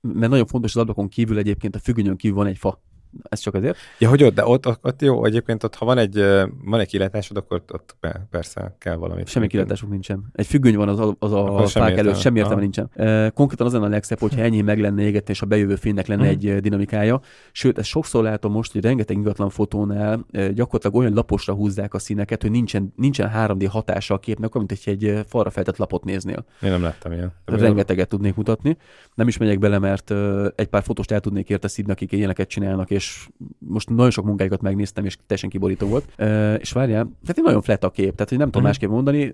Mert 0.01 0.31
nagyon 0.31 0.47
fontos 0.47 0.75
az 0.75 0.83
ablakon 0.83 1.09
kívül 1.09 1.38
egyébként 1.38 1.75
a 1.75 1.79
függönyön 1.79 2.16
kívül 2.16 2.37
van 2.37 2.47
egy 2.47 2.59
fa 2.59 2.83
ez 3.29 3.38
csak 3.38 3.55
azért. 3.55 3.77
Ja, 3.99 4.09
hogy 4.09 4.23
ott, 4.23 4.35
de 4.35 4.46
ott, 4.46 4.66
ott, 4.66 5.03
jó, 5.03 5.25
egyébként 5.25 5.64
ott, 5.64 5.75
ha 5.75 5.85
van 5.85 5.99
egy, 5.99 6.25
van 6.64 6.81
egy 6.81 6.88
kilátásod, 6.88 7.37
akkor 7.37 7.62
ott, 7.73 7.96
persze 8.31 8.77
kell 8.79 8.96
valami. 8.96 9.23
Semmi 9.27 9.46
kilátásunk 9.46 9.92
nincsen. 9.92 10.25
Egy 10.33 10.46
függöny 10.46 10.77
van 10.77 10.88
az, 10.88 10.99
a, 10.99 11.16
az 11.18 11.33
a 11.33 11.66
fák 11.66 11.96
előtt, 11.96 12.16
semmi 12.16 12.38
értelme 12.38 12.61
nincsen. 12.61 12.90
konkrétan 13.35 13.66
az 13.66 13.73
lenne 13.73 13.85
a 13.85 13.88
legszebb, 13.88 14.18
hogyha 14.18 14.40
ennyi 14.40 14.61
meg 14.61 14.81
lenne 14.81 15.03
égetni, 15.03 15.33
és 15.33 15.42
a 15.42 15.46
bejövő 15.46 15.75
fénynek 15.75 16.07
lenne 16.07 16.23
hmm. 16.23 16.31
egy 16.31 16.61
dinamikája. 16.61 17.20
Sőt, 17.53 17.79
ezt 17.79 17.88
sokszor 17.88 18.23
látom 18.23 18.53
most, 18.53 18.73
hogy 18.73 18.83
rengeteg 18.83 19.16
ingatlan 19.16 19.51
fotónál 19.51 20.27
gyakorlatilag 20.33 20.96
olyan 20.96 21.12
laposra 21.12 21.55
húzzák 21.55 21.94
a 21.94 21.99
színeket, 21.99 22.42
hogy 22.42 22.51
nincsen, 22.51 22.92
nincsen 22.96 23.31
3D 23.35 23.66
hatása 23.70 24.14
a 24.14 24.18
képnek, 24.18 24.53
mint 24.53 24.79
hogy 24.85 24.92
egy 24.92 25.25
falra 25.27 25.51
feltett 25.51 25.77
lapot 25.77 26.05
néznél. 26.05 26.44
Én 26.62 26.70
nem 26.70 26.83
láttam 26.83 27.12
ilyen. 27.12 27.33
Rengeteget 27.44 28.09
tudnék 28.09 28.35
mutatni. 28.35 28.77
Nem 29.14 29.29
is 29.29 29.37
megyek 29.37 29.59
bele, 29.59 29.79
mert 29.79 30.11
egy 30.57 30.66
pár 30.66 30.83
fotóst 30.83 31.11
el 31.11 31.20
tudnék 31.20 31.49
érte 31.49 31.68
szídni, 31.68 31.92
akik 31.92 32.12
ilyeneket 32.12 32.49
csinálnak, 32.49 32.90
és 32.90 33.00
és 33.01 33.29
most 33.59 33.89
nagyon 33.89 34.11
sok 34.11 34.25
munkáikat 34.25 34.61
megnéztem, 34.61 35.05
és 35.05 35.17
teljesen 35.17 35.51
kiborító 35.51 35.87
volt. 35.87 36.05
Uh, 36.19 36.55
és 36.59 36.73
várjál, 36.73 37.03
tehát 37.05 37.39
egy 37.39 37.45
nagyon 37.45 37.63
flat 37.63 37.85
a 37.85 37.91
kép, 37.91 38.15
tehát 38.15 38.29
hogy 38.29 38.39
nem 38.39 38.51
tudom 38.51 38.51
uh-huh. 38.51 38.63
másképp 38.63 38.91
mondani, 38.91 39.33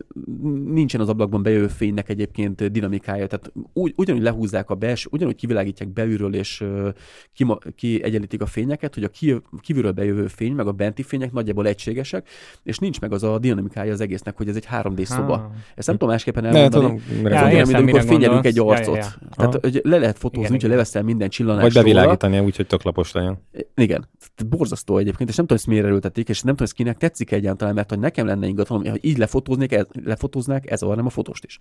nincsen 0.72 1.00
az 1.00 1.08
ablakban 1.08 1.42
bejövő 1.42 1.66
fénynek 1.66 2.08
egyébként 2.08 2.70
dinamikája, 2.72 3.26
tehát 3.26 3.52
úgy, 3.72 3.92
ugyanúgy 3.96 4.22
lehúzzák 4.22 4.70
a 4.70 4.74
belső, 4.74 5.08
ugyanúgy 5.12 5.34
kivilágítják 5.34 5.88
belülről, 5.88 6.34
és 6.34 6.60
uh, 6.60 6.88
ki, 7.32 7.46
kiegyenlítik 7.76 8.42
a 8.42 8.46
fényeket, 8.46 8.94
hogy 8.94 9.04
a 9.04 9.08
ki, 9.08 9.36
kívülről 9.60 9.92
bejövő 9.92 10.26
fény, 10.26 10.52
meg 10.52 10.66
a 10.66 10.72
benti 10.72 11.02
fények 11.02 11.32
nagyjából 11.32 11.66
egységesek, 11.66 12.28
és 12.62 12.78
nincs 12.78 13.00
meg 13.00 13.12
az 13.12 13.22
a 13.22 13.38
dinamikája 13.38 13.92
az 13.92 14.00
egésznek, 14.00 14.36
hogy 14.36 14.48
ez 14.48 14.56
egy 14.56 14.66
3D 14.72 15.04
szoba. 15.04 15.34
Ah. 15.34 15.42
Ezt 15.74 15.86
nem 15.86 15.96
tudom 15.96 16.12
másképpen 16.12 16.44
elmondani. 16.44 17.00
Ne, 17.22 17.40
tudom, 17.40 17.52
mint 17.52 17.74
amikor 17.74 18.02
fényelünk 18.02 18.44
egy 18.44 18.58
arcot. 18.58 18.96
Ja, 18.96 19.02
ja, 19.02 19.18
ja. 19.20 19.28
Tehát, 19.36 19.58
hogy 19.60 19.80
le 19.84 19.98
lehet 19.98 20.18
fotózni, 20.18 20.54
úgyhogy 20.54 20.70
leveszel 20.70 21.02
minden 21.02 21.28
csillanást. 21.28 21.74
Vagy 21.74 21.84
bevilágítani 21.84 22.38
úgy, 22.38 22.56
hogy 22.56 22.66
tök 22.66 22.82
lapos 22.82 23.12
legyen. 23.12 23.38
Igen. 23.74 24.08
Borzasztó 24.48 24.98
egyébként, 24.98 25.28
és 25.28 25.36
nem 25.36 25.46
tudom, 25.46 25.62
hogy 25.64 25.72
miért 25.72 25.88
erőltetik, 25.88 26.28
és 26.28 26.42
nem 26.42 26.54
tudom, 26.54 26.68
hogy 26.68 26.76
kinek 26.76 26.98
tetszik 26.98 27.30
egyáltalán, 27.32 27.74
mert 27.74 27.88
hogy 27.88 27.98
nekem 27.98 28.26
lenne 28.26 28.46
ingatlan, 28.46 28.90
hogy 28.90 29.04
így 29.04 29.18
lefotóznék, 29.18 29.72
ez, 29.72 29.86
lefotóznák, 30.04 30.70
ez 30.70 30.80
nem 30.80 31.06
a 31.06 31.10
fotóst 31.10 31.44
is. 31.44 31.58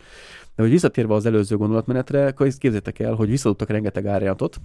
De 0.55 0.62
hogy 0.62 0.71
visszatérve 0.71 1.13
az 1.13 1.25
előző 1.25 1.58
gondolatmenetre, 1.58 2.31
képzeljétek 2.38 2.99
el, 2.99 3.13
hogy 3.13 3.29
visszadottak 3.29 3.69
rengeteg 3.69 4.05
árjátot. 4.05 4.62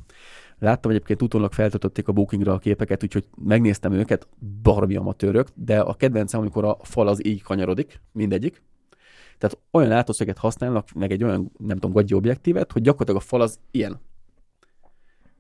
Láttam 0.58 0.90
egyébként 0.90 1.22
utólag 1.22 1.52
feltöltötték 1.52 2.08
a 2.08 2.12
bookingra 2.12 2.52
a 2.52 2.58
képeket, 2.58 3.02
úgyhogy 3.02 3.24
megnéztem 3.44 3.92
őket, 3.92 4.28
barmi 4.62 4.96
amatőrök, 4.96 5.48
de 5.54 5.80
a 5.80 5.94
kedvencem, 5.94 6.40
amikor 6.40 6.64
a 6.64 6.78
fal 6.82 7.08
az 7.08 7.26
így 7.26 7.42
kanyarodik, 7.42 8.00
mindegyik, 8.12 8.62
tehát 9.38 9.58
olyan 9.70 9.88
látószöget 9.88 10.38
használnak, 10.38 10.92
meg 10.92 11.12
egy 11.12 11.24
olyan, 11.24 11.52
nem 11.58 11.76
tudom, 11.76 11.92
gagyi 11.92 12.14
objektívet, 12.14 12.72
hogy 12.72 12.82
gyakorlatilag 12.82 13.20
a 13.20 13.24
fal 13.24 13.40
az 13.40 13.58
ilyen. 13.70 14.00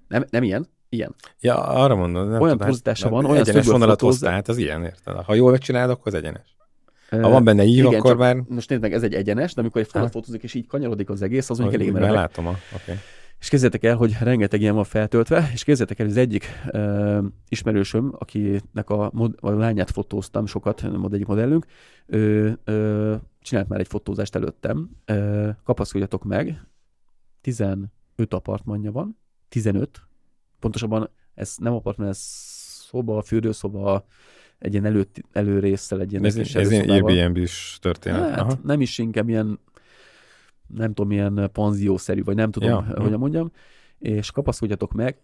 Nem, 0.08 0.24
nem 0.30 0.42
ilyen, 0.42 0.66
ilyen. 0.90 1.14
Ja, 1.40 1.54
arra 1.54 1.94
mondom. 1.94 2.28
Nem 2.28 2.40
olyan 2.40 2.58
torzítása 2.58 3.08
van, 3.08 3.24
olyan 3.24 3.40
egyenes 3.40 3.66
vonalat 3.66 4.00
hoz, 4.00 4.18
tehát 4.18 4.48
az 4.48 4.56
ilyen, 4.56 4.84
érted? 4.84 5.14
Ha 5.14 5.34
jól 5.34 5.50
megcsinálod, 5.50 5.90
akkor 5.90 6.06
az 6.06 6.14
egyenes. 6.14 6.56
Ha 7.10 7.28
van 7.28 7.44
benne 7.44 7.64
ív, 7.64 7.84
igen, 7.84 8.00
akkor 8.00 8.16
már... 8.16 8.36
Most 8.48 8.68
nézd 8.68 8.82
meg, 8.82 8.92
ez 8.92 9.02
egy 9.02 9.14
egyenes, 9.14 9.54
de 9.54 9.60
amikor 9.60 9.80
egy 9.80 9.86
falat 9.86 10.10
fotózik, 10.10 10.42
és 10.42 10.54
így 10.54 10.66
kanyarodik 10.66 11.10
az 11.10 11.22
egész, 11.22 11.50
az 11.50 11.58
mondjuk 11.58 11.80
elég 11.80 11.92
meredek. 11.92 12.14
látom, 12.14 12.46
oké. 12.46 12.56
Okay. 12.82 12.94
És 13.40 13.48
képzeljétek 13.48 13.84
el, 13.84 13.96
hogy 13.96 14.16
rengeteg 14.20 14.60
ilyen 14.60 14.74
van 14.74 14.84
feltöltve, 14.84 15.50
és 15.52 15.64
képzeljétek 15.64 15.98
el, 15.98 16.06
hogy 16.06 16.14
az 16.14 16.20
egyik 16.20 16.46
uh, 16.72 17.24
ismerősöm, 17.48 18.14
akinek 18.18 18.90
a, 18.90 19.10
mod, 19.12 19.34
a 19.40 19.50
lányát 19.50 19.90
fotóztam 19.90 20.46
sokat, 20.46 20.82
mod 20.96 21.14
egyik 21.14 21.26
modellünk, 21.26 21.66
ő, 22.06 22.58
ő, 22.64 23.20
csinált 23.40 23.68
már 23.68 23.80
egy 23.80 23.88
fotózást 23.88 24.34
előttem, 24.34 24.90
uh, 25.08 25.48
kapaszkodjatok 25.64 26.24
meg, 26.24 26.62
15 27.40 27.88
apartmanja 28.28 28.92
van, 28.92 29.18
15, 29.48 30.00
pontosabban 30.60 31.10
ez 31.34 31.54
nem 31.56 31.72
apartman, 31.72 32.08
ez 32.08 32.18
szoba, 32.88 33.22
fürdőszoba, 33.22 34.06
egy 34.58 34.72
ilyen 34.72 34.84
elő, 34.84 35.06
előrészsel, 35.32 36.00
egy 36.00 36.12
ilyen 36.12 36.24
Ez, 36.24 36.36
ez 36.36 36.70
ilyen 36.70 36.88
Airbnb-s 36.88 37.78
történet. 37.80 38.30
Hát, 38.30 38.38
Aha. 38.38 38.58
nem 38.64 38.80
is 38.80 38.98
inkább 38.98 39.28
ilyen, 39.28 39.60
nem 40.66 40.94
tudom, 40.94 41.10
ilyen 41.10 41.50
panziószerű, 41.52 42.22
vagy 42.22 42.36
nem 42.36 42.50
tudom, 42.50 42.68
ja. 42.68 43.00
hogyan 43.02 43.18
mondjam. 43.18 43.50
És 43.98 44.30
kapaszkodjatok 44.30 44.92
meg, 44.92 45.16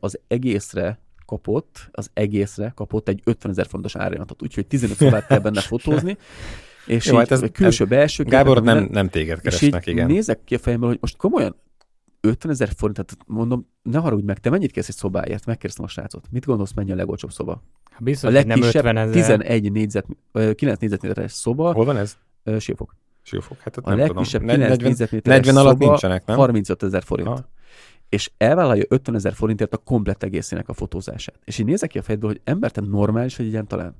az 0.00 0.20
egészre 0.28 1.00
kapott, 1.26 1.88
az 1.90 2.10
egészre 2.12 2.72
kapott 2.74 3.08
egy 3.08 3.20
50 3.24 3.50
ezer 3.50 3.66
fontos 3.66 3.96
árajánlatot, 3.96 4.42
úgyhogy 4.42 4.66
15 4.66 4.96
szobát 4.96 5.26
kell 5.26 5.38
benne 5.38 5.60
fotózni. 5.72 6.16
És 6.86 7.06
Jó, 7.06 7.12
így, 7.12 7.18
hát 7.18 7.30
ez, 7.30 7.50
külső, 7.52 7.84
belső 7.84 8.24
Gábor 8.24 8.62
nem, 8.62 8.88
nem 8.90 9.08
téged 9.08 9.40
keresnek, 9.40 9.86
igen. 9.86 10.06
nézek 10.06 10.44
ki 10.44 10.54
a 10.54 10.58
fejemből, 10.58 10.88
hogy 10.88 10.98
most 11.00 11.16
komolyan 11.16 11.56
50 12.20 12.50
ezer 12.50 12.68
forint, 12.76 12.96
tehát 12.96 13.16
mondom, 13.26 13.68
ne 13.82 13.98
haragudj 13.98 14.26
meg, 14.26 14.38
te 14.38 14.50
mennyit 14.50 14.70
kérsz 14.70 14.88
egy 14.88 14.94
szobáért? 14.94 15.46
Megkérdeztem 15.46 15.84
a 15.84 15.88
srácot. 15.88 16.26
Mit 16.30 16.44
gondolsz, 16.44 16.72
mennyi 16.72 16.92
a 16.92 16.94
legolcsóbb 16.94 17.32
szoba? 17.32 17.62
Biztos, 17.98 18.30
a 18.30 18.32
legkisebb 18.32 18.84
nem 18.84 19.08
50 19.08 19.10
11 19.10 19.72
négyzet, 19.72 20.06
9 20.54 20.78
négyzetméteres 20.80 21.32
szoba. 21.32 21.72
Hol 21.72 21.84
van 21.84 21.96
ez? 21.96 22.16
Siófok. 22.58 22.94
Siófok, 23.22 23.58
hát 23.58 23.76
a 23.76 23.88
nem 23.88 23.98
legkisebb 23.98 24.40
tudom. 24.40 24.56
9 24.56 24.82
négyzetméteres 24.82 25.44
40 25.44 25.56
alatt 25.66 25.78
nincsenek, 25.78 26.26
nem? 26.26 26.36
35 26.36 26.82
ezer 26.82 27.02
forint. 27.02 27.28
Ha. 27.28 27.48
És 28.08 28.30
elvállalja 28.36 28.84
50 28.88 29.14
ezer 29.14 29.32
forintért 29.32 29.74
a 29.74 29.76
komplet 29.76 30.22
egészének 30.22 30.68
a 30.68 30.72
fotózását. 30.72 31.38
És 31.44 31.58
így 31.58 31.66
nézek 31.66 31.90
ki 31.90 31.98
a 31.98 32.02
fejedből, 32.02 32.30
hogy 32.30 32.40
ember, 32.44 32.70
te 32.70 32.80
normális 32.80 33.36
vagy 33.36 33.46
ilyen 33.46 33.66
talán? 33.66 33.84
Hát 33.86 33.94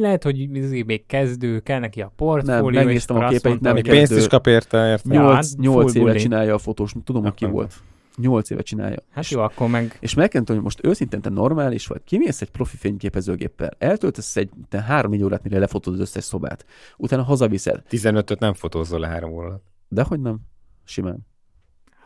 lehet, 0.00 0.22
hogy 0.22 0.48
még 0.86 1.06
kezdő, 1.06 1.60
kell 1.60 1.78
neki 1.78 2.00
a 2.00 2.12
portfólió. 2.16 2.70
Nem, 2.70 2.84
megnéztem 2.84 3.16
a 3.16 3.28
képeit, 3.28 3.60
nem 3.60 3.74
kezdő. 3.74 3.90
Pénzt 3.90 4.12
is 4.16 4.26
kap 4.26 4.46
érte, 4.46 4.88
érte. 4.88 5.14
8, 5.14 5.52
ja, 5.58 5.70
8 5.70 5.94
éve 5.94 6.04
bullying. 6.04 6.22
csinálja 6.22 6.54
a 6.54 6.58
fotós, 6.58 6.94
tudom, 7.04 7.22
hogy 7.22 7.34
ki 7.34 7.44
volt. 7.44 7.74
8 8.16 8.50
éve 8.50 8.62
csinálja. 8.62 8.98
Hát 9.10 9.24
és, 9.24 9.30
jó, 9.30 9.40
akkor 9.40 9.68
meg... 9.68 9.96
És 10.00 10.14
meg 10.14 10.28
kell 10.28 10.42
hogy 10.46 10.60
most 10.60 10.84
őszintén 10.84 11.20
te 11.20 11.28
normális 11.28 11.86
vagy, 11.86 12.00
kimész 12.04 12.40
egy 12.40 12.50
profi 12.50 12.76
fényképezőgéppel, 12.76 13.70
eltöltesz 13.78 14.36
egy 14.36 14.50
3-4 14.70 15.24
órát, 15.24 15.42
mire 15.42 15.58
lefotód 15.58 15.94
az 15.94 16.00
összes 16.00 16.24
szobát, 16.24 16.66
utána 16.96 17.22
hazaviszed. 17.22 17.82
15-öt 17.90 18.38
nem 18.38 18.54
fotózol 18.54 19.00
le 19.00 19.08
3 19.08 19.32
órát. 19.32 19.60
Dehogy 19.88 20.20
nem, 20.20 20.38
simán. 20.84 21.26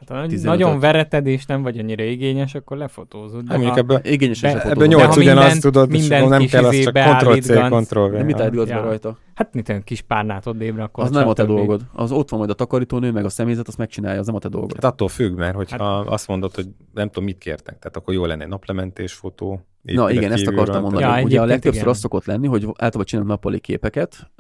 Hát, 0.08 0.30
ha 0.30 0.36
nagyon 0.42 0.78
vereted 0.78 1.26
és 1.26 1.46
nem 1.46 1.62
vagy 1.62 1.78
annyira 1.78 2.02
igényes, 2.02 2.55
akkor 2.55 2.76
lefotózod. 2.76 3.44
De 3.44 3.59
hát, 3.59 3.76
ebből, 3.76 4.01
igényes 4.03 4.40
be, 4.40 4.62
ebből 4.62 4.86
nyolc 4.86 5.16
ugyanazt 5.16 5.61
tudod, 5.61 5.94
és 5.94 6.09
nem 6.09 6.46
kell 6.46 6.64
az 6.64 6.80
csak 6.80 6.98
Ctrl-C, 6.98 7.86
Ctrl-V. 7.86 8.12
De 8.12 8.22
mit 8.22 8.40
állítgatsz 8.40 8.68
ja. 8.68 8.82
rajta? 8.82 9.18
Hát 9.34 9.55
mit 9.55 9.68
olyan 9.68 9.82
kis 9.82 10.01
párnát 10.01 10.46
ott 10.46 10.57
débre, 10.57 10.82
akkor 10.82 11.05
Az 11.05 11.11
nem 11.11 11.28
a 11.28 11.32
te 11.32 11.44
dolgod. 11.44 11.80
Az 11.92 12.12
ott 12.12 12.28
van 12.30 12.38
majd 12.38 12.51
a 12.51 12.55
takarítónő, 12.55 13.12
meg 13.12 13.24
a 13.24 13.28
személyzet, 13.28 13.68
azt 13.68 13.78
megcsinálja, 13.78 14.20
az 14.20 14.26
nem 14.26 14.34
a 14.34 14.38
te 14.38 14.48
dolgod. 14.48 14.74
Hát 14.74 14.84
attól 14.84 15.09
függ, 15.09 15.36
mert 15.36 15.55
hogyha 15.55 15.84
hát... 15.84 16.09
azt 16.09 16.28
mondod, 16.28 16.55
hogy 16.55 16.66
nem 16.94 17.07
tudom, 17.07 17.24
mit 17.24 17.38
kértek, 17.38 17.78
tehát 17.78 17.96
akkor 17.96 18.14
jó 18.14 18.24
lenne 18.24 18.42
egy 18.42 18.48
naplementés 18.48 19.12
fotó, 19.12 19.61
Na 19.83 20.11
igen, 20.11 20.33
ezt 20.33 20.47
akartam 20.47 20.83
mondani. 20.83 21.05
Ja, 21.05 21.22
Ugye 21.22 21.41
a 21.41 21.45
legtöbbször 21.45 21.81
igen. 21.81 21.89
az 21.95 21.99
szokott 21.99 22.24
lenni, 22.24 22.47
hogy 22.47 22.62
általában 22.62 23.05
csinálunk 23.05 23.33
nappali 23.33 23.61
képeket. 23.61 24.31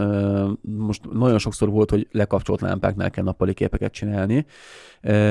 Most 0.60 1.12
nagyon 1.12 1.38
sokszor 1.38 1.68
volt, 1.70 1.90
hogy 1.90 2.08
lekapcsolt 2.12 2.60
lámpáknál 2.60 3.10
kell 3.10 3.24
nappali 3.24 3.54
képeket 3.54 3.92
csinálni, 3.92 4.46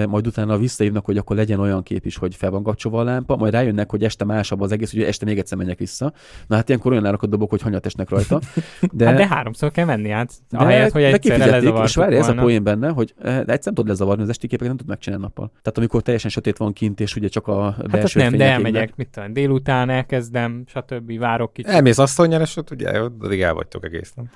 majd 0.07 0.27
utána 0.27 0.57
visszaívnak, 0.57 1.05
hogy 1.05 1.17
akkor 1.17 1.35
legyen 1.35 1.59
olyan 1.59 1.83
kép 1.83 2.05
is, 2.05 2.17
hogy 2.17 2.35
fel 2.35 2.49
van 2.49 2.63
kapcsolva 2.63 2.99
a 2.99 3.03
lámpa, 3.03 3.35
majd 3.35 3.53
rájönnek, 3.53 3.91
hogy 3.91 4.03
este 4.03 4.25
másabb 4.25 4.61
az 4.61 4.71
egész, 4.71 4.91
hogy 4.91 5.03
este 5.03 5.25
még 5.25 5.37
egyszer 5.37 5.57
menjek 5.57 5.77
vissza. 5.77 6.13
Na 6.47 6.55
hát 6.55 6.69
ilyenkor 6.69 6.91
olyan 6.91 7.05
árakat 7.05 7.29
dobok, 7.29 7.49
hogy 7.49 7.61
hanyat 7.61 7.85
esnek 7.85 8.09
rajta. 8.09 8.39
De, 8.91 9.05
hát 9.05 9.15
de 9.15 9.27
háromszor 9.27 9.71
kell 9.71 9.85
menni 9.85 10.09
át. 10.09 10.33
De, 10.49 10.57
ahelyett, 10.57 10.91
hogy 10.91 11.03
egyszerre 11.03 11.83
És 11.83 11.95
várj, 11.95 12.15
ez 12.15 12.27
a 12.27 12.33
poén 12.33 12.63
benne, 12.63 12.89
hogy 12.89 13.13
de 13.21 13.29
egyszer 13.29 13.59
nem 13.63 13.73
tudod 13.73 13.87
lezavarni, 13.87 14.23
az 14.23 14.29
esti 14.29 14.47
képeket 14.47 14.67
nem 14.67 14.77
tud 14.77 14.87
megcsinálni 14.87 15.23
nappal. 15.23 15.47
Tehát 15.47 15.77
amikor 15.77 16.01
teljesen 16.01 16.31
sötét 16.31 16.57
van 16.57 16.73
kint, 16.73 16.99
és 16.99 17.15
ugye 17.15 17.27
csak 17.27 17.47
a 17.47 17.75
belső 17.91 18.19
hát 18.19 18.29
nem, 18.29 18.39
de 18.39 18.45
elmegyek, 18.45 18.95
mit 18.95 19.07
tudom, 19.09 19.33
délután 19.33 19.89
elkezdem, 19.99 20.63
stb. 20.67 21.19
várok 21.19 21.53
kicsit. 21.53 21.71
Elmész 21.71 21.97
asszonynyal, 21.97 22.41
és 22.41 22.55
ott 22.57 22.71
ugye, 22.71 22.89
addig 22.89 23.41
el 23.41 23.53
vagytok 23.53 23.85
egész 23.85 24.13
nem? 24.15 24.29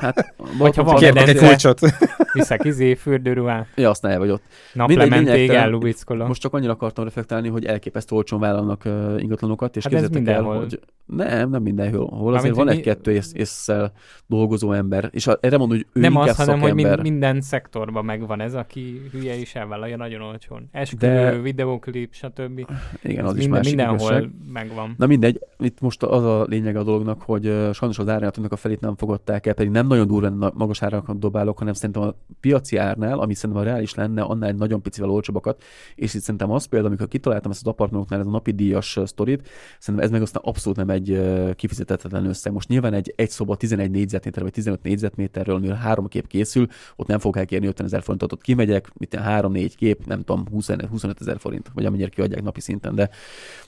Hát, 0.00 0.34
vagy 0.58 0.76
ha 0.76 0.82
van 0.82 1.02
egy 1.02 1.36
kulcsot. 1.36 1.80
Viszek 2.32 2.64
izé, 2.64 2.94
fürdőruhát. 2.94 3.66
Ja, 3.76 3.90
azt 3.90 4.02
vagy 4.02 4.30
ott. 4.30 4.42
Naplementék 4.72 5.50
ellubickolom. 5.50 6.26
Most 6.26 6.40
csak 6.40 6.54
annyira 6.54 6.72
akartam 6.72 7.04
reflektálni, 7.04 7.48
hogy 7.48 7.64
elképesztő 7.64 8.16
olcsón 8.16 8.40
vállalnak 8.40 8.82
uh, 8.84 9.14
ingatlanokat, 9.18 9.76
és 9.76 9.82
hát 9.82 9.92
képzeljétek 9.92 10.34
el, 10.34 10.42
hogy 10.42 10.80
nem, 11.06 11.50
nem 11.50 11.62
mindenhol. 11.62 12.06
Hol 12.06 12.34
azért 12.34 12.54
van 12.54 12.68
egy-kettő 12.68 13.12
ész, 13.12 13.32
észszel 13.34 13.92
dolgozó 14.26 14.72
ember, 14.72 15.08
és 15.12 15.26
erre 15.26 15.56
mondom, 15.56 15.76
hogy 15.76 15.86
ő 15.92 16.00
Nem 16.00 16.16
az, 16.16 16.36
hanem, 16.36 16.60
hogy 16.60 16.74
minden 17.02 17.40
szektorban 17.40 18.04
megvan 18.04 18.40
ez, 18.40 18.54
aki 18.54 19.00
hülye 19.12 19.34
is 19.34 19.54
elvállalja 19.54 19.96
nagyon 19.96 20.20
olcsón. 20.20 20.68
Esküvő, 20.72 21.06
De... 21.06 21.38
videóklip, 21.38 22.14
stb. 22.14 22.66
Igen, 23.02 23.24
az 23.24 23.34
minden, 23.34 23.60
is 23.60 23.68
Mindenhol 23.68 24.10
igazság. 24.10 24.30
megvan. 24.52 24.91
Na 24.96 25.06
mindegy, 25.06 25.40
itt 25.58 25.80
most 25.80 26.02
az 26.02 26.24
a 26.24 26.44
lényeg 26.48 26.76
a 26.76 26.82
dolognak, 26.82 27.22
hogy 27.22 27.42
sajnos 27.72 27.98
az 27.98 28.08
árjátunknak 28.08 28.52
a 28.52 28.56
felét 28.56 28.80
nem 28.80 28.96
fogadták 28.96 29.46
el, 29.46 29.54
pedig 29.54 29.72
nem 29.72 29.86
nagyon 29.86 30.06
durván 30.06 30.52
magas 30.54 30.82
árakat 30.82 31.18
dobálok, 31.18 31.58
hanem 31.58 31.72
szerintem 31.72 32.02
a 32.02 32.14
piaci 32.40 32.76
árnál, 32.76 33.18
ami 33.18 33.34
szerintem 33.34 33.64
a 33.64 33.64
reális 33.64 33.94
lenne, 33.94 34.22
annál 34.22 34.48
egy 34.48 34.56
nagyon 34.56 34.82
picivel 34.82 35.10
olcsóbbakat. 35.10 35.62
És 35.94 36.14
itt 36.14 36.20
szerintem 36.20 36.50
az 36.50 36.64
például, 36.64 36.90
amikor 36.90 37.08
kitaláltam 37.08 37.50
ezt 37.50 37.60
az 37.60 37.72
apartmanoknál, 37.72 38.20
ez 38.20 38.26
a 38.26 38.30
napi 38.30 38.50
díjas 38.50 38.98
sztorit, 39.04 39.48
szerintem 39.78 40.04
ez 40.04 40.12
meg 40.12 40.22
aztán 40.22 40.42
abszolút 40.44 40.78
nem 40.78 40.90
egy 40.90 41.20
kifizetetlen 41.56 42.26
összeg. 42.26 42.52
Most 42.52 42.68
nyilván 42.68 42.94
egy, 42.94 43.12
egy 43.16 43.30
szoba 43.30 43.56
11 43.56 43.90
négyzetméter 43.90 44.42
vagy 44.42 44.52
15 44.52 44.82
négyzetméterről, 44.82 45.58
mivel 45.58 45.76
három 45.76 46.08
kép 46.08 46.26
készül, 46.26 46.66
ott 46.96 47.06
nem 47.06 47.18
fog 47.18 47.36
elkérni 47.36 47.66
50 47.66 47.86
ezer 47.86 48.02
forintot, 48.02 48.32
ott 48.32 48.42
kimegyek, 48.42 48.92
mit 48.94 49.18
3-4 49.20 49.72
kép, 49.76 50.06
nem 50.06 50.22
tudom, 50.22 50.46
25 50.50 51.20
ezer 51.20 51.38
forint, 51.38 51.70
vagy 51.74 51.84
amennyire 51.84 52.08
kiadják 52.08 52.42
napi 52.42 52.60
szinten, 52.60 52.94
de 52.94 53.10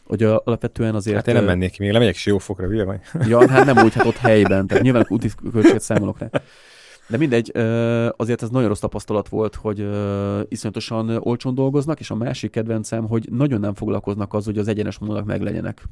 hogy 0.05 0.23
alapvetően 0.23 0.95
azért... 0.95 1.17
Hát 1.17 1.29
én 1.29 1.35
nem 1.35 1.45
mennék 1.45 1.71
ki, 1.71 1.83
még 1.83 1.93
lemegyek 1.93 2.15
Siófokra, 2.15 2.67
hülye 2.67 2.85
vagy? 2.85 3.01
Ja, 3.27 3.51
hát 3.51 3.65
nem 3.65 3.85
úgy, 3.85 3.95
hát 3.95 4.07
ott 4.07 4.17
helyben, 4.17 4.67
tehát 4.67 4.83
nyilván 4.83 5.07
úti 5.09 5.31
költséget 5.53 5.81
számolok 5.81 6.19
rá. 6.19 6.29
De 7.07 7.17
mindegy, 7.17 7.53
azért 8.17 8.43
ez 8.43 8.49
nagyon 8.49 8.69
rossz 8.69 8.79
tapasztalat 8.79 9.29
volt, 9.29 9.55
hogy 9.55 9.89
iszonyatosan 10.49 11.11
olcsón 11.21 11.55
dolgoznak, 11.55 12.01
és 12.01 12.11
a 12.11 12.15
másik 12.15 12.51
kedvencem, 12.51 13.07
hogy 13.07 13.29
nagyon 13.31 13.61
nem 13.61 13.75
foglalkoznak 13.75 14.35
az, 14.35 14.45
hogy 14.45 14.59
az 14.59 14.69
egyenes 14.69 14.97
vonalak 14.97 15.25
meglegyenek. 15.25 15.83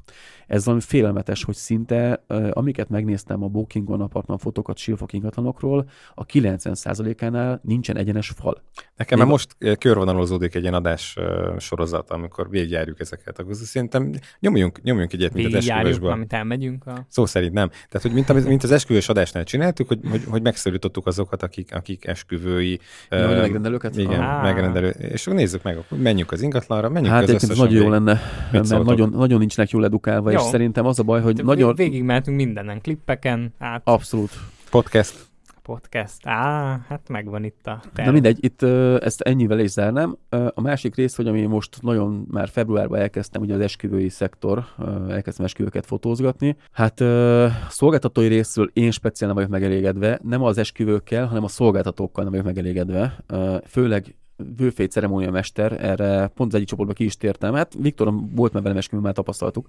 Ez 0.46 0.64
valami 0.64 0.82
félelmetes, 0.82 1.44
hogy 1.44 1.54
szinte, 1.54 2.24
amiket 2.50 2.88
megnéztem 2.88 3.42
a 3.42 3.46
Bookingon 3.46 4.00
apartman 4.00 4.38
fotókat 4.38 4.76
Silfok 4.76 5.12
ingatlanokról, 5.12 5.88
a 6.14 6.26
90%-ánál 6.26 7.60
nincsen 7.62 7.96
egyenes 7.96 8.32
fal. 8.36 8.62
Nekem 8.96 9.18
már 9.18 9.28
most 9.28 9.56
körvonalozódik 9.78 10.54
egy 10.54 10.62
ilyen 10.62 10.74
adás 10.74 11.16
sorozat, 11.58 12.10
amikor 12.10 12.50
végigjárjuk 12.50 13.00
ezeket, 13.00 13.38
akkor 13.38 13.54
szerintem 13.54 14.10
nyomjunk, 14.40 14.82
nyomjunk 14.82 15.12
egyet, 15.12 15.32
mint 15.32 15.54
az 15.54 15.68
esküvősből. 15.68 16.10
amit 16.10 16.32
elmegyünk. 16.32 16.86
A... 16.86 17.06
Szó 17.08 17.26
szerint 17.26 17.52
nem. 17.52 17.68
Tehát, 17.68 18.02
hogy 18.02 18.12
mint, 18.12 18.46
mint 18.46 18.62
az 18.62 18.70
esküvős 18.70 19.08
adásnál 19.08 19.44
csináltuk, 19.44 19.88
hogy, 19.88 19.98
hogy, 20.10 20.24
hogy 20.24 20.42
megszólítottuk 20.42 21.01
láttuk 21.02 21.06
azokat, 21.06 21.42
akik, 21.42 21.74
akik 21.74 22.06
esküvői... 22.06 22.80
Ja, 23.10 23.30
uh, 23.30 23.40
megrendelőket? 23.40 23.96
Igen, 23.96 24.20
ah. 24.20 24.42
megrendelő. 24.42 24.88
És 24.88 25.24
nézzük 25.24 25.62
meg, 25.62 25.76
akkor 25.76 25.98
menjünk 25.98 26.32
az 26.32 26.42
ingatlanra, 26.42 26.88
menjünk 26.88 27.14
hát, 27.14 27.22
az 27.22 27.30
összes, 27.30 27.56
nagyon 27.58 27.82
jó 27.82 27.88
lenne, 27.88 28.20
mert 28.52 28.68
nagyon, 28.68 29.10
nagyon 29.10 29.38
nincsenek 29.38 29.70
jól 29.70 29.84
edukálva, 29.84 30.30
jó. 30.30 30.38
és 30.38 30.44
szerintem 30.44 30.86
az 30.86 30.98
a 30.98 31.02
baj, 31.02 31.20
hogy 31.20 31.34
De 31.34 31.42
nagyon... 31.42 31.74
Végig 31.74 32.02
mentünk 32.02 32.36
mindenen, 32.36 32.80
klippeken 32.80 33.54
át. 33.58 33.80
Abszolút. 33.84 34.30
Podcast 34.70 35.31
podcast. 35.62 36.26
Á, 36.26 36.80
hát 36.88 37.08
megvan 37.08 37.44
itt 37.44 37.66
a 37.66 37.80
terv. 37.92 38.06
Na 38.06 38.12
mindegy, 38.12 38.44
itt 38.44 38.62
ezt 39.02 39.20
ennyivel 39.20 39.58
is 39.58 39.70
zárnám. 39.70 40.16
A 40.54 40.60
másik 40.60 40.94
rész, 40.94 41.16
hogy 41.16 41.26
ami 41.26 41.46
most 41.46 41.82
nagyon 41.82 42.26
már 42.30 42.48
februárban 42.48 42.98
elkezdtem, 42.98 43.42
ugye 43.42 43.54
az 43.54 43.60
esküvői 43.60 44.08
szektor, 44.08 44.64
elkezdtem 45.08 45.44
esküvőket 45.44 45.86
fotózgatni. 45.86 46.56
Hát 46.70 47.00
uh, 47.00 47.46
szolgáltatói 47.68 48.26
részről 48.26 48.70
én 48.72 48.90
speciál 48.90 49.32
nem 49.32 49.36
vagyok 49.36 49.60
megelégedve, 49.60 50.20
nem 50.22 50.42
az 50.42 50.58
esküvőkkel, 50.58 51.26
hanem 51.26 51.44
a 51.44 51.48
szolgáltatókkal 51.48 52.22
nem 52.22 52.32
vagyok 52.32 52.46
megelégedve. 52.46 53.24
Főleg 53.66 54.16
vőfély 54.56 54.86
ceremóniamester, 54.86 55.84
erre 55.84 56.26
pont 56.26 56.48
az 56.48 56.54
egyik 56.54 56.68
csoportban 56.68 56.96
ki 56.96 57.04
is 57.04 57.16
tértem. 57.16 57.54
Hát 57.54 57.74
Viktor 57.78 58.14
volt 58.34 58.52
már 58.52 58.62
velem 58.62 58.78
esküvő, 58.78 59.02
már 59.02 59.12
tapasztaltuk. 59.12 59.68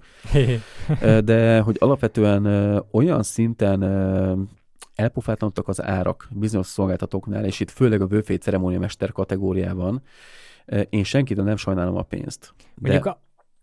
De 1.24 1.60
hogy 1.60 1.76
alapvetően 1.78 2.46
olyan 2.90 3.22
szinten 3.22 3.82
elpofátlanodtak 4.94 5.68
az 5.68 5.82
árak 5.82 6.28
bizonyos 6.30 6.66
szolgáltatóknál, 6.66 7.44
és 7.44 7.60
itt 7.60 7.70
főleg 7.70 8.00
a 8.00 8.06
bőfély 8.06 8.36
ceremóniamester 8.36 9.12
kategóriában, 9.12 10.02
én 10.88 11.04
senkitől 11.04 11.44
nem 11.44 11.56
sajnálom 11.56 11.96
a 11.96 12.02
pénzt. 12.02 12.54
De... 12.56 12.64
Mondjuk 12.74 13.06
a, 13.06 13.22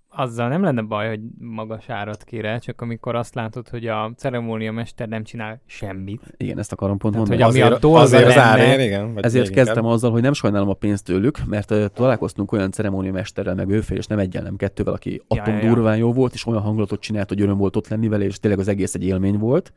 azzal 0.09 0.47
nem 0.47 0.63
lenne 0.63 0.81
baj, 0.81 1.07
hogy 1.07 1.19
magas 1.37 1.89
árat 1.89 2.23
kére, 2.23 2.57
csak 2.57 2.81
amikor 2.81 3.15
azt 3.15 3.35
látod, 3.35 3.69
hogy 3.69 3.87
a 3.87 4.13
ceremóniamester 4.17 5.07
nem 5.07 5.23
csinál 5.23 5.61
semmit. 5.65 6.33
Igen, 6.37 6.59
ezt 6.59 6.71
akarom 6.71 6.97
pont 6.97 7.13
Tehát, 7.13 7.29
mondani. 7.29 7.59
Hogy 7.61 7.71
azért, 7.71 7.83
azért 7.83 8.25
az 8.25 8.37
árén, 8.37 8.79
igen. 8.79 9.13
Vagy 9.13 9.23
ezért 9.23 9.49
kezdtem 9.49 9.77
inkább. 9.77 9.91
azzal, 9.91 10.11
hogy 10.11 10.21
nem 10.21 10.33
sajnálom 10.33 10.69
a 10.69 10.73
pénzt 10.73 11.03
tőlük, 11.03 11.45
mert 11.45 11.71
uh, 11.71 11.85
találkoztunk 11.85 12.51
olyan 12.51 12.71
ceremóniamesterrel, 12.71 13.55
meg 13.55 13.69
őfél, 13.69 13.97
és 13.97 14.07
nem 14.07 14.19
egyen, 14.19 14.43
nem 14.43 14.55
kettővel, 14.55 14.93
aki 14.93 15.21
atom 15.27 15.57
ja, 15.57 15.67
durván 15.67 15.97
jó 15.97 16.13
volt, 16.13 16.33
és 16.33 16.45
olyan 16.45 16.61
hangulatot 16.61 16.99
csinált, 16.99 17.29
hogy 17.29 17.41
öröm 17.41 17.57
volt 17.57 17.75
ott 17.75 17.87
lenni 17.87 18.07
vele, 18.07 18.23
és 18.23 18.39
tényleg 18.39 18.59
az 18.59 18.67
egész 18.67 18.93
egy 18.93 19.05
élmény 19.05 19.37
volt 19.37 19.73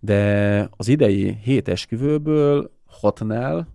de 0.00 0.68
az 0.76 0.88
idei 0.88 1.38
hét 1.42 1.68
esküvőből 1.68 2.70
hatnál 2.86 3.68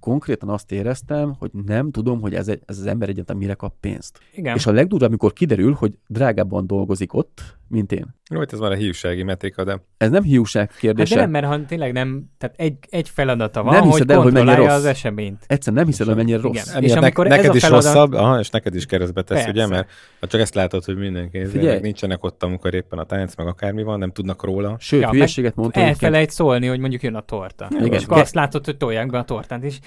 konkrétan 0.00 0.48
azt 0.48 0.72
éreztem, 0.72 1.34
hogy 1.38 1.50
nem 1.66 1.90
tudom, 1.90 2.20
hogy 2.20 2.34
ez, 2.34 2.48
egy, 2.48 2.62
ez 2.66 2.78
az 2.78 2.86
ember 2.86 3.08
egyáltalán 3.08 3.40
mire 3.42 3.54
kap 3.54 3.74
pénzt. 3.80 4.18
Igen. 4.34 4.56
És 4.56 4.66
a 4.66 4.72
legdurvább, 4.72 5.08
amikor 5.08 5.32
kiderül, 5.32 5.72
hogy 5.72 5.98
drágábban 6.06 6.66
dolgozik 6.66 7.14
ott, 7.14 7.58
mint 7.70 7.92
én. 7.92 8.14
Jó, 8.30 8.40
ez 8.40 8.58
már 8.58 8.70
a 8.70 8.74
hiúsági 8.74 9.22
metéka, 9.22 9.64
de... 9.64 9.82
Ez 9.96 10.10
nem 10.10 10.22
hiúság 10.22 10.70
kérdése. 10.78 11.18
Hát 11.18 11.28
de 11.28 11.38
nem, 11.38 11.48
mert 11.48 11.60
ha 11.60 11.66
tényleg 11.66 11.92
nem, 11.92 12.30
tehát 12.38 12.54
egy, 12.58 12.76
egy 12.88 13.08
feladata 13.08 13.62
van, 13.62 13.74
nem 13.74 13.82
hiszed 13.82 13.98
hogy 13.98 14.10
el, 14.10 14.22
hogy 14.22 14.32
mennyire 14.32 14.54
rossz. 14.54 14.72
az 14.72 14.84
eseményt. 14.84 15.44
Egyszerűen 15.46 15.82
nem 15.82 15.90
hiszed 15.90 16.08
el, 16.08 16.14
mennyire 16.14 16.40
rossz. 16.40 16.68
Igen. 16.68 16.82
És 16.82 16.92
amikor 16.92 17.26
ne, 17.26 17.36
neked 17.36 17.54
is 17.54 17.62
feladat... 17.62 17.84
rosszabb, 17.84 18.12
aha, 18.12 18.38
és 18.38 18.50
neked 18.50 18.74
is 18.74 18.86
keresztbe 18.86 19.22
tesz, 19.22 19.36
Persze. 19.36 19.50
ugye, 19.50 19.66
mert 19.66 19.90
ha 20.20 20.26
csak 20.26 20.40
ezt 20.40 20.54
látod, 20.54 20.84
hogy 20.84 20.96
mindenki 20.96 21.44
Figyelj. 21.46 21.80
nincsenek 21.80 22.24
ott, 22.24 22.42
amikor 22.42 22.74
éppen 22.74 22.98
a 22.98 23.04
tánc, 23.04 23.34
meg 23.34 23.46
akármi 23.46 23.82
van, 23.82 23.98
nem 23.98 24.10
tudnak 24.10 24.44
róla. 24.44 24.76
Sőt, 24.78 25.00
ja, 25.00 25.10
hülyeséget 25.10 25.54
mondtam. 25.54 25.82
Elfelejt 25.82 26.30
szólni, 26.30 26.66
hogy 26.66 26.78
mondjuk 26.78 27.02
jön 27.02 27.14
a 27.14 27.20
torta. 27.20 27.68
Igen. 27.70 27.92
És 27.92 28.04
akkor 28.04 28.18
azt 28.18 28.34
látod, 28.34 28.64
hogy 28.64 28.76
tolják 28.76 29.10
be 29.10 29.18
a 29.18 29.24
tortát, 29.24 29.62
és 29.62 29.78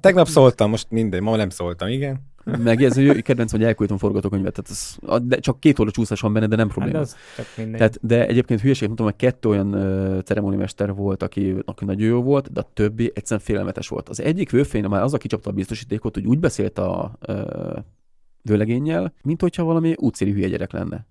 Tegnap 0.00 0.26
szóltam, 0.26 0.70
most 0.70 0.86
mindegy, 0.90 1.20
ma 1.20 1.36
nem 1.36 1.48
szóltam, 1.48 1.88
igen. 1.88 2.20
Meg 2.56 2.82
ez 2.82 2.96
a 2.96 3.12
kedvenc, 3.22 3.50
hogy 3.50 3.62
elküldtem 3.62 3.98
forgatókönyvet, 3.98 4.62
tehát 4.62 4.70
az, 4.70 5.26
de 5.26 5.38
csak 5.38 5.60
két 5.60 5.78
óra 5.78 5.90
csúszás 5.90 6.20
van 6.20 6.32
benne, 6.32 6.46
de 6.46 6.56
nem 6.56 6.68
probléma. 6.68 6.98
Hát 6.98 7.16
de, 7.56 7.76
tehát, 7.76 7.98
de 8.02 8.26
egyébként 8.26 8.60
hülyeség, 8.60 8.86
mondtam, 8.86 9.06
hogy 9.06 9.16
kettő 9.16 9.48
olyan 9.48 9.74
uh, 9.74 10.22
ceremóniamester 10.22 10.94
volt, 10.94 11.22
aki, 11.22 11.54
aki 11.64 11.84
nagyon 11.84 12.08
jó 12.08 12.22
volt, 12.22 12.52
de 12.52 12.60
a 12.60 12.70
többi 12.74 13.12
egyszerűen 13.14 13.46
félelmetes 13.46 13.88
volt. 13.88 14.08
Az 14.08 14.20
egyik 14.20 14.50
vőfény 14.50 14.84
már 14.84 15.02
az, 15.02 15.14
aki 15.14 15.28
csapta 15.28 15.50
a 15.50 15.52
biztosítékot, 15.52 16.14
hogy 16.14 16.26
úgy 16.26 16.38
beszélt 16.38 16.78
a 16.78 17.18
uh, 17.28 17.36
vőlegénnyel, 18.42 19.12
mint 19.22 19.40
hogyha 19.40 19.64
valami 19.64 19.94
útszéli 19.96 20.32
hülye 20.32 20.48
gyerek 20.48 20.72
lenne. 20.72 21.06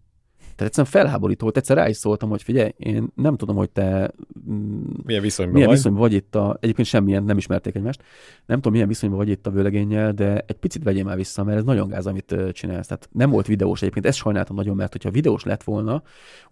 Tehát 0.57 0.77
egyszerűen 0.77 1.05
felháborító 1.05 1.43
volt. 1.43 1.57
Egyszer 1.57 1.77
rá 1.77 1.89
is 1.89 1.97
szóltam, 1.97 2.29
hogy 2.29 2.41
figyelj, 2.41 2.71
én 2.77 3.07
nem 3.15 3.35
tudom, 3.35 3.55
hogy 3.55 3.69
te 3.69 4.11
mm, 4.49 4.81
milyen 5.03 5.21
viszonyban 5.21 5.53
milyen 5.53 5.67
vagy. 5.67 5.77
viszonyban 5.77 6.01
vagy 6.01 6.13
itt 6.13 6.35
a, 6.35 6.57
egyébként 6.59 6.87
semmilyen, 6.87 7.23
nem 7.23 7.37
ismerték 7.37 7.75
egymást, 7.75 8.03
nem 8.45 8.57
tudom, 8.57 8.71
milyen 8.71 8.87
viszonyban 8.87 9.19
vagy 9.19 9.29
itt 9.29 9.47
a 9.47 9.51
vőlegénnyel, 9.51 10.11
de 10.13 10.43
egy 10.47 10.55
picit 10.55 10.83
vegyél 10.83 11.03
már 11.03 11.15
vissza, 11.15 11.43
mert 11.43 11.57
ez 11.57 11.63
nagyon 11.63 11.87
gáz, 11.87 12.07
amit 12.07 12.35
csinálsz. 12.51 12.87
Tehát 12.87 13.09
nem 13.11 13.29
volt 13.29 13.47
videós 13.47 13.81
egyébként, 13.81 14.05
ezt 14.05 14.17
sajnáltam 14.17 14.55
nagyon, 14.55 14.75
mert 14.75 14.91
hogyha 14.91 15.11
videós 15.11 15.43
lett 15.43 15.63
volna, 15.63 16.03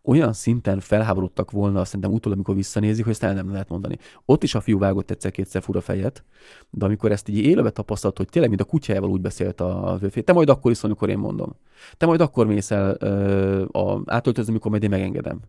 olyan 0.04 0.34
szinten 0.34 0.80
felháborodtak 0.80 1.52
volna, 1.52 1.86
szerintem 1.86 2.12
utólag, 2.12 2.38
amikor 2.38 2.56
visszanézik, 2.56 3.04
hogy 3.04 3.14
ezt 3.14 3.24
el 3.24 3.34
nem 3.34 3.52
lehet 3.52 3.70
mondani. 3.70 3.98
Ott 4.26 4.44
is 4.44 4.56
a 4.56 4.60
fiú 4.62 4.80
vágott 4.80 5.12
egyszer-kétszer 5.12 5.62
fura 5.62 5.82
fejet, 5.82 6.24
de 6.70 6.86
amikor 6.86 7.12
ezt 7.12 7.30
így 7.30 7.38
élőbe 7.38 7.70
tapasztalt, 7.70 8.18
hogy 8.18 8.30
tényleg, 8.30 8.50
mint 8.50 8.62
a 8.62 8.66
kutyával 8.66 9.10
úgy 9.10 9.22
beszélt 9.22 9.62
a 9.62 9.98
vőfé, 10.00 10.22
te 10.22 10.34
majd 10.34 10.50
akkor 10.50 10.72
iszol, 10.72 10.90
amikor 10.90 11.10
én 11.10 11.18
mondom. 11.18 11.56
Te 11.98 12.06
majd 12.06 12.22
akkor 12.22 12.46
mész 12.46 12.72
el 12.72 12.96
ö, 13.00 13.66
a, 13.72 13.95
átöltözni, 14.06 14.52
amikor 14.52 14.72
majd 14.72 14.84
én 14.84 14.90
megengedem. 14.90 15.40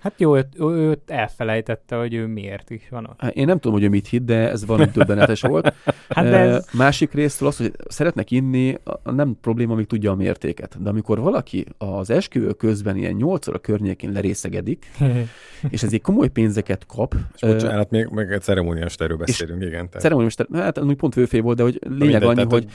Hát 0.00 0.12
jó, 0.16 0.36
ő, 0.36 0.46
ő 0.58 0.98
elfelejtette, 1.06 1.96
hogy 1.96 2.14
ő 2.14 2.26
miért 2.26 2.70
is 2.70 2.88
van 2.90 3.06
ott. 3.06 3.32
Én 3.32 3.46
nem 3.46 3.58
tudom, 3.58 3.72
hogy 3.72 3.86
ő 3.86 3.88
mit 3.88 4.08
hitt, 4.08 4.24
de 4.24 4.50
ez 4.50 4.66
valami 4.66 4.90
többenetes 4.90 5.40
volt. 5.40 5.74
hát 6.08 6.24
de 6.24 6.38
ez... 6.38 6.68
Másik 6.72 7.12
részről 7.12 7.48
az, 7.48 7.56
hogy 7.56 7.72
szeretnek 7.88 8.30
inni, 8.30 8.78
nem 9.04 9.36
probléma, 9.40 9.72
amíg 9.72 9.86
tudja 9.86 10.10
a 10.10 10.14
mértéket. 10.14 10.82
De 10.82 10.88
amikor 10.88 11.20
valaki 11.20 11.66
az 11.78 12.10
esküvő 12.10 12.52
közben 12.52 12.96
ilyen 12.96 13.12
8 13.12 13.48
óra 13.48 13.58
környékén 13.58 14.12
lerészegedik, 14.12 14.90
és 15.70 15.82
ezért 15.82 16.02
komoly 16.02 16.28
pénzeket 16.28 16.86
kap. 16.86 17.14
És 17.34 17.42
uh, 17.42 17.50
bocsánat, 17.50 17.90
még, 17.90 18.06
még 18.06 18.30
egy 18.30 18.42
ceremóniasterről 18.42 19.16
beszélünk, 19.16 19.64
igen. 19.64 19.88
Ceremóniamester, 19.90 20.46
hát 20.52 20.78
úgy 20.78 20.96
pont 20.96 21.12
főfé 21.12 21.40
volt, 21.40 21.56
de 21.56 21.62
hogy 21.62 21.80
lényeg 21.88 22.22
annyi, 22.22 22.34
tehát, 22.34 22.50
hogy 22.50 22.66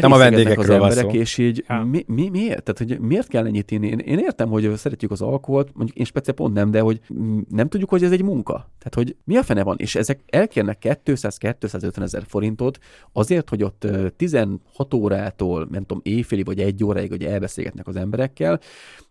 nem 0.00 0.12
a 0.12 0.16
vendégekről 0.16 0.82
az 0.82 0.96
emberek, 0.96 1.12
és 1.14 1.38
így 1.38 1.64
mi, 1.90 2.04
mi, 2.06 2.28
miért? 2.28 2.62
Tehát, 2.62 2.78
hogy 2.78 3.00
miért 3.08 3.28
kell 3.28 3.46
ennyit 3.46 3.70
inni? 3.70 3.86
Én, 3.86 3.98
én 3.98 4.18
értem, 4.18 4.48
hogy 4.48 4.72
szeretjük 4.76 5.10
az 5.10 5.22
alkoholt, 5.32 5.74
mondjuk 5.74 5.98
én 5.98 6.04
speciál 6.04 6.36
pont 6.36 6.54
nem, 6.54 6.70
de 6.70 6.80
hogy 6.80 7.00
nem 7.48 7.68
tudjuk, 7.68 7.90
hogy 7.90 8.04
ez 8.04 8.12
egy 8.12 8.22
munka. 8.22 8.52
Tehát, 8.52 8.94
hogy 8.94 9.16
mi 9.24 9.36
a 9.36 9.42
fene 9.42 9.62
van, 9.62 9.76
és 9.78 9.94
ezek 9.94 10.20
elkérnek 10.26 11.02
200-250 11.04 12.02
ezer 12.02 12.22
forintot 12.26 12.78
azért, 13.12 13.48
hogy 13.48 13.62
ott 13.62 13.86
16 14.16 14.94
órától, 14.94 15.68
nem 15.70 15.82
tudom, 15.82 16.02
éjféli 16.04 16.42
vagy 16.42 16.60
egy 16.60 16.84
óráig, 16.84 17.10
hogy 17.10 17.24
elbeszélgetnek 17.24 17.86
az 17.86 17.96
emberekkel, 17.96 18.60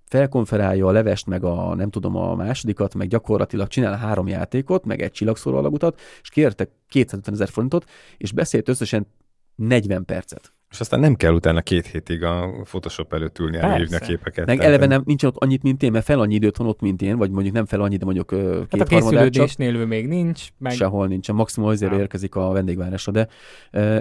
felkonferálja 0.05 0.87
a 0.87 0.91
levest, 0.91 1.27
meg 1.27 1.43
a 1.43 1.75
nem 1.75 1.89
tudom, 1.89 2.15
a 2.15 2.35
másodikat, 2.35 2.95
meg 2.95 3.07
gyakorlatilag 3.07 3.67
csinál 3.67 3.97
három 3.97 4.27
játékot, 4.27 4.85
meg 4.85 5.01
egy 5.01 5.11
csillagszóró 5.11 5.57
alagutat, 5.57 5.99
és 6.21 6.29
kértek 6.29 6.69
250 6.87 7.33
ezer 7.33 7.49
forintot, 7.49 7.89
és 8.17 8.31
beszélt 8.31 8.69
összesen 8.69 9.07
40 9.55 10.05
percet. 10.05 10.51
És 10.71 10.79
aztán 10.79 10.99
nem 10.99 11.15
kell 11.15 11.33
utána 11.33 11.61
két 11.61 11.85
hétig 11.85 12.23
a 12.23 12.61
Photoshop 12.63 13.13
előtt 13.13 13.39
ülni, 13.39 13.57
elhívni 13.57 13.95
a 13.95 13.99
képeket. 13.99 14.45
Meg 14.45 14.59
eleve 14.59 14.85
nem, 14.85 15.01
nincsen 15.05 15.29
ott 15.29 15.43
annyit, 15.43 15.63
mint 15.63 15.83
én, 15.83 15.91
mert 15.91 16.05
fel 16.05 16.19
annyi 16.19 16.33
időt 16.33 16.57
van 16.57 16.67
ott, 16.67 16.81
mint 16.81 17.01
én, 17.01 17.17
vagy 17.17 17.31
mondjuk 17.31 17.55
nem 17.55 17.65
fel 17.65 17.81
annyi, 17.81 17.97
de 17.97 18.05
mondjuk 18.05 18.27
két 18.27 18.67
hát 18.69 18.81
a 18.81 18.83
készülődésnél 18.83 19.75
ő 19.75 19.85
még 19.85 20.07
nincs. 20.07 20.47
Meg... 20.57 20.73
Sehol 20.73 21.07
nincsen, 21.07 21.35
maximum 21.35 21.69
azért 21.69 21.93
érkezik 21.93 22.35
a 22.35 22.51
vendégvárásra, 22.51 23.11
de 23.11 23.27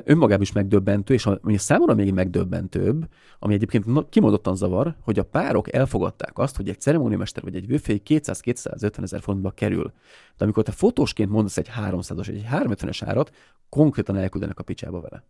önmagában 0.04 0.42
is 0.42 0.52
megdöbbentő, 0.52 1.14
és 1.14 1.26
ami 1.26 1.56
számomra 1.56 1.94
még 1.94 2.12
megdöbbentőbb, 2.12 3.08
ami 3.38 3.54
egyébként 3.54 4.08
kimondottan 4.08 4.56
zavar, 4.56 4.94
hogy 5.00 5.18
a 5.18 5.24
párok 5.24 5.72
elfogadták 5.72 6.38
azt, 6.38 6.56
hogy 6.56 6.68
egy 6.68 6.80
ceremóniamester 6.80 7.42
vagy 7.42 7.54
egy 7.54 7.66
vőfély 7.66 8.00
200-250 8.08 9.02
ezer 9.02 9.20
fontba 9.20 9.50
kerül. 9.50 9.92
De 10.36 10.44
amikor 10.44 10.62
te 10.62 10.72
fotósként 10.72 11.30
mondasz 11.30 11.56
egy 11.56 11.70
300-as, 11.80 12.28
egy 12.28 12.44
350-es 12.52 13.00
árat, 13.04 13.30
konkrétan 13.68 14.16
elküldenek 14.16 14.58
a 14.58 14.62
picsába 14.62 15.00
vele. 15.00 15.24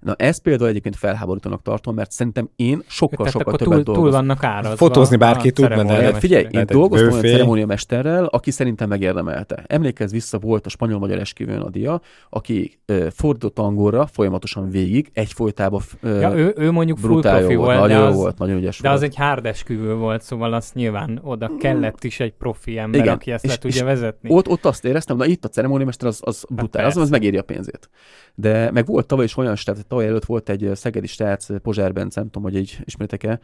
Na 0.00 0.14
ezt 0.14 0.42
például 0.42 0.68
egyébként 0.68 0.96
felháborítónak 0.96 1.62
tartom, 1.62 1.94
mert 1.94 2.10
szerintem 2.10 2.50
én 2.56 2.82
sokkal, 2.86 3.16
Tehát 3.16 3.32
sokkal 3.32 3.56
többet 3.56 3.74
túl, 3.74 3.82
dolgozom. 3.82 4.02
Túl 4.02 4.12
vannak 4.12 4.44
árazva. 4.44 4.76
Fotózni 4.76 5.16
bárki 5.16 5.50
tud 5.50 5.68
benne. 5.68 6.12
Figyelj, 6.12 6.46
én 6.50 6.66
dolgoztam 6.66 7.10
olyan 7.10 7.24
ceremóniamesterrel, 7.24 8.24
aki 8.24 8.50
szerintem 8.50 8.88
megérdemelte. 8.88 9.64
Emlékezz 9.66 10.12
vissza, 10.12 10.38
volt 10.38 10.66
a 10.66 10.68
spanyol-magyar 10.68 11.18
esküvőn 11.18 11.60
a 11.60 11.70
dia, 11.70 12.00
aki 12.30 12.78
uh, 12.88 13.06
fordított 13.10 13.58
angolra 13.58 14.06
folyamatosan 14.06 14.70
végig, 14.70 15.10
egyfolytában 15.12 15.82
uh, 16.02 16.20
ja, 16.20 16.36
ő, 16.36 16.54
ő 16.56 16.70
mondjuk 16.70 16.98
full 16.98 17.20
profi 17.20 17.54
volt, 17.54 17.76
volt, 17.76 17.88
nagyon 17.88 18.10
jó 18.10 18.16
volt, 18.16 18.38
nagyon 18.38 18.56
ügyes 18.56 18.80
De 18.80 18.88
volt. 18.88 19.00
az 19.00 19.08
egy 19.08 19.16
hard 19.16 19.46
esküvő 19.46 19.94
volt, 19.94 20.22
szóval 20.22 20.52
azt 20.52 20.74
nyilván 20.74 21.20
oda 21.22 21.50
kellett 21.58 22.04
is 22.04 22.20
egy 22.20 22.32
profi 22.32 22.78
ember, 22.78 23.00
Igen, 23.00 23.14
aki 23.14 23.30
ezt 23.30 23.44
és, 23.44 23.50
le 23.50 23.56
tudja 23.56 23.84
vezetni. 23.84 24.30
Ott, 24.32 24.48
ott 24.48 24.64
azt 24.64 24.84
éreztem, 24.84 25.16
na 25.16 25.26
itt 25.26 25.44
a 25.44 25.48
ceremóniamester 25.48 26.08
az, 26.08 26.20
az 26.24 26.44
brutál, 26.48 26.82
hát 26.82 26.90
az, 26.90 27.02
az 27.02 27.10
megéri 27.10 27.36
a 27.36 27.42
pénzét. 27.42 27.90
De 28.34 28.70
meg 28.70 28.86
volt 28.86 29.06
tavaly 29.06 29.24
is 29.24 29.36
olyan, 29.36 29.56
tehát 29.72 29.86
tavaly 29.86 30.06
előtt 30.06 30.24
volt 30.24 30.48
egy 30.48 30.70
szegedi 30.74 31.06
srác, 31.06 31.60
Pozsár 31.62 31.92
Bence, 31.92 32.20
nem 32.20 32.30
tudom, 32.30 32.50
hogy 32.50 32.60
így 32.60 32.78
ismeritek-e, 32.84 33.40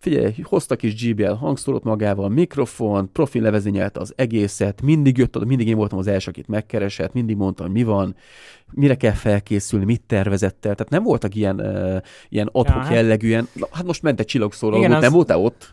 Figyelj, 0.00 0.34
hoztak 0.42 0.82
is 0.82 1.08
GBL 1.08 1.32
hangszórót 1.32 1.84
magával, 1.84 2.28
mikrofon, 2.28 3.12
profil 3.12 3.42
levezényelte 3.42 4.00
az 4.00 4.12
egészet, 4.16 4.82
mindig 4.82 5.18
jött, 5.18 5.44
mindig 5.44 5.68
én 5.68 5.76
voltam 5.76 5.98
az 5.98 6.06
első, 6.06 6.30
akit 6.30 6.48
megkeresett, 6.48 7.12
mindig 7.12 7.36
mondtam, 7.36 7.66
hogy 7.66 7.74
mi 7.74 7.82
van, 7.82 8.14
mire 8.72 8.94
kell 8.94 9.12
felkészülni, 9.12 9.84
mit 9.84 10.02
tervezett 10.06 10.66
el. 10.66 10.74
Tehát 10.74 10.88
nem 10.88 11.02
voltak 11.02 11.34
ilyen, 11.34 11.60
uh, 11.60 11.96
ilyen 12.28 12.48
adhok 12.52 12.76
ja, 12.76 12.82
hát... 12.82 12.92
jellegűen, 12.92 13.48
hát 13.70 13.84
most 13.84 14.02
ment 14.02 14.20
egy 14.20 14.26
csillagszóró, 14.26 14.76
Igen, 14.76 14.92
az... 14.92 15.02
nem 15.02 15.12
voltál 15.12 15.38
ott? 15.38 15.72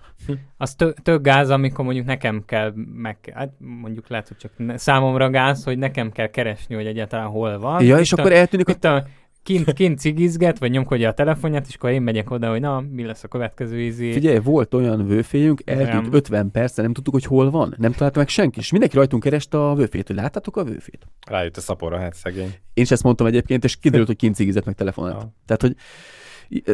Az 0.58 0.76
tök, 0.76 1.02
tök 1.02 1.22
gáz, 1.22 1.50
amikor 1.50 1.86
mondjuk 1.86 2.06
nekem 2.06 2.44
kell 2.46 2.74
meg, 2.94 3.18
hát 3.34 3.52
mondjuk 3.58 4.08
lehet, 4.08 4.28
hogy 4.28 4.38
csak 4.38 4.52
ne, 4.58 4.78
számomra 4.78 5.30
gáz, 5.30 5.64
hogy 5.64 5.78
nekem 5.78 6.12
kell 6.12 6.28
keresni, 6.28 6.76
hogy 6.76 6.86
egyáltalán 6.86 7.28
hol 7.28 7.60
van. 7.60 7.84
Ja, 7.84 8.00
és 8.00 8.14
akkor 8.14 8.32
eltűnik, 8.32 8.66
hogy... 8.66 8.86
A, 8.86 9.04
kint, 9.48 9.74
kint 9.74 10.00
cigizget, 10.00 10.60
vagy 10.60 10.72
nyomkodja 10.72 11.10
a 11.10 11.14
telefonját, 11.14 11.68
és 11.68 11.76
akkor 11.76 11.90
én 11.90 12.02
megyek 12.02 12.32
oda, 12.32 12.50
hogy 12.50 12.60
na, 12.60 12.84
mi 12.92 13.04
lesz 13.04 13.24
a 13.24 13.28
következő 13.28 13.82
ízé. 13.82 14.12
Figyelj, 14.12 14.38
volt 14.38 14.74
olyan 14.74 15.08
vőféjünk, 15.08 15.62
eltűnt 15.66 16.14
50 16.14 16.52
perc, 16.52 16.76
nem 16.76 16.94
tudtuk, 16.94 17.14
hogy 17.14 17.24
hol 17.24 17.50
van. 17.50 17.76
Nem 17.78 17.92
találta 17.92 18.20
meg 18.20 18.28
senki. 18.28 18.60
És 18.60 18.72
mindenki 18.72 18.96
rajtunk 18.96 19.24
kereste 19.24 19.70
a 19.70 19.76
vőfét, 19.76 20.08
hogy 20.08 20.16
láttátok 20.16 20.58
a 20.58 20.64
vőfét. 20.64 21.08
Rájött 21.28 21.58
a 21.58 21.62
szaporra, 21.62 21.98
hát 21.98 22.14
szegény. 22.14 22.54
Én 22.74 22.84
is 22.84 22.92
ezt 22.92 23.04
mondtam 23.04 23.28
egyébként, 23.28 23.64
és 23.64 23.76
kiderült, 23.76 24.08
hogy 24.08 24.18
kint 24.18 24.36
cigizett 24.36 24.66
meg 24.66 24.76
telefonát. 24.76 25.22
Ja. 25.22 25.34
Tehát, 25.46 25.62
hogy 25.62 25.76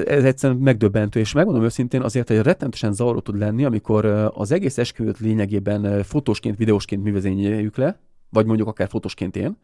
ez 0.05 0.23
egyszerűen 0.23 0.59
megdöbbentő, 0.59 1.19
és 1.19 1.33
megmondom 1.33 1.63
őszintén, 1.63 2.01
azért 2.01 2.29
egy 2.29 2.41
rettentősen 2.41 2.93
zavaró 2.93 3.19
tud 3.19 3.37
lenni, 3.37 3.65
amikor 3.65 4.05
az 4.33 4.51
egész 4.51 4.77
esküvőt 4.77 5.19
lényegében 5.19 6.03
fotósként, 6.03 6.57
videósként 6.57 7.03
mi 7.03 7.69
le, 7.75 7.99
vagy 8.29 8.45
mondjuk 8.45 8.67
akár 8.67 8.87
fotósként 8.87 9.35
én, 9.35 9.57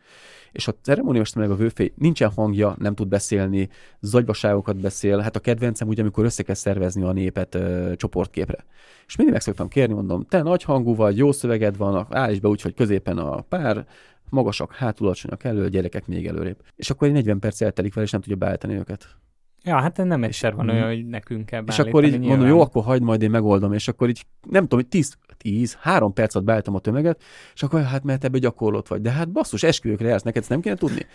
és 0.52 0.68
a 0.68 0.76
ceremóniamester 0.82 1.41
meg 1.41 1.52
a 1.52 1.56
vőfély 1.56 1.93
nincsen 1.95 2.32
hangja, 2.36 2.76
nem 2.80 2.95
tud 2.95 3.08
beszélni, 3.08 3.70
zagyvaságokat 4.00 4.80
beszél. 4.80 5.20
Hát 5.20 5.36
a 5.36 5.39
kedvencem 5.39 5.88
úgy, 5.88 6.00
amikor 6.00 6.26
össze 6.26 6.43
kell 6.43 6.56
szervezni 6.56 7.04
a 7.04 7.12
népet 7.12 7.56
ö, 7.56 7.93
csoportképre. 7.95 8.66
És 9.08 9.16
mindig 9.16 9.34
meg 9.34 9.43
szoktam 9.43 9.68
kérni, 9.68 9.93
mondom, 9.93 10.26
te 10.26 10.41
nagy 10.41 10.64
hangú 10.64 10.95
vagy, 10.95 11.18
jó 11.18 11.32
szöveged 11.32 11.78
van, 11.78 12.08
állíts 12.10 12.39
be 12.39 12.47
úgy, 12.47 12.62
hogy 12.62 12.74
középen 12.74 13.18
a 13.18 13.41
pár, 13.41 13.86
magasak, 14.30 14.74
hátul 14.74 15.06
alacsonyak 15.06 15.43
elő, 15.43 15.70
gyerekek 15.70 16.08
még 16.08 16.28
előrébb. 16.28 16.58
És 16.76 16.89
akkor 16.89 17.08
egy 17.08 17.14
40 17.14 17.39
perc 17.39 17.62
eltelik 17.62 17.93
vele, 17.93 18.06
és 18.06 18.12
nem 18.12 18.22
tudja 18.22 18.38
beállítani 18.38 18.74
őket. 18.74 19.08
Ja, 19.64 19.80
hát 19.80 19.97
nem 19.97 20.24
egyszer 20.24 20.55
van 20.55 20.70
olyan, 20.70 20.88
hogy 20.88 21.07
nekünk 21.07 21.45
kell 21.45 21.64
És 21.68 21.80
akkor 21.80 22.03
így 22.03 22.12
nyilván. 22.12 22.30
mondom, 22.30 22.47
jó, 22.47 22.62
akkor 22.62 22.84
hagyd 22.84 23.01
majd 23.01 23.22
én 23.22 23.30
megoldom, 23.30 23.74
és 23.74 23.88
akkor 23.88 24.10
így 24.10 24.26
nem 24.49 24.62
tudom, 24.62 24.80
hogy 24.80 24.88
10, 24.88 25.18
10 25.38 25.78
3 25.80 26.14
percet 26.14 26.43
beállítom 26.43 26.76
a 26.76 26.80
tömeget, 26.80 27.22
és 27.53 27.64
akkor 27.64 27.84
hát 27.84 28.03
mert 28.03 28.24
ebbe 28.24 28.38
gyakorlott 28.38 28.88
vagy. 28.88 29.01
De 29.01 29.12
hát 29.12 29.32
basszus, 29.32 29.64
esküvőkre 29.64 30.07
jársz, 30.07 30.24
neked 30.24 30.41
ezt 30.41 30.49
nem 30.49 30.62
kéne 30.62 30.76
tudni. 30.76 31.05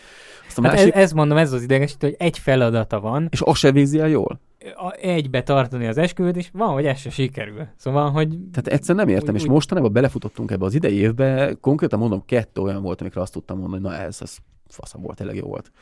Azt 0.47 0.59
a 0.59 0.62
hát 0.62 0.72
másik... 0.72 0.95
ez, 0.95 1.03
ez, 1.03 1.12
mondom, 1.12 1.38
ez 1.38 1.53
az 1.53 1.62
idegesítő, 1.62 2.07
hogy 2.07 2.16
egy 2.18 2.38
feladata 2.38 3.01
van. 3.01 3.28
És 3.30 3.40
azt 3.40 3.59
se 3.59 3.72
végzi 3.72 3.99
el 3.99 4.09
jól. 4.09 4.40
A, 4.74 4.92
egybe 5.01 5.42
tartani 5.42 5.86
az 5.86 5.99
esküvőt, 5.99 6.36
és 6.36 6.49
van, 6.53 6.72
hogy 6.72 6.84
ez 6.84 6.99
se 6.99 7.11
sikerül. 7.11 7.66
Szóval, 7.76 8.11
hogy... 8.11 8.28
Tehát 8.28 8.66
egyszer 8.66 8.95
nem 8.97 9.09
értem, 9.09 9.34
úgy, 9.34 9.40
és 9.40 9.47
mostanában 9.47 9.92
belefutottunk 9.92 10.51
ebbe 10.51 10.64
az 10.64 10.74
idei 10.74 10.97
évbe, 10.97 11.57
konkrétan 11.61 11.99
mondom, 11.99 12.22
kettő 12.26 12.61
olyan 12.61 12.82
volt, 12.82 13.01
amikre 13.01 13.20
azt 13.20 13.32
tudtam 13.32 13.59
mondani, 13.59 13.82
hogy 13.82 13.92
na 13.92 13.99
ez, 13.99 14.18
ez 14.20 14.36
faszom 14.74 15.02
volt, 15.02 15.16
tényleg 15.16 15.36
jó 15.36 15.46
volt. 15.46 15.72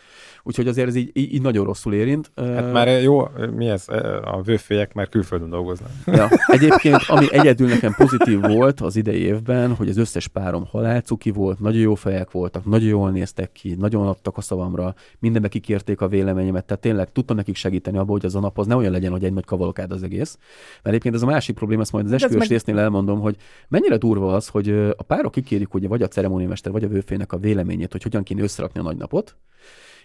Úgyhogy 0.42 0.68
azért 0.68 0.88
ez 0.88 0.94
így, 0.94 1.10
így, 1.12 1.34
így 1.34 1.42
nagyon 1.42 1.64
rosszul 1.64 1.94
érint. 1.94 2.30
Hát 2.36 2.72
már 2.72 3.02
jó, 3.02 3.28
mi 3.54 3.68
ez? 3.68 3.88
A 4.24 4.42
vőfélyek 4.44 4.94
már 4.94 5.08
külföldön 5.08 5.50
dolgoznak. 5.50 5.90
Ja, 6.06 6.28
egyébként, 6.46 7.02
ami 7.06 7.26
egyedül 7.32 7.68
nekem 7.68 7.94
pozitív 7.96 8.40
volt 8.40 8.80
az 8.80 8.96
idei 8.96 9.20
évben, 9.20 9.74
hogy 9.74 9.88
az 9.88 9.96
összes 9.96 10.28
párom 10.28 10.66
halálcuki 10.66 11.30
volt, 11.30 11.60
nagyon 11.60 11.80
jó 11.80 11.94
fejek 11.94 12.30
voltak, 12.30 12.64
nagyon 12.64 12.88
jól 12.88 13.10
néztek 13.10 13.52
ki, 13.52 13.74
nagyon 13.74 14.06
adtak 14.06 14.36
a 14.36 14.40
szavamra, 14.40 14.94
mindenbe 15.18 15.48
kikérték 15.48 16.00
a 16.00 16.08
véleményemet, 16.08 16.64
tehát 16.64 16.82
tényleg 16.82 17.12
tudtam 17.12 17.36
nekik 17.36 17.56
segíteni 17.56 17.96
abban, 17.96 18.10
hogy 18.10 18.24
az 18.24 18.34
a 18.34 18.40
nap 18.40 18.58
az 18.58 18.66
ne 18.66 18.76
olyan 18.76 18.92
legyen, 18.92 19.10
hogy 19.10 19.24
egy 19.24 19.32
nagy 19.32 19.44
kavalkád 19.44 19.92
az 19.92 20.02
egész. 20.02 20.38
Mert 20.72 20.86
egyébként 20.86 21.14
ez 21.14 21.22
a 21.22 21.26
másik 21.26 21.54
probléma, 21.54 21.82
ezt 21.82 21.92
majd 21.92 22.04
az 22.04 22.12
esküvős 22.12 22.38
meg... 22.38 22.48
résznél 22.48 22.78
elmondom, 22.78 23.20
hogy 23.20 23.36
mennyire 23.68 23.96
durva 23.96 24.34
az, 24.34 24.48
hogy 24.48 24.68
a 24.96 25.02
párok 25.02 25.32
kikérik, 25.32 25.68
hogy 25.70 25.88
vagy 25.88 26.02
a 26.02 26.08
ceremóniamester, 26.08 26.72
vagy 26.72 26.84
a 26.84 26.88
vőfének 26.88 27.32
a 27.32 27.38
véleményét, 27.38 27.92
hogy 27.92 28.02
hogyan 28.02 28.22
kéne 28.22 28.42
összerakni 28.42 28.80
a 28.82 28.88
nagynapot, 28.88 29.36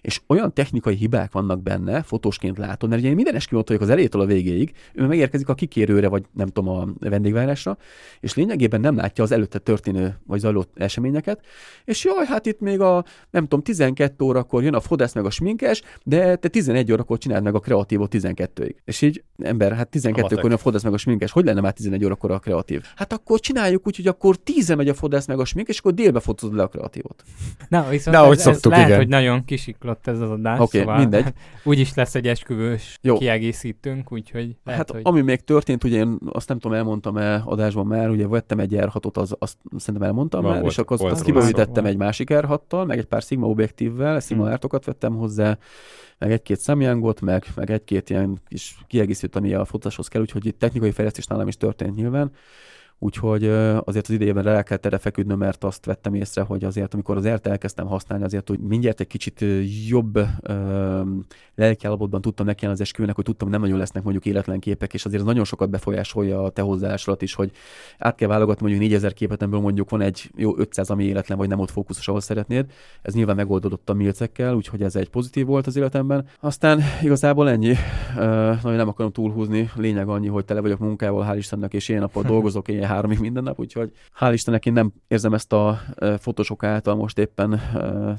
és 0.01 0.21
olyan 0.27 0.53
technikai 0.53 0.95
hibák 0.95 1.31
vannak 1.31 1.61
benne, 1.61 2.01
fotósként 2.01 2.57
látod, 2.57 2.89
mert 2.89 3.01
ugye 3.01 3.09
én 3.09 3.15
minden 3.15 3.41
vagyok 3.49 3.81
az 3.81 3.89
elejétől 3.89 4.21
a 4.21 4.25
végéig, 4.25 4.71
ő 4.93 5.05
megérkezik 5.05 5.49
a 5.49 5.53
kikérőre, 5.53 6.07
vagy 6.07 6.25
nem 6.33 6.47
tudom, 6.47 6.69
a 6.69 6.87
vendégvárásra, 6.99 7.77
és 8.19 8.35
lényegében 8.35 8.79
nem 8.79 8.95
látja 8.95 9.23
az 9.23 9.31
előtte 9.31 9.59
történő 9.59 10.17
vagy 10.25 10.39
zajló 10.39 10.65
eseményeket, 10.75 11.45
és 11.85 12.03
jaj, 12.03 12.25
hát 12.25 12.45
itt 12.45 12.59
még 12.59 12.79
a, 12.79 13.03
nem 13.29 13.43
tudom, 13.43 13.61
12 13.61 14.23
órakor 14.23 14.63
jön 14.63 14.73
a 14.73 14.79
fodesz 14.79 15.13
meg 15.13 15.25
a 15.25 15.29
sminkes, 15.29 15.81
de 16.03 16.35
te 16.35 16.47
11 16.47 16.91
órakor 16.91 17.17
csináld 17.17 17.43
meg 17.43 17.55
a 17.55 17.59
kreatívot 17.59 18.15
12-ig. 18.15 18.73
És 18.85 19.01
így, 19.01 19.23
ember, 19.37 19.75
hát 19.75 19.89
12-kor 19.91 20.43
jön 20.43 20.51
a 20.51 20.57
fodesz 20.57 20.83
meg 20.83 20.93
a 20.93 20.97
sminkes, 20.97 21.31
hogy 21.31 21.45
lenne 21.45 21.61
már 21.61 21.73
11 21.73 22.05
órakor 22.05 22.31
a 22.31 22.39
kreatív? 22.39 22.81
Hát 22.95 23.13
akkor 23.13 23.39
csináljuk 23.39 23.87
úgy, 23.87 23.95
hogy 23.95 24.07
akkor 24.07 24.35
10 24.35 24.75
megy 24.75 24.89
a 24.89 24.93
fodesz 24.93 25.27
meg 25.27 25.39
a 25.39 25.45
sminkes, 25.45 25.73
és 25.73 25.79
akkor 25.79 25.93
délbe 25.93 26.19
fotózod 26.19 26.55
le 26.55 26.63
a 26.63 26.67
kreatívot. 26.67 27.23
Na, 27.69 27.89
viszont 27.89 28.17
Na, 28.17 28.31
ez, 28.31 28.41
szoktuk, 28.41 28.71
ez 28.71 28.77
lehet, 28.77 28.87
igen. 28.87 28.97
hogy 28.97 29.07
nagyon 29.07 29.45
kisiklott 29.93 30.07
ez 30.07 30.21
az 30.21 30.31
adás. 30.31 30.59
Oké, 30.59 30.63
okay, 30.63 30.79
szóval 30.79 30.97
mindegy. 30.97 31.33
Úgyis 31.63 31.93
lesz 31.93 32.15
egy 32.15 32.27
esküvős 32.27 32.97
Jó. 33.01 33.17
kiegészítőnk, 33.17 34.11
úgyhogy 34.11 34.55
lehet, 34.63 34.79
Hát 34.79 34.91
hogy... 34.91 35.01
ami 35.03 35.21
még 35.21 35.41
történt, 35.41 35.83
ugye 35.83 35.97
én 35.97 36.17
azt 36.31 36.47
nem 36.47 36.59
tudom, 36.59 36.77
elmondtam-e 36.77 37.41
adásban 37.45 37.85
már, 37.85 38.09
ugye 38.09 38.27
vettem 38.27 38.59
egy 38.59 38.75
r 38.79 38.91
az, 39.13 39.35
azt 39.39 39.57
szerintem 39.77 40.09
elmondtam 40.09 40.41
Van, 40.41 40.51
már, 40.51 40.61
volt, 40.61 40.71
és 40.71 40.77
akkor 40.77 41.01
azt, 41.01 41.11
azt 41.11 41.23
kibővítettem 41.23 41.85
egy 41.85 41.97
másik 41.97 42.33
r 42.33 42.59
meg 42.85 42.97
egy 42.97 43.05
pár 43.05 43.21
Sigma 43.21 43.47
objektívvel, 43.47 44.19
Sigma 44.19 44.49
hmm. 44.49 44.57
vettem 44.85 45.15
hozzá, 45.15 45.57
meg 46.17 46.31
egy-két 46.31 46.59
szemjángot, 46.59 47.21
meg, 47.21 47.45
meg 47.55 47.71
egy-két 47.71 48.09
ilyen 48.09 48.37
kis 48.47 48.77
kiegészítőt, 48.87 49.35
ami 49.35 49.53
a 49.53 49.65
fotáshoz 49.65 50.07
kell, 50.07 50.21
úgyhogy 50.21 50.45
itt 50.45 50.59
technikai 50.59 50.91
fejlesztés 50.91 51.25
nálam 51.25 51.47
is 51.47 51.57
történt 51.57 51.95
nyilván. 51.95 52.31
Úgyhogy 52.99 53.47
azért 53.83 54.07
az 54.07 54.13
idejében 54.13 54.47
el 54.47 54.63
kellett 54.63 54.85
erre 54.85 54.97
feküdnöm, 54.97 55.37
mert 55.37 55.63
azt 55.63 55.85
vettem 55.85 56.13
észre, 56.13 56.41
hogy 56.41 56.63
azért, 56.63 56.93
amikor 56.93 57.17
az 57.17 57.25
ERT 57.25 57.47
elkezdtem 57.47 57.87
használni, 57.87 58.23
azért, 58.23 58.49
hogy 58.49 58.59
mindjárt 58.59 58.99
egy 58.99 59.07
kicsit 59.07 59.45
jobb 59.87 60.19
lelkiállapotban 61.55 62.21
tudtam 62.21 62.45
neki 62.45 62.65
az 62.65 62.81
esküvőnek, 62.81 63.15
hogy 63.15 63.23
tudtam, 63.23 63.47
hogy 63.47 63.57
nem 63.57 63.65
nagyon 63.65 63.79
lesznek 63.79 64.03
mondjuk 64.03 64.25
életlen 64.25 64.59
képek, 64.59 64.93
és 64.93 65.05
azért 65.05 65.23
nagyon 65.23 65.43
sokat 65.43 65.69
befolyásolja 65.69 66.43
a 66.43 66.49
te 66.49 66.61
hozzáállásodat 66.61 67.21
is, 67.21 67.33
hogy 67.33 67.51
át 67.97 68.15
kell 68.15 68.27
válogatni 68.27 68.61
mondjuk 68.61 68.83
4000 68.83 69.13
képet, 69.13 69.41
ebből 69.41 69.59
mondjuk 69.59 69.89
van 69.89 70.01
egy 70.01 70.31
jó 70.35 70.57
500, 70.57 70.89
ami 70.89 71.03
életlen, 71.03 71.37
vagy 71.37 71.47
nem 71.47 71.59
ott 71.59 71.71
fókuszos, 71.71 72.07
ahol 72.07 72.21
szeretnéd. 72.21 72.65
Ez 73.01 73.13
nyilván 73.13 73.35
megoldódott 73.35 73.89
a 73.89 73.93
milcekkel, 73.93 74.55
úgyhogy 74.55 74.81
ez 74.81 74.95
egy 74.95 75.09
pozitív 75.09 75.45
volt 75.45 75.67
az 75.67 75.75
életemben. 75.75 76.27
Aztán 76.39 76.81
igazából 77.01 77.49
ennyi. 77.49 77.75
Nagyon 78.15 78.75
nem 78.75 78.87
akarom 78.87 79.11
túlhúzni. 79.11 79.69
Lényeg 79.75 80.07
annyi, 80.07 80.27
hogy 80.27 80.45
tele 80.45 80.59
vagyok 80.59 80.79
munkával, 80.79 81.27
hál' 81.29 81.37
Istennek, 81.37 81.73
és 81.73 81.89
én 81.89 81.99
napot 81.99 82.25
dolgozok, 82.25 82.67
én 82.67 82.85
háromig 82.87 83.19
minden 83.19 83.43
nap, 83.43 83.59
úgyhogy 83.59 83.91
hál' 84.19 84.29
Istennek 84.33 84.65
én 84.65 84.73
nem 84.73 84.93
érzem 85.07 85.33
ezt 85.33 85.53
a 85.53 85.79
fotosok 86.19 86.63
által 86.63 86.95
most 86.95 87.17
éppen, 87.17 87.57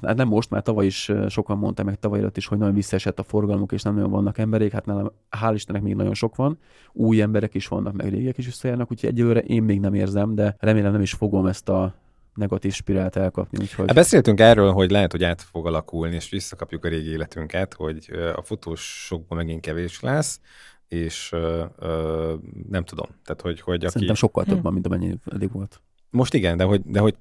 hát 0.03 0.17
nem 0.17 0.29
most, 0.29 0.51
mert 0.51 0.65
tavaly 0.65 0.87
is 0.87 1.13
sokan 1.29 1.59
mondták 1.59 1.87
meg 1.87 1.99
tavaly 1.99 2.19
előtt 2.19 2.37
is, 2.37 2.47
hogy 2.47 2.59
nagyon 2.59 2.75
visszaesett 2.75 3.19
a 3.19 3.23
forgalmuk, 3.23 3.73
és 3.73 3.83
nem 3.83 3.95
nagyon 3.95 4.11
vannak 4.11 4.39
emberek, 4.39 4.73
hát 4.73 4.87
nálam 4.87 5.13
hál' 5.41 5.53
Istennek 5.55 5.83
még 5.83 5.95
nagyon 5.95 6.15
sok 6.15 6.37
van, 6.37 6.59
új 6.93 7.23
emberek 7.23 7.55
is 7.55 7.69
vannak, 7.69 7.93
meg 7.93 8.09
régiek 8.09 8.39
is 8.39 8.45
visszajárnak, 8.45 8.91
úgyhogy 8.91 9.11
egyelőre 9.11 9.41
én 9.41 9.63
még 9.63 9.81
nem 9.81 9.95
érzem, 9.95 10.35
de 10.35 10.57
remélem 10.59 10.93
nem 10.93 11.01
is 11.01 11.13
fogom 11.13 11.47
ezt 11.47 11.69
a 11.69 11.95
negatív 12.35 12.73
spirált 12.73 13.17
elkapni. 13.17 13.59
Úgyhogy... 13.61 13.87
Hát 13.87 13.95
beszéltünk 13.95 14.41
erről, 14.41 14.73
hogy 14.73 14.91
lehet, 14.91 15.13
hogy 15.13 15.25
át 15.25 15.43
fog 15.43 15.67
alakulni, 15.67 16.15
és 16.15 16.31
visszakapjuk 16.31 16.85
a 16.85 16.89
régi 16.89 17.11
életünket, 17.11 17.75
hogy 17.75 18.11
a 18.35 18.43
fotósokban 18.43 19.39
megint 19.39 19.61
kevés 19.61 20.01
lesz, 20.01 20.41
és 20.89 21.33
ö, 21.33 21.65
ö, 21.79 22.35
nem 22.69 22.85
tudom. 22.85 23.07
Tehát, 23.25 23.41
hogy, 23.41 23.61
hogy 23.61 23.81
aki... 23.83 23.93
Szerintem 23.93 24.17
sokkal 24.17 24.45
több 24.45 24.63
van, 24.63 24.73
mint 24.73 24.87
amennyi 24.87 25.15
eddig 25.25 25.53
volt. 25.53 25.81
Most 26.11 26.35
igen, 26.35 26.57
de 26.57 26.65
hogy, 26.65 26.83
de 26.85 27.01
hogy 27.01 27.17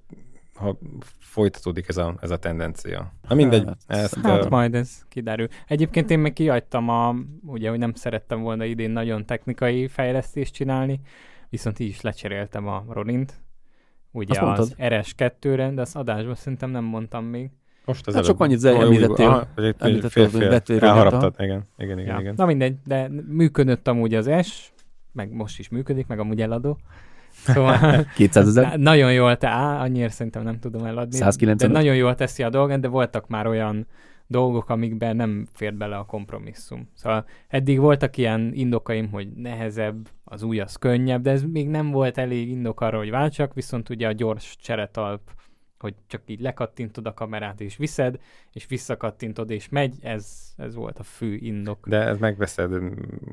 ha 0.57 0.77
folytatódik 1.19 1.87
ez 1.87 1.97
a, 1.97 2.15
ez 2.21 2.31
a 2.31 2.37
tendencia. 2.37 3.13
Na 3.29 3.35
mindegy. 3.35 3.65
Hát, 3.65 3.77
ezt, 3.87 4.15
hát 4.15 4.43
uh... 4.43 4.49
majd 4.49 4.75
ez 4.75 5.05
kiderül. 5.09 5.47
Egyébként 5.67 6.09
én 6.09 6.19
még 6.19 6.33
kiadtam 6.33 6.89
a, 6.89 7.15
ugye, 7.45 7.69
hogy 7.69 7.79
nem 7.79 7.93
szerettem 7.93 8.41
volna 8.41 8.65
idén 8.65 8.91
nagyon 8.91 9.25
technikai 9.25 9.87
fejlesztést 9.87 10.53
csinálni, 10.53 10.99
viszont 11.49 11.79
így 11.79 11.87
is 11.87 12.01
lecseréltem 12.01 12.67
a 12.67 12.85
Ronint, 12.89 13.33
ugye 14.11 14.39
Azt 14.39 14.59
az 14.59 14.75
RS2-re, 14.77 15.71
de 15.71 15.81
az 15.81 15.95
adásban 15.95 16.35
szerintem 16.35 16.69
nem 16.69 16.83
mondtam 16.83 17.25
még. 17.25 17.49
Most 17.87 18.07
az 18.07 18.13
hát 18.13 18.23
csak 18.23 18.39
annyit 18.39 18.65
említettél. 18.65 19.47
Elharaptad, 20.79 21.33
igen, 21.37 21.63
igen, 21.77 21.99
igen, 21.99 22.13
ja. 22.13 22.19
igen. 22.19 22.33
Na 22.37 22.45
mindegy, 22.45 22.75
de 22.85 23.09
működött 23.27 23.87
amúgy 23.87 24.13
az 24.13 24.29
S, 24.41 24.71
meg 25.11 25.31
most 25.31 25.59
is 25.59 25.69
működik, 25.69 26.07
meg 26.07 26.19
amúgy 26.19 26.41
eladó. 26.41 26.77
Szóval 27.31 27.79
200 28.15 28.47
ezer? 28.47 28.79
Nagyon 28.79 29.13
jól 29.13 29.37
te, 29.37 29.47
á, 29.47 29.81
annyira 29.81 30.09
szerintem 30.09 30.43
nem 30.43 30.59
tudom 30.59 30.85
eladni. 30.85 31.15
190 31.15 31.71
De 31.71 31.77
nagyon 31.77 31.95
jól 31.95 32.15
teszi 32.15 32.43
a 32.43 32.49
dolgát, 32.49 32.79
de 32.79 32.87
voltak 32.87 33.27
már 33.27 33.47
olyan 33.47 33.87
dolgok, 34.27 34.69
amikben 34.69 35.15
nem 35.15 35.47
fért 35.53 35.77
bele 35.77 35.97
a 35.97 36.05
kompromisszum. 36.05 36.89
Szóval 36.93 37.25
eddig 37.47 37.79
voltak 37.79 38.17
ilyen 38.17 38.51
indokaim, 38.53 39.09
hogy 39.11 39.27
nehezebb, 39.35 40.07
az 40.23 40.43
új 40.43 40.59
az 40.59 40.75
könnyebb, 40.75 41.21
de 41.21 41.31
ez 41.31 41.43
még 41.43 41.69
nem 41.69 41.91
volt 41.91 42.17
elég 42.17 42.49
indok 42.49 42.81
arra, 42.81 42.97
hogy 42.97 43.09
váltsak, 43.09 43.53
viszont 43.53 43.89
ugye 43.89 44.07
a 44.07 44.11
gyors 44.11 44.55
cseretalp 44.59 45.21
hogy 45.79 45.95
csak 46.07 46.21
így 46.25 46.39
lekattintod 46.39 47.05
a 47.05 47.13
kamerát 47.13 47.61
és 47.61 47.77
viszed, 47.77 48.19
és 48.53 48.65
visszakattintod 48.67 49.49
és 49.49 49.69
megy, 49.69 49.95
ez, 50.01 50.53
ez 50.57 50.75
volt 50.75 50.99
a 50.99 51.03
fő 51.03 51.33
indok. 51.33 51.87
De 51.87 51.99
ez 51.99 52.17
megveszed 52.17 52.71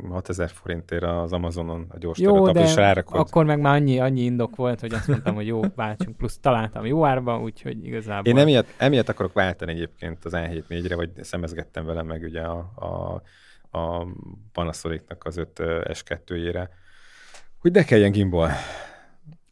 6000 0.09 0.51
forintért 0.51 1.03
az 1.03 1.33
Amazonon 1.33 1.87
a 1.89 1.99
gyors 1.99 2.19
jó, 2.19 2.51
de 2.51 2.61
és 2.61 2.75
rárakod. 2.75 3.21
akkor 3.21 3.45
meg 3.45 3.61
már 3.61 3.75
annyi, 3.75 4.01
annyi 4.01 4.21
indok 4.21 4.57
volt, 4.57 4.81
hogy 4.81 4.95
azt 4.95 5.09
mondtam, 5.09 5.35
hogy 5.35 5.47
jó, 5.47 5.61
váltsunk, 5.75 6.17
plusz 6.17 6.39
találtam 6.39 6.87
jó 6.87 7.05
árba, 7.05 7.41
úgyhogy 7.41 7.87
igazából... 7.87 8.33
Én 8.33 8.39
emiatt, 8.39 8.69
emiatt 8.77 9.09
akarok 9.09 9.33
váltani 9.33 9.73
egyébként 9.73 10.25
az 10.25 10.33
A7-4-re, 10.37 10.97
vagy 10.97 11.11
szemezgettem 11.21 11.85
vele 11.85 12.03
meg 12.03 12.23
ugye 12.23 12.43
a, 12.43 12.73
a, 12.75 13.23
a 13.79 14.07
Panasonicnak 14.53 15.25
az 15.25 15.37
5 15.37 15.51
S2-jére, 15.85 16.69
hogy 17.59 17.71
de 17.71 17.85
kelljen 17.85 18.11
gimbal. 18.11 18.51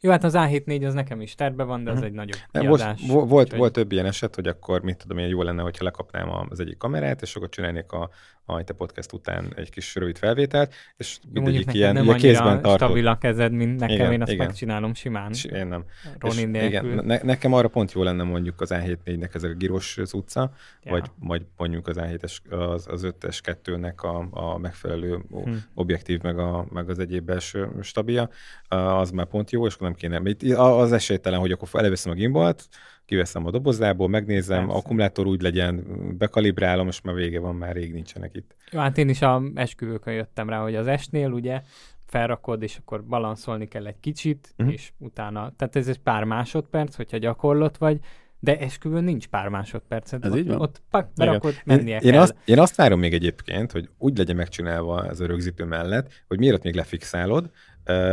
Jó, 0.03 0.11
hát 0.11 0.23
az 0.23 0.33
A7-4 0.37 0.87
az 0.87 0.93
nekem 0.93 1.21
is 1.21 1.35
terve 1.35 1.63
van, 1.63 1.83
de 1.83 1.89
az 1.89 1.95
uh-huh. 1.95 2.11
egy 2.11 2.15
nagyobb 2.15 2.39
kiadás. 2.51 2.99
Most, 2.99 3.11
vo- 3.11 3.29
volt, 3.29 3.53
úgy, 3.53 3.59
volt 3.59 3.73
több 3.73 3.91
ilyen 3.91 4.05
eset, 4.05 4.35
hogy 4.35 4.47
akkor 4.47 4.81
mit 4.81 4.97
tudom 4.97 5.17
én, 5.17 5.27
jó 5.27 5.41
lenne, 5.41 5.61
hogyha 5.61 5.83
lekapnám 5.83 6.29
az 6.49 6.59
egyik 6.59 6.77
kamerát, 6.77 7.21
és 7.21 7.35
akkor 7.35 7.49
csinálnék 7.49 7.91
a, 7.91 8.09
a 8.45 8.63
te 8.63 8.73
podcast 8.73 9.13
után 9.13 9.53
egy 9.55 9.69
kis 9.69 9.95
rövid 9.95 10.17
felvételt, 10.17 10.73
és 10.97 11.19
mindegyik 11.33 11.73
ilyen, 11.73 11.93
nem 11.93 12.03
ilyen 12.03 12.17
kézben 12.17 12.61
tartott. 12.61 12.75
stabil 12.75 13.07
a 13.07 13.17
kezed, 13.17 13.51
mint 13.51 13.79
nekem, 13.79 13.95
igen, 13.95 14.11
én 14.11 14.21
azt 14.21 14.31
igen. 14.31 14.45
megcsinálom 14.45 14.93
simán. 14.93 15.31
Én 15.53 15.67
nem. 15.67 15.85
Ronin 16.19 16.55
igen, 16.55 16.85
ne, 16.85 17.19
nekem 17.21 17.53
arra 17.53 17.67
pont 17.67 17.91
jó 17.91 18.03
lenne 18.03 18.23
mondjuk 18.23 18.61
az 18.61 18.69
A7-4-nek 18.73 19.35
ez 19.35 19.43
a 19.43 19.53
giros 19.53 19.97
utca, 19.97 20.51
ja. 20.83 20.91
vagy, 20.91 21.05
vagy 21.19 21.45
mondjuk 21.57 21.87
az 21.87 21.97
A7-es, 21.99 22.37
az, 22.49 22.87
az 22.87 23.07
5-es 23.19 23.57
2-nek 23.63 23.95
a, 23.95 24.39
a 24.39 24.57
megfelelő 24.57 25.23
hm. 25.29 25.51
objektív, 25.73 26.21
meg, 26.21 26.39
a, 26.39 26.65
meg 26.69 26.89
az 26.89 26.99
egyéb 26.99 27.25
belső 27.25 27.69
stabilja, 27.81 28.29
az 28.67 29.11
már 29.11 29.25
pont 29.25 29.51
jó, 29.51 29.65
és 29.65 29.73
akkor 29.73 29.87
nem 29.99 30.23
kéne. 30.23 30.61
Az 30.61 30.91
esélytelen, 30.91 31.39
hogy 31.39 31.51
akkor 31.51 31.69
előveszem 31.71 32.11
a 32.11 32.15
gimbalt, 32.15 32.67
kiveszem 33.05 33.45
a 33.45 33.51
dobozából, 33.51 34.09
megnézem, 34.09 34.65
Persze. 34.65 34.77
akkumulátor 34.77 35.25
úgy 35.27 35.41
legyen, 35.41 35.83
bekalibrálom, 36.17 36.87
és 36.87 37.01
már 37.01 37.15
vége 37.15 37.39
van, 37.39 37.55
már 37.55 37.75
rég 37.75 37.93
nincsenek 37.93 38.35
itt. 38.35 38.55
Jó, 38.71 38.79
hát 38.79 38.97
én 38.97 39.09
is 39.09 39.21
a 39.21 39.41
esküvőkön 39.55 40.13
jöttem 40.13 40.49
rá, 40.49 40.61
hogy 40.61 40.75
az 40.75 40.87
esnél 40.87 41.31
ugye 41.31 41.61
felrakod, 42.05 42.61
és 42.61 42.77
akkor 42.77 43.03
balanszolni 43.03 43.67
kell 43.67 43.87
egy 43.87 43.99
kicsit, 43.99 44.53
uh-huh. 44.57 44.73
és 44.73 44.91
utána, 44.97 45.53
tehát 45.57 45.75
ez 45.75 45.87
egy 45.87 45.99
pár 45.99 46.23
másodperc, 46.23 46.95
hogyha 46.95 47.17
gyakorlott 47.17 47.77
vagy, 47.77 47.99
de 48.39 48.59
esküvőn 48.59 49.03
nincs 49.03 49.27
pár 49.27 49.47
másodpercet. 49.47 50.25
Ez 50.25 50.31
ott, 50.31 50.37
így 50.37 50.47
van? 50.47 50.61
Ott 50.61 50.81
pak, 50.89 51.09
berakod, 51.15 51.53
mennie 51.65 51.99
én, 51.99 52.11
kell. 52.11 52.21
Azt, 52.21 52.35
én 52.45 52.59
azt 52.59 52.75
várom 52.75 52.99
még 52.99 53.13
egyébként, 53.13 53.71
hogy 53.71 53.89
úgy 53.97 54.17
legyen 54.17 54.35
megcsinálva 54.35 55.05
ez 55.05 55.19
a 55.19 55.25
rögzítő 55.25 55.65
mellett, 55.65 56.23
hogy 56.27 56.37
miért 56.37 56.63
még 56.63 56.75
lefixálod, 56.75 57.49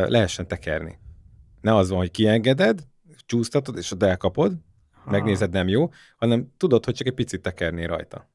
lehessen 0.06 0.46
tekerni. 0.46 0.98
Ne 1.60 1.74
az 1.74 1.88
van, 1.88 1.98
hogy 1.98 2.10
kiengeded, 2.10 2.80
csúsztatod, 3.26 3.76
és 3.76 3.92
ott 3.92 4.02
elkapod, 4.02 4.52
ha. 5.04 5.10
megnézed, 5.10 5.50
nem 5.50 5.68
jó, 5.68 5.90
hanem 6.16 6.52
tudod, 6.56 6.84
hogy 6.84 6.94
csak 6.94 7.06
egy 7.06 7.14
picit 7.14 7.40
tekerni 7.42 7.86
rajta. 7.86 8.28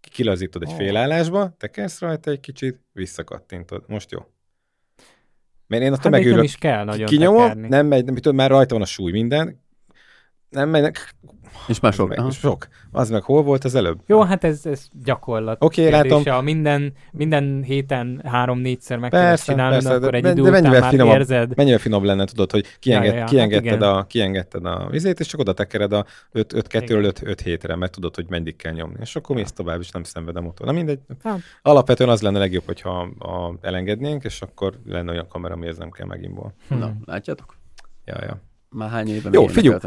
Kilazítod 0.00 0.62
egy 0.62 0.68
oh. 0.68 0.76
félállásba, 0.76 1.54
tekersz 1.58 2.00
rajta 2.00 2.30
egy 2.30 2.40
kicsit, 2.40 2.80
visszakattintod. 2.92 3.84
Most 3.86 4.10
jó. 4.10 4.20
Mert 5.66 5.82
én 5.82 5.92
azt 5.92 6.02
hát 6.02 6.12
megülök, 6.12 6.34
nem 6.34 6.44
is 6.44 6.56
kell 6.56 6.84
nagyon 6.84 7.06
kinyomom, 7.06 7.40
tekerni. 7.40 7.68
nem 7.68 7.86
megy, 7.86 8.04
nem, 8.04 8.14
tudom, 8.14 8.34
már 8.34 8.50
rajta 8.50 8.74
van 8.74 8.82
a 8.82 8.86
súly 8.86 9.10
minden, 9.10 9.60
nem 10.52 10.68
mennek. 10.68 11.14
És 11.68 11.80
már 11.80 11.92
sok. 11.92 12.08
Meg, 12.08 12.30
sok. 12.30 12.68
Az 12.90 13.10
meg 13.10 13.22
hol 13.22 13.42
volt 13.42 13.64
az 13.64 13.74
előbb? 13.74 14.00
Jó, 14.06 14.22
hát 14.22 14.44
ez, 14.44 14.66
ez 14.66 14.88
gyakorlat. 15.04 15.64
Oké, 15.64 15.86
okay, 15.86 15.92
látom. 15.92 16.22
A 16.34 16.40
minden, 16.40 16.92
minden 17.12 17.62
héten 17.62 18.22
három-négyszer 18.24 18.98
meg 18.98 19.10
persze, 19.10 19.52
csinálni, 19.52 19.74
persze, 19.74 19.94
akkor 19.94 20.14
egy 20.14 20.22
de, 20.22 20.30
idő 20.30 20.42
de 20.42 20.50
mennyivel 20.50 20.78
után 20.78 20.90
finomabb, 20.90 21.14
érzed. 21.14 21.56
Mennyivel 21.56 21.78
finomabb 21.78 22.04
lenne, 22.04 22.24
tudod, 22.24 22.50
hogy 22.50 22.78
kienged, 22.78 23.12
ja, 23.12 23.18
ja, 23.18 23.24
kiengedted, 23.24 23.82
hát 23.82 23.82
a, 23.82 24.04
kiengedted 24.08 24.64
a 24.64 24.88
vizét, 24.90 25.20
és 25.20 25.26
csak 25.26 25.40
oda 25.40 25.52
tekered 25.52 25.92
a 25.92 26.06
5-2-ről 26.34 27.22
5 27.22 27.40
hétre, 27.40 27.76
mert 27.76 27.92
tudod, 27.92 28.14
hogy 28.14 28.26
meddig 28.28 28.56
kell 28.56 28.72
nyomni. 28.72 28.98
És 29.00 29.16
akkor 29.16 29.36
mész 29.36 29.52
tovább, 29.52 29.80
és 29.80 29.90
nem 29.90 30.02
szenved 30.02 30.36
a 30.36 30.40
motor. 30.40 30.66
Na 30.66 30.72
mindegy. 30.72 31.00
Hát. 31.22 31.38
Alapvetően 31.62 32.10
az 32.10 32.22
lenne 32.22 32.38
legjobb, 32.38 32.64
hogyha 32.66 33.00
a, 33.18 33.54
elengednénk, 33.60 34.24
és 34.24 34.42
akkor 34.42 34.78
lenne 34.86 35.10
olyan 35.10 35.28
kamera, 35.28 35.54
amihez 35.54 35.78
nem 35.78 35.90
kell 35.90 36.06
megint 36.06 36.40
Na, 36.68 36.92
látjátok? 37.04 37.56
Ja, 38.04 38.16
ja. 38.20 38.40
Már 38.72 38.90
hány 38.90 39.08
évben 39.08 39.32
Jó, 39.32 39.46
figyelj, 39.46 39.78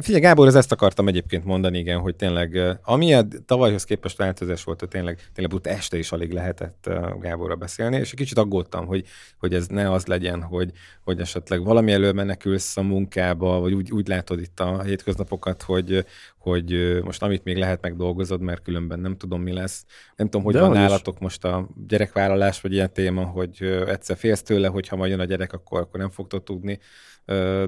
figyelj, 0.00 0.20
Gábor, 0.20 0.46
ez 0.46 0.54
ezt 0.54 0.72
akartam 0.72 1.08
egyébként 1.08 1.44
mondani, 1.44 1.78
igen, 1.78 1.98
hogy 1.98 2.16
tényleg, 2.16 2.78
amilyen 2.82 3.44
tavalyhoz 3.46 3.84
képest 3.84 4.16
változás 4.16 4.64
volt, 4.64 4.80
hogy 4.80 4.88
tényleg, 4.88 5.20
tényleg 5.34 5.54
ut 5.54 5.66
este 5.66 5.98
is 5.98 6.12
alig 6.12 6.32
lehetett 6.32 6.90
Gáborra 7.20 7.56
beszélni, 7.56 7.96
és 7.96 8.10
egy 8.10 8.18
kicsit 8.18 8.38
aggódtam, 8.38 8.86
hogy, 8.86 9.04
hogy 9.38 9.54
ez 9.54 9.66
ne 9.66 9.92
az 9.92 10.06
legyen, 10.06 10.42
hogy, 10.42 10.70
hogy 11.04 11.20
esetleg 11.20 11.64
valami 11.64 11.92
elől 11.92 12.12
menekülsz 12.12 12.76
a 12.76 12.82
munkába, 12.82 13.60
vagy 13.60 13.72
úgy, 13.72 13.90
úgy 13.90 14.08
látod 14.08 14.40
itt 14.40 14.60
a 14.60 14.82
hétköznapokat, 14.82 15.62
hogy, 15.62 16.04
hogy 16.38 16.98
most 17.04 17.22
amit 17.22 17.44
még 17.44 17.56
lehet 17.56 17.80
megdolgozod, 17.80 18.40
mert 18.40 18.62
különben 18.62 19.00
nem 19.00 19.16
tudom, 19.16 19.42
mi 19.42 19.52
lesz. 19.52 19.84
Nem 20.16 20.26
tudom, 20.26 20.44
hogy 20.44 20.54
De 20.54 20.60
van 20.60 20.70
nálatok 20.70 21.14
is. 21.14 21.20
most 21.20 21.44
a 21.44 21.68
gyerekvállalás, 21.88 22.60
vagy 22.60 22.72
ilyen 22.72 22.92
téma, 22.92 23.24
hogy 23.24 23.62
egyszer 23.86 24.16
félsz 24.16 24.42
tőle, 24.42 24.68
hogy 24.68 24.88
ha 24.88 24.96
majd 24.96 25.10
jön 25.10 25.20
a 25.20 25.24
gyerek, 25.24 25.52
akkor, 25.52 25.80
akkor 25.80 26.00
nem 26.00 26.10
fogtok 26.10 26.44
tudni 26.44 26.78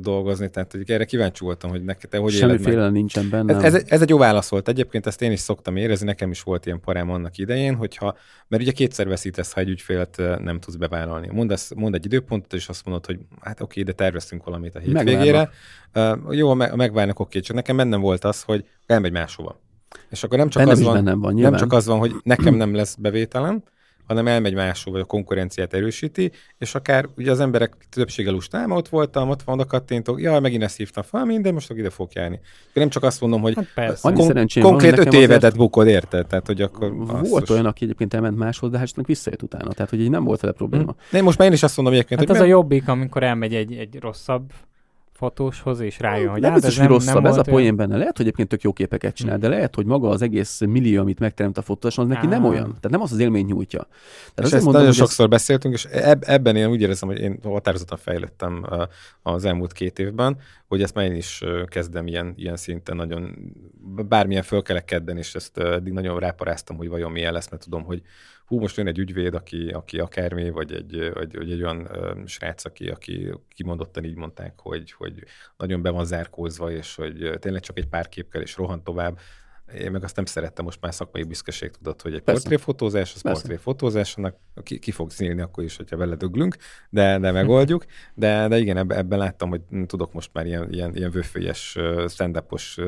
dolgozni. 0.01 0.51
Tehát 0.51 0.73
hogy 0.73 0.91
erre 0.91 1.05
kíváncsi 1.05 1.45
voltam, 1.45 1.71
hogy 1.71 1.85
neked 1.85 2.11
te 2.11 2.19
hogy 2.19 2.33
Semmiféle 2.33 2.91
nincsen 2.91 3.31
benne. 3.31 3.55
Ez, 3.55 3.75
ez, 3.75 3.85
ez, 3.87 4.03
egy 4.03 4.09
jó 4.09 4.19
válasz 4.19 4.49
volt. 4.49 4.69
Egyébként 4.69 5.07
ezt 5.07 5.23
én 5.23 5.33
is 5.33 5.41
szoktam 5.41 5.77
érezni, 5.77 6.07
nekem 6.07 6.31
is 6.31 6.43
volt 6.43 6.67
ilyen 6.67 6.81
parám 6.81 7.11
annak 7.11 7.39
idején, 7.39 7.75
hogyha, 7.75 8.17
mert 8.49 8.63
ugye 8.63 8.73
kétszer 8.73 9.09
veszítesz, 9.09 9.53
ha 9.53 9.61
egy 9.61 9.69
ügyfélet 9.69 10.23
nem 10.39 10.61
tudsz 10.61 10.77
bevállalni. 10.77 11.29
Mond, 11.33 11.51
ezt, 11.51 11.75
mond 11.75 11.95
egy 11.95 12.05
időpontot, 12.05 12.53
és 12.53 12.69
azt 12.69 12.85
mondod, 12.85 13.07
hogy 13.07 13.19
hát 13.41 13.61
oké, 13.61 13.83
de 13.83 13.93
terveztünk 13.93 14.45
valamit 14.45 14.75
a 14.75 14.79
hétvégére. 14.79 15.51
Uh, 15.95 16.37
jó, 16.37 16.55
megválnak, 16.55 17.21
oké, 17.21 17.41
csak 17.41 17.57
nekem 17.57 17.77
bennem 17.77 18.01
volt 18.01 18.25
az, 18.25 18.43
hogy 18.43 18.65
elmegy 18.87 19.13
máshova. 19.13 19.61
És 20.11 20.23
akkor 20.23 20.39
nem 20.39 20.49
csak, 20.49 20.69
az 20.69 20.83
van, 20.83 21.21
van 21.21 21.35
nem 21.35 21.57
csak 21.57 21.73
az 21.73 21.87
van, 21.87 21.99
hogy 21.99 22.15
nekem 22.23 22.55
nem 22.55 22.75
lesz 22.75 22.95
bevételem, 22.95 23.63
hanem 24.11 24.27
elmegy 24.27 24.55
máshol, 24.55 24.93
vagy 24.93 25.03
a 25.03 25.05
konkurenciát 25.05 25.75
erősíti, 25.75 26.31
és 26.59 26.75
akár 26.75 27.09
ugye 27.17 27.31
az 27.31 27.41
emberek 27.41 27.77
többsége 27.91 28.31
lustám, 28.31 28.71
ott 28.71 28.89
voltam, 28.89 29.29
ott 29.29 29.43
van, 29.43 29.55
oda 29.55 29.65
kattintok, 29.65 30.21
jaj, 30.21 30.41
megint 30.41 30.63
ezt 30.63 30.77
hívtam 30.77 31.03
fel, 31.03 31.25
minden, 31.25 31.55
most 31.55 31.71
ide 31.71 31.91
fog 31.91 32.09
járni. 32.15 32.41
Nem 32.73 32.89
csak 32.89 33.03
azt 33.03 33.21
mondom, 33.21 33.41
hogy 33.41 33.55
hát 33.75 34.01
kon- 34.01 34.53
konkrét 34.61 34.99
öt 34.99 35.13
évedet 35.13 35.37
azért... 35.37 35.57
bukod, 35.57 35.87
érted? 35.87 36.27
Tehát, 36.27 36.47
hogy 36.47 36.63
akkor 36.63 36.95
volt 37.29 37.51
olyan, 37.51 37.67
aki 37.67 37.85
egyébként 37.85 38.15
elment 38.15 38.37
máshol, 38.37 38.71
de 38.71 38.79
hát 38.79 39.07
visszajött 39.07 39.43
utána. 39.43 39.73
Tehát, 39.73 39.91
hogy 39.91 40.01
így 40.01 40.11
nem 40.11 40.25
volt 40.25 40.41
vele 40.41 40.53
probléma. 40.53 40.85
Hmm. 40.85 40.95
Nem, 41.11 41.25
most 41.25 41.39
már 41.39 41.49
én 41.49 41.55
is 41.55 41.63
azt 41.63 41.77
mondom 41.77 41.95
egyébként, 41.95 42.21
hát 42.21 42.29
hogy 42.29 42.39
az 42.39 42.43
mert... 42.43 42.55
a 42.55 42.57
jobbik, 42.57 42.89
amikor 42.89 43.23
elmegy 43.23 43.55
egy, 43.55 43.73
egy 43.73 43.99
rosszabb 44.01 44.53
fotóshoz, 45.21 45.81
és 45.81 45.99
rájön, 45.99 46.31
hogy 46.31 46.41
nem 46.41 46.51
hát 46.51 46.61
biztos, 46.61 46.79
ez 46.79 46.87
nem, 46.87 46.93
rosszabb, 46.93 47.23
nem 47.23 47.33
ez 47.33 47.37
a 47.37 47.43
poén 47.43 47.77
benne. 47.77 47.97
Lehet, 47.97 48.17
hogy 48.17 48.27
egyébként 48.27 48.49
tök 48.49 48.63
jó 48.63 48.73
képeket 48.73 49.15
csinál, 49.15 49.33
hmm. 49.33 49.43
de 49.43 49.49
lehet, 49.49 49.75
hogy 49.75 49.87
maga 49.87 50.09
az 50.09 50.23
egész 50.23 50.61
millió, 50.61 51.01
amit 51.01 51.19
megteremt 51.19 51.59
a 51.59 51.63
fotós, 51.63 51.99
az 51.99 52.07
neki 52.07 52.27
ah. 52.27 52.33
nem 52.33 52.45
olyan. 52.45 52.65
Tehát 52.65 52.91
nem 52.91 53.01
az 53.01 53.13
az 53.13 53.19
élmény 53.19 53.47
nyújtja. 53.47 53.87
Tehát 54.35 54.51
és 54.51 54.57
ezt 54.57 54.65
mondom, 54.65 54.81
nagyon 54.81 54.93
sokszor 54.97 55.25
ez... 55.25 55.31
beszéltünk, 55.31 55.75
és 55.75 55.85
eb- 55.85 56.25
ebben 56.25 56.57
én 56.57 56.69
úgy 56.69 56.81
érzem, 56.81 57.09
hogy 57.09 57.19
én 57.19 57.39
határozottan 57.43 57.99
fejlettem 57.99 58.67
az 59.23 59.45
elmúlt 59.45 59.73
két 59.73 59.99
évben, 59.99 60.37
hogy 60.67 60.83
ezt 60.83 60.95
már 60.95 61.05
én 61.05 61.17
is 61.17 61.43
kezdem 61.67 62.07
ilyen, 62.07 62.33
ilyen 62.37 62.57
szinten 62.57 62.97
nagyon, 62.97 63.35
bármilyen 64.09 64.43
föl 64.43 64.63
kellek 64.63 64.85
kedden, 64.85 65.17
és 65.17 65.35
ezt 65.35 65.59
eddig 65.59 65.93
nagyon 65.93 66.19
ráparáztam, 66.19 66.77
hogy 66.77 66.89
vajon 66.89 67.11
milyen 67.11 67.33
lesz, 67.33 67.51
mert 67.51 67.63
tudom, 67.63 67.83
hogy 67.83 68.03
hú, 68.51 68.59
most 68.59 68.77
jön 68.77 68.87
egy 68.87 68.99
ügyvéd, 68.99 69.35
aki, 69.35 69.69
aki 69.69 69.99
akármi, 69.99 70.51
vagy 70.51 70.73
egy, 70.73 71.11
vagy, 71.15 71.37
vagy 71.37 71.51
egy 71.51 71.63
olyan 71.63 71.89
srác, 72.27 72.65
aki, 72.65 72.89
aki 72.89 73.33
kimondottan 73.49 74.05
így 74.05 74.17
mondták, 74.17 74.61
hogy, 74.61 74.93
hogy 74.93 75.25
nagyon 75.57 75.83
be 75.83 75.91
van 75.91 76.05
zárkózva, 76.05 76.71
és 76.71 76.95
hogy 76.95 77.31
tényleg 77.39 77.63
csak 77.63 77.79
egy 77.79 77.87
pár 77.87 78.09
kép 78.09 78.31
kell, 78.31 78.43
és 78.43 78.57
rohan 78.57 78.85
tovább 78.85 79.19
én 79.79 79.91
meg 79.91 80.05
azt 80.05 80.17
nem 80.17 80.25
szerettem, 80.25 80.65
most 80.65 80.81
már 80.81 80.95
szakmai 80.95 81.23
büszkeség 81.23 81.71
tudod, 81.71 82.03
hogy 82.03 82.15
egy 82.15 82.21
portréfotózás, 82.21 83.15
az 83.15 83.21
portréfotózás, 83.21 84.17
annak 84.17 84.37
ki, 84.63 84.79
ki 84.79 84.91
fog 84.91 85.11
színni 85.11 85.41
akkor 85.41 85.65
is, 85.65 85.77
hogyha 85.77 85.97
vele 85.97 86.15
döglünk, 86.15 86.57
de, 86.91 87.19
de 87.19 87.31
megoldjuk. 87.31 87.85
De, 88.15 88.49
de 88.49 88.59
igen, 88.59 88.77
ebben, 88.77 89.19
láttam, 89.19 89.49
hogy 89.49 89.61
tudok 89.87 90.13
most 90.13 90.31
már 90.33 90.47
ilyen, 90.47 90.73
ilyen, 90.73 90.97
ilyen 90.97 91.11
vöfőjes, 91.11 91.79
stand-upos 92.09 92.79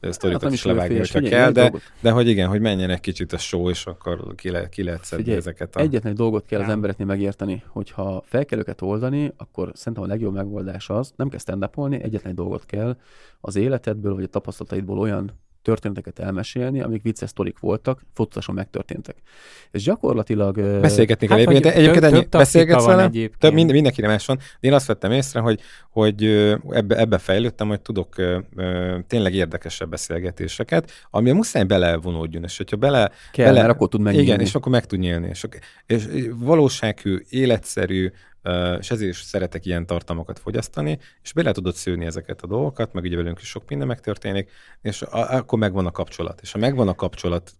sztorikat 0.00 0.42
hát, 0.42 0.52
is 0.52 0.64
levágni, 0.64 0.96
hogyha 0.96 1.20
kell, 1.20 1.50
de, 1.50 1.72
de 2.00 2.10
hogy 2.10 2.28
igen, 2.28 2.48
hogy 2.48 2.60
menjen 2.60 2.90
egy 2.90 3.00
kicsit 3.00 3.32
a 3.32 3.38
show, 3.38 3.70
és 3.70 3.86
akkor 3.86 4.34
ki, 4.34 4.50
le, 4.50 4.68
ki 4.68 4.82
lehet 4.82 5.04
szedni 5.04 5.24
figyelj, 5.24 5.40
ezeket. 5.40 5.76
A... 5.76 5.80
Egyetlen 5.80 6.12
egy 6.12 6.18
dolgot 6.18 6.46
kell 6.46 6.60
az 6.60 6.68
embereknél 6.68 7.06
megérteni, 7.06 7.62
hogyha 7.66 8.22
fel 8.26 8.44
kell 8.44 8.58
őket 8.58 8.82
oldani, 8.82 9.32
akkor 9.36 9.70
szerintem 9.74 10.02
a 10.02 10.06
legjobb 10.06 10.34
megoldás 10.34 10.90
az, 10.90 11.12
nem 11.16 11.28
kell 11.28 11.38
stand 11.38 11.64
egyetlen 11.90 12.30
egy 12.30 12.34
dolgot 12.34 12.66
kell 12.66 12.96
az 13.40 13.56
életedből, 13.56 14.14
vagy 14.14 14.24
a 14.24 14.26
tapasztalataidból 14.26 14.98
olyan 14.98 15.32
történeteket 15.66 16.18
elmesélni, 16.18 16.80
amik 16.80 17.02
vicces 17.02 17.30
sztorik 17.30 17.58
voltak, 17.58 18.00
fotósan 18.14 18.54
megtörténtek. 18.54 19.16
És 19.70 19.82
gyakorlatilag... 19.82 20.80
Beszélgetni 20.80 21.26
kell 21.26 21.38
hát, 21.38 21.46
egyébként, 21.46 21.74
egyébként 21.74 22.04
ennyi, 22.04 22.26
beszélgetsz 22.30 22.84
vele, 22.84 23.10
több, 23.38 23.52
mind, 23.52 23.72
mindenkire 23.72 24.06
más 24.06 24.26
van, 24.26 24.36
de 24.36 24.68
én 24.68 24.72
azt 24.72 24.86
vettem 24.86 25.12
észre, 25.12 25.40
hogy, 25.40 25.60
hogy 25.90 26.24
ebbe, 26.70 26.96
ebbe 26.96 27.18
fejlődtem, 27.18 27.68
hogy 27.68 27.80
tudok 27.80 28.14
tényleg 29.06 29.34
érdekesebb 29.34 29.88
beszélgetéseket, 29.88 30.90
ami 31.10 31.30
muszáj 31.30 31.64
belevonódjon, 31.64 32.42
és 32.42 32.56
hogyha 32.56 32.76
bele... 32.76 33.10
Kell, 33.32 33.46
bele, 33.46 33.60
mert 33.60 33.72
akkor 33.72 33.88
tud 33.88 34.00
megnyílni. 34.00 34.26
Igen, 34.26 34.40
és 34.40 34.54
akkor 34.54 34.72
meg 34.72 34.86
tud 34.86 34.98
nyílni. 34.98 35.28
És, 35.28 35.44
és 35.86 36.06
valósághű, 36.34 37.18
életszerű, 37.28 38.10
és 38.78 38.90
ezért 38.90 39.10
is 39.10 39.20
szeretek 39.20 39.66
ilyen 39.66 39.86
tartalmakat 39.86 40.38
fogyasztani, 40.38 40.98
és 41.22 41.32
bele 41.32 41.52
tudod 41.52 41.74
szőni 41.74 42.04
ezeket 42.04 42.42
a 42.42 42.46
dolgokat, 42.46 42.92
meg 42.92 43.04
ugye 43.04 43.16
velünk 43.16 43.40
is 43.40 43.48
sok 43.48 43.68
minden 43.68 43.86
megtörténik, 43.86 44.50
és 44.82 45.02
akkor 45.02 45.58
megvan 45.58 45.86
a 45.86 45.90
kapcsolat. 45.90 46.40
És 46.40 46.52
ha 46.52 46.58
megvan 46.58 46.88
a 46.88 46.94
kapcsolat 46.94 47.52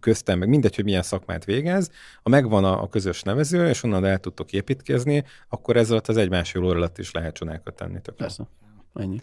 köztem, 0.00 0.38
meg 0.38 0.48
mindegy, 0.48 0.74
hogy 0.74 0.84
milyen 0.84 1.02
szakmát 1.02 1.44
végez, 1.44 1.90
ha 2.22 2.30
megvan 2.30 2.64
a, 2.64 2.82
a 2.82 2.88
közös 2.88 3.22
nevező, 3.22 3.68
és 3.68 3.82
onnan 3.82 4.04
el 4.04 4.18
tudtok 4.18 4.52
építkezni, 4.52 5.24
akkor 5.48 5.76
ezzel 5.76 6.00
az 6.06 6.16
egymás 6.16 6.54
jól 6.54 6.70
alatt 6.70 6.98
is 6.98 7.12
lehet 7.12 7.34
csodákat 7.34 7.74
tenni. 7.74 8.00
Tök 8.00 8.14
Persze. 8.14 8.46
Ennyi. 8.94 9.20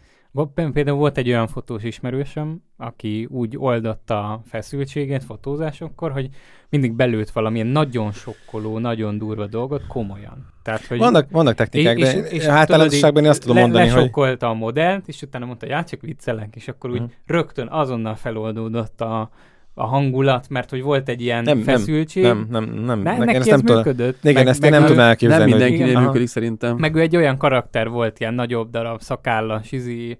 Például 0.74 0.98
volt 0.98 1.18
egy 1.18 1.28
olyan 1.28 1.48
fotós 1.48 1.84
ismerősöm, 1.84 2.64
aki 2.78 3.28
úgy 3.30 3.58
oldotta 3.58 4.32
a 4.32 4.42
feszültséget 4.46 5.24
fotózásokkor, 5.24 6.12
hogy 6.12 6.30
mindig 6.70 6.94
belőtt 6.94 7.30
valamilyen 7.30 7.68
nagyon 7.68 8.12
sokkoló, 8.12 8.80
nagyon 8.80 9.18
durva 9.18 9.48
dolgot 9.48 9.88
komolyan. 9.88 10.54
Tehát, 10.64 10.86
hogy 10.86 10.98
vannak, 10.98 11.32
vannak 11.32 11.56
technikák, 11.56 11.98
és, 11.98 12.14
de 12.14 12.20
és, 12.20 12.46
általánosságban 12.46 13.24
én 13.24 13.30
azt 13.30 13.42
tudom 13.42 13.56
le, 13.56 13.62
mondani, 13.62 13.88
hogy... 13.88 13.96
Lesokkolta 13.96 14.50
a 14.50 14.54
modellt, 14.54 15.08
és 15.08 15.22
utána 15.22 15.46
mondta, 15.46 15.76
hogy 15.76 15.86
csak 15.86 16.02
viccelek, 16.02 16.56
és 16.56 16.68
akkor 16.68 16.90
úgy 16.90 16.96
uh-huh. 16.96 17.12
rögtön 17.26 17.68
azonnal 17.68 18.16
feloldódott 18.16 19.02
a, 19.02 19.30
a 19.74 19.86
hangulat, 19.86 20.50
mert 20.50 20.70
hogy 20.70 20.82
volt 20.82 21.10
egy 21.10 21.22
ilyen 21.22 21.44
nem, 21.44 21.62
feszültség. 21.62 22.24
Nem, 22.24 22.48
nem, 22.50 22.64
nem. 22.64 22.84
nem. 22.84 23.02
Ne, 23.02 23.18
neki 23.18 23.50
ez 23.50 23.62
nem 23.62 23.76
működött. 23.76 24.18
Igen, 24.24 24.34
meg, 24.34 24.48
ezt 24.48 24.62
meg 24.62 24.72
én 24.72 24.78
nem 24.78 24.88
tudom 24.88 25.04
elképzelni. 25.04 25.50
Nem 25.50 25.60
mindenkinél 25.60 25.96
hogy... 25.96 26.06
működik 26.06 26.28
szerintem. 26.28 26.78
Meg 26.78 26.96
ő 26.96 27.00
egy 27.00 27.16
olyan 27.16 27.38
karakter 27.38 27.90
volt, 27.90 28.20
ilyen 28.20 28.34
nagyobb 28.34 28.70
darab, 28.70 29.02
szakállas, 29.02 29.72
izi, 29.72 30.18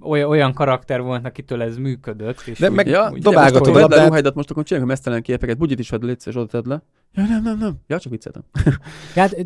olyan, 0.00 0.28
olyan 0.28 0.52
karakter 0.52 1.02
volt, 1.02 1.26
akitől 1.26 1.62
ez 1.62 1.76
működött. 1.76 2.42
És 2.44 2.58
de 2.58 2.68
úgy, 2.68 2.74
meg 2.74 2.86
ja, 2.86 3.12
dobálgatod 3.18 3.76
a 3.76 3.80
labdát. 3.80 4.06
ruháidat, 4.06 4.34
most 4.34 4.50
akkor 4.50 4.64
csináljunk 4.64 4.92
mesztelen 4.92 5.22
képeket, 5.22 5.58
bugyit 5.58 5.78
is 5.78 5.90
vedd, 5.90 6.04
légy 6.04 6.22
és 6.24 6.36
oda 6.36 6.46
tedd 6.46 6.68
le. 6.68 6.82
Ja, 7.12 7.24
nem, 7.24 7.42
nem, 7.42 7.58
nem. 7.58 7.74
Ja, 7.86 7.98
csak 7.98 8.12
vicceltem. 8.12 8.42
ja, 9.14 9.20
hát, 9.22 9.36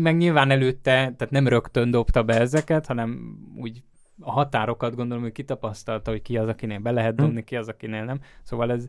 meg 0.00 0.16
nyilván 0.16 0.50
előtte, 0.50 0.90
tehát 0.90 1.30
nem 1.30 1.48
rögtön 1.48 1.90
dobta 1.90 2.22
be 2.22 2.40
ezeket, 2.40 2.86
hanem 2.86 3.38
úgy 3.56 3.82
a 4.20 4.30
határokat 4.30 4.94
gondolom, 4.94 5.22
hogy 5.22 5.32
kitapasztalta, 5.32 6.10
hogy 6.10 6.22
ki 6.22 6.38
az, 6.38 6.48
akinél 6.48 6.78
be 6.78 6.90
lehet 6.90 7.14
hm. 7.14 7.22
dobni, 7.22 7.44
ki 7.44 7.56
az, 7.56 7.68
akinél 7.68 8.04
nem. 8.04 8.20
Szóval 8.42 8.70
ez 8.70 8.88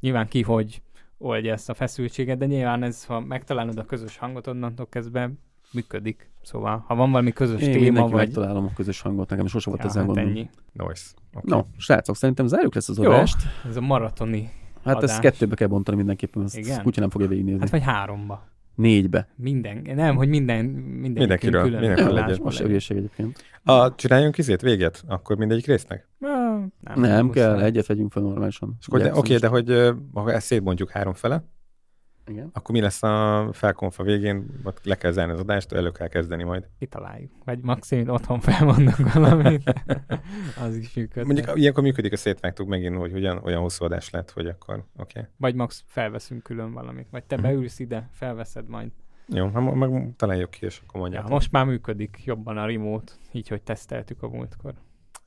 nyilván 0.00 0.28
ki, 0.28 0.42
hogy 0.42 0.82
oldja 1.18 1.52
ezt 1.52 1.68
a 1.68 1.74
feszültséget, 1.74 2.38
de 2.38 2.46
nyilván 2.46 2.82
ez, 2.82 3.04
ha 3.04 3.20
megtalálod 3.20 3.78
a 3.78 3.84
közös 3.84 4.16
hangot, 4.16 4.46
onnantól 4.46 4.86
kezdve 4.88 5.30
működik. 5.72 6.30
Szóval, 6.42 6.84
ha 6.86 6.94
van 6.94 7.10
valami 7.10 7.32
közös 7.32 7.62
Én 7.62 7.72
téma, 7.72 8.02
vagy... 8.02 8.12
megtalálom 8.12 8.64
a 8.64 8.72
közös 8.74 9.00
hangot, 9.00 9.30
nekem 9.30 9.46
sosem 9.46 9.72
volt 9.72 9.84
ja, 9.84 9.90
ezzel 9.90 10.06
hát 10.06 10.16
ennyi. 10.16 10.50
Nice. 10.72 11.02
Okay. 11.34 11.58
No, 11.58 11.64
srácok, 11.76 12.16
szerintem 12.16 12.46
zárjuk 12.46 12.74
ezt 12.74 12.88
az 12.88 12.98
adást. 12.98 13.36
ez 13.68 13.76
a 13.76 13.80
maratoni 13.80 14.50
Hát 14.84 14.96
adás. 14.96 15.10
ezt 15.10 15.20
kettőbe 15.20 15.54
kell 15.54 15.68
bontani 15.68 15.96
mindenképpen, 15.96 16.42
ezt 16.42 16.56
Igen? 16.56 16.82
kutya 16.82 17.00
nem 17.00 17.10
fogja 17.10 17.28
végignézni. 17.28 17.60
Hát 17.60 17.70
vagy 17.70 17.82
háromba. 17.82 18.46
Négybe. 18.78 19.28
Minden, 19.36 19.82
nem, 19.94 20.16
hogy 20.16 20.28
minden, 20.28 20.64
minden 20.64 21.12
mindenkiről, 21.12 21.62
külön 21.62 21.80
mindenkiről 21.80 22.12
legyen. 22.12 22.38
Most 22.42 22.60
hülyeség 22.60 22.96
egyébként. 22.96 23.44
A, 23.62 23.94
csináljunk 23.94 24.38
izét, 24.38 24.60
véget? 24.60 25.02
Akkor 25.06 25.36
mindegyik 25.36 25.66
résznek? 25.66 26.08
Nem, 26.18 26.72
nem, 26.80 27.00
nem 27.00 27.30
kell, 27.30 27.60
egyet 27.60 27.86
vegyünk 27.86 28.12
fel 28.12 28.22
normálisan. 28.22 28.78
Oké, 28.88 29.10
okay, 29.10 29.36
de 29.36 29.46
hogy 29.46 29.94
ha 30.12 30.32
ezt 30.32 30.46
szétbontjuk 30.46 30.90
három 30.90 31.12
fele, 31.12 31.44
igen. 32.28 32.50
Akkor 32.52 32.74
mi 32.74 32.80
lesz 32.80 33.02
a 33.02 33.48
felkonfa 33.52 34.02
végén? 34.02 34.46
Ott 34.64 34.84
le 34.84 34.94
kell 34.94 35.10
zárni 35.10 35.32
az 35.32 35.40
adást, 35.40 35.72
elő 35.72 35.90
kell 35.90 36.08
kezdeni 36.08 36.42
majd. 36.42 36.68
Kitaláljuk. 36.78 37.32
Vagy 37.44 37.58
maximum 37.60 38.08
otthon 38.08 38.40
felmondok 38.40 39.12
valamit. 39.12 39.74
az 40.64 40.76
is 40.76 40.94
működik. 40.94 41.26
Mondjuk 41.26 41.58
ilyenkor 41.58 41.82
működik 41.82 42.12
a 42.12 42.16
szétvágtuk 42.16 42.68
megint, 42.68 42.96
hogy 42.96 43.12
ugyan 43.12 43.40
olyan 43.44 43.60
hosszú 43.60 43.84
adás 43.84 44.10
lett, 44.10 44.30
hogy 44.30 44.46
akkor 44.46 44.74
oké. 44.74 45.18
Okay. 45.18 45.30
Vagy 45.36 45.54
max 45.54 45.84
felveszünk 45.86 46.42
külön 46.42 46.72
valamit. 46.72 47.06
Vagy 47.10 47.24
te 47.24 47.34
uh-huh. 47.34 47.50
beülsz 47.50 47.78
ide, 47.78 48.08
felveszed 48.12 48.68
majd. 48.68 48.90
Jó, 49.28 49.46
ha 49.46 49.74
meg 49.74 50.16
találjuk 50.16 50.50
ki, 50.50 50.64
és 50.64 50.80
akkor 50.86 51.00
mondják. 51.00 51.22
Ja, 51.22 51.28
most 51.28 51.52
már 51.52 51.66
működik 51.66 52.22
jobban 52.24 52.56
a 52.56 52.66
remote, 52.66 53.12
így, 53.32 53.48
hogy 53.48 53.62
teszteltük 53.62 54.22
a 54.22 54.28
múltkor. 54.28 54.74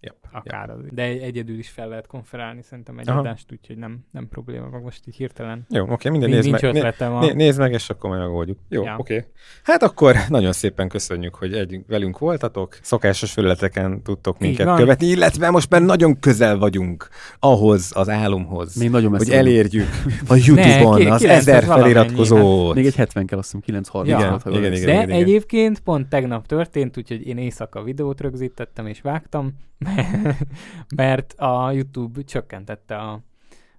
Yep, 0.02 0.16
akár. 0.32 0.68
Yep. 0.68 0.93
De 0.93 1.04
egyedül 1.04 1.58
is 1.58 1.70
fel 1.70 1.88
lehet 1.88 2.08
konferálni 2.08 2.62
szerintem 2.62 2.97
egy 2.99 3.10
Aha. 3.10 3.20
adást, 3.20 3.52
úgyhogy 3.52 3.78
nem, 3.78 3.99
nem 4.12 4.28
probléma. 4.28 4.70
Meg 4.70 4.84
most 4.84 5.02
így 5.08 5.16
hirtelen. 5.16 5.66
Jó, 5.70 5.86
oké, 5.89 6.10
minden 6.10 6.30
nézd 6.30 6.45
nincs 6.45 6.62
meg. 6.62 6.76
Ötletem 6.76 7.20
né, 7.20 7.32
nézd 7.34 7.60
meg, 7.60 7.72
és 7.72 7.89
akkor 7.89 8.18
megoldjuk. 8.18 8.58
Jó, 8.70 8.84
ja. 8.84 8.95
oké. 8.97 9.26
Hát 9.64 9.84
akkor 9.84 10.16
nagyon 10.30 10.52
szépen 10.52 10.89
köszönjük, 10.89 11.36
hogy 11.36 11.54
egy, 11.54 11.80
velünk 11.88 12.18
voltatok. 12.18 12.78
Szokásos 12.82 13.32
felületeken 13.32 14.02
tudtok 14.04 14.39
minket 14.39 14.76
követni, 14.76 15.08
illetve 15.08 15.49
most 15.49 15.70
már 15.70 15.82
nagyon 15.82 16.20
közel 16.20 16.58
vagyunk 16.58 17.10
ahhoz 17.39 17.91
az 17.95 18.10
álomhoz, 18.10 18.76
Még 18.76 18.89
nagyon 18.89 19.18
hogy 19.18 19.30
elérjük 19.30 19.89
a 20.28 20.36
YouTube-on 20.45 21.02
ne, 21.02 21.12
az 21.12 21.24
ezer 21.24 21.64
feliratkozót. 21.64 22.76
Még 22.76 22.86
egy 22.86 22.95
70 22.95 23.26
kell, 23.26 23.38
azt 23.38 23.52
hiszem 23.52 23.62
930 23.62 24.22
ja. 24.22 24.52
igen, 24.52 24.64
igen, 24.64 24.74
igen, 24.74 24.86
De 24.86 24.91
igen, 24.93 25.10
igen. 25.10 25.22
egyébként 25.22 25.80
pont 25.80 26.10
tegnap 26.10 26.47
történt, 26.47 26.97
úgyhogy 26.97 27.28
én 27.28 27.38
éjszaka 27.38 27.84
videót 27.84 28.22
rögzítettem 28.22 28.86
és 28.86 29.02
vágtam, 29.02 29.54
mert 30.95 31.33
a 31.33 31.71
YouTube 31.71 32.21
csökkentette 32.21 32.95
a 32.95 33.21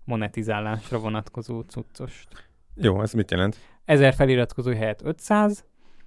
monetizálásra 0.04 0.98
vonatkozó 0.98 1.60
cuccost. 1.60 2.28
Jó, 2.74 3.02
ez 3.02 3.12
mit 3.12 3.30
jelent? 3.30 3.56
1000 3.84 4.14
feliratkozó 4.14 4.72
helyett 4.72 5.02
500, 5.02 5.64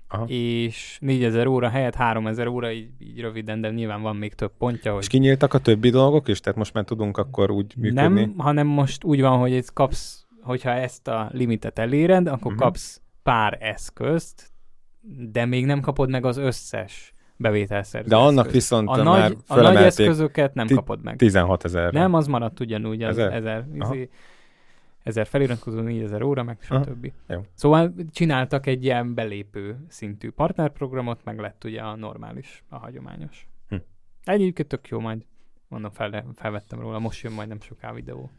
Aha. 0.08 0.26
és 0.28 0.98
4000 1.02 1.48
óra 1.48 1.70
helyett 1.70 1.96
3000 1.96 2.48
óra, 2.48 2.72
így, 2.72 2.90
így 3.00 3.20
röviden, 3.20 3.62
de 3.62 3.70
nyilván 3.70 4.02
van 4.02 4.16
még 4.16 4.34
több 4.34 4.52
pontja. 4.58 4.94
Hogy... 4.94 5.02
És 5.02 5.08
kinyíltak 5.08 5.54
a 5.54 5.60
többi 5.60 5.90
dolgok 5.90 6.28
is? 6.28 6.40
Tehát 6.40 6.58
most 6.58 6.74
már 6.74 6.84
tudunk 6.84 7.18
akkor 7.18 7.52
úgy 7.52 7.74
működni? 7.78 8.20
Nem, 8.20 8.34
hanem 8.38 8.68
most 8.68 9.04
úgy 9.04 9.22
van, 9.22 9.40
hogy 9.40 9.54
ez 9.54 9.70
kapsz, 9.70 10.26
hogyha 10.42 10.70
ezt 10.70 11.08
a 11.08 11.30
limitet 11.32 11.80
eléred, 11.80 12.28
akkor 12.28 12.52
uh-huh. 12.52 12.68
kapsz 12.68 13.02
pár 13.24 13.58
eszközt, 13.62 14.52
de 15.32 15.46
még 15.46 15.66
nem 15.66 15.82
kapod 15.82 16.10
meg 16.10 16.26
az 16.26 16.38
összes 16.38 17.15
bevételszerző 17.38 18.10
De 18.10 18.16
annak 18.16 18.46
eszköz. 18.46 18.54
viszont 18.54 18.90
a 18.90 19.04
nagy, 19.04 19.38
a 19.48 19.62
nagy 19.62 19.76
eszközöket 19.76 20.54
nem 20.54 20.68
kapod 20.68 21.04
meg. 21.04 21.16
16 21.16 21.64
ezer. 21.64 21.94
Nem, 21.94 22.14
az 22.14 22.28
maradt 22.28 22.60
ugyanúgy 22.60 23.04
az 23.04 23.18
ezer, 23.18 23.34
ezer, 23.34 23.68
izé, 23.74 24.10
ezer 25.04 25.28
feliratkozó, 25.28 25.80
4000 25.80 26.22
óra, 26.22 26.44
meg 26.44 26.58
stb. 26.62 27.12
Jó. 27.28 27.46
Szóval 27.54 27.94
csináltak 28.12 28.66
egy 28.66 28.84
ilyen 28.84 29.14
belépő 29.14 29.86
szintű 29.88 30.32
partnerprogramot, 30.32 31.24
meg 31.24 31.40
lett 31.40 31.64
ugye 31.64 31.82
a 31.82 31.96
normális, 31.96 32.64
a 32.70 32.78
hagyományos. 32.78 33.48
Hm. 33.70 33.76
Egyébként 34.24 34.68
tök 34.68 34.88
jó, 34.88 35.00
majd 35.00 35.26
mondom, 35.68 35.92
fel, 35.92 36.26
felvettem 36.36 36.80
róla, 36.80 37.00
most 37.00 37.24
jön 37.24 37.34
majd 37.34 37.48
nem 37.48 37.62
soká 37.62 37.94
videó. 37.94 38.32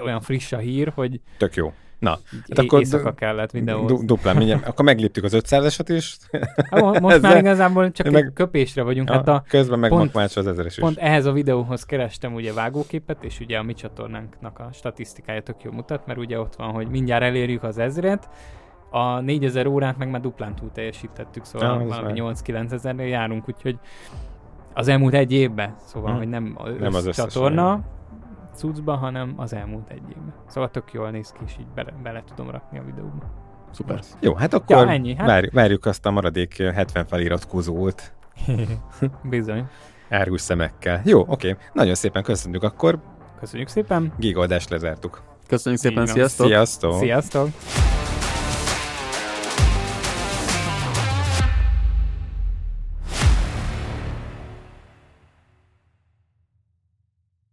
Olyan 0.00 0.20
friss 0.20 0.52
a 0.52 0.58
hír, 0.58 0.92
hogy... 0.94 1.20
Tök 1.38 1.54
jó. 1.54 1.72
Na, 2.00 2.18
hát 2.48 2.58
akkor 2.58 2.78
éjszaka 2.78 3.14
kellett. 3.14 3.56
Du- 3.58 4.04
duplán, 4.04 4.36
mindjárt. 4.36 4.66
Akkor 4.66 4.84
megléptük 4.84 5.24
az 5.24 5.32
500-esat 5.36 5.84
is. 5.86 6.16
Hát, 6.70 7.00
most 7.00 7.20
már 7.22 7.36
igazából 7.36 7.90
csak 7.90 8.10
meg... 8.10 8.24
egy 8.24 8.32
köpésre 8.32 8.82
vagyunk. 8.82 9.10
A, 9.10 9.12
hát 9.12 9.28
a 9.28 9.44
közben 9.48 9.78
meg 9.78 9.92
az 9.92 10.36
ezeres 10.36 10.76
is. 10.76 10.82
Pont 10.82 10.98
ehhez 10.98 11.24
a 11.24 11.32
videóhoz 11.32 11.84
kerestem 11.84 12.34
ugye 12.34 12.52
vágóképet, 12.52 13.24
és 13.24 13.40
ugye 13.40 13.58
a 13.58 13.62
mi 13.62 13.74
csatornánknak 13.74 14.58
a 14.58 14.68
statisztikája 14.72 15.42
tök 15.42 15.62
jó 15.62 15.70
mutat, 15.70 16.06
mert 16.06 16.18
ugye 16.18 16.38
ott 16.38 16.54
van, 16.54 16.70
hogy 16.70 16.88
mindjárt 16.88 17.22
elérjük 17.22 17.62
az 17.62 17.78
ezret, 17.78 18.28
a 18.90 19.20
4000 19.20 19.66
órát 19.66 19.98
meg 19.98 20.10
már 20.10 20.20
duplán 20.20 20.54
túl 20.54 20.70
teljesítettük, 20.72 21.44
szóval 21.44 21.80
ja, 21.80 21.86
valami 21.86 22.20
8-9 22.20 22.72
ezernél 22.72 23.06
járunk, 23.06 23.48
úgyhogy 23.48 23.78
az 24.74 24.88
elmúlt 24.88 25.14
egy 25.14 25.32
évben, 25.32 25.74
szóval, 25.86 26.10
hmm. 26.10 26.18
hogy 26.18 26.28
nem, 26.28 26.58
nem 26.78 26.94
az 26.94 27.10
csatorna, 27.10 27.80
cuccba, 28.60 28.96
hanem 28.96 29.34
az 29.36 29.52
elmúlt 29.52 29.90
egy 29.90 30.02
évben. 30.08 30.34
Szóval 30.46 30.70
tök 30.70 30.92
jól 30.92 31.10
néz 31.10 31.32
ki, 31.32 31.40
és 31.46 31.56
így 31.60 31.66
bele, 31.74 31.92
bele 32.02 32.22
tudom 32.26 32.50
rakni 32.50 32.78
a 32.78 32.82
videóba. 32.82 33.30
Szuper. 33.70 34.00
Jó, 34.20 34.34
hát 34.34 34.54
akkor 34.54 34.76
ja, 34.76 34.88
ennyi, 34.88 35.14
hát... 35.14 35.26
Várjuk, 35.26 35.52
várjuk 35.52 35.86
azt 35.86 36.06
a 36.06 36.10
maradék 36.10 36.62
70 36.62 37.06
feliratkozót. 37.06 38.12
Bizony. 39.22 39.66
Árgus 40.08 40.40
szemekkel. 40.40 41.00
Jó, 41.04 41.24
oké. 41.28 41.56
Nagyon 41.72 41.94
szépen 41.94 42.22
köszönjük 42.22 42.62
akkor. 42.62 42.98
Köszönjük 43.38 43.68
szépen. 43.68 44.12
Gigadást 44.18 44.70
lezártuk. 44.70 45.22
Köszönjük 45.46 45.80
szépen, 45.80 46.06
sziasztok! 46.06 46.46
Sziasztok! 46.46 46.94
Sziasztok! 46.94 47.48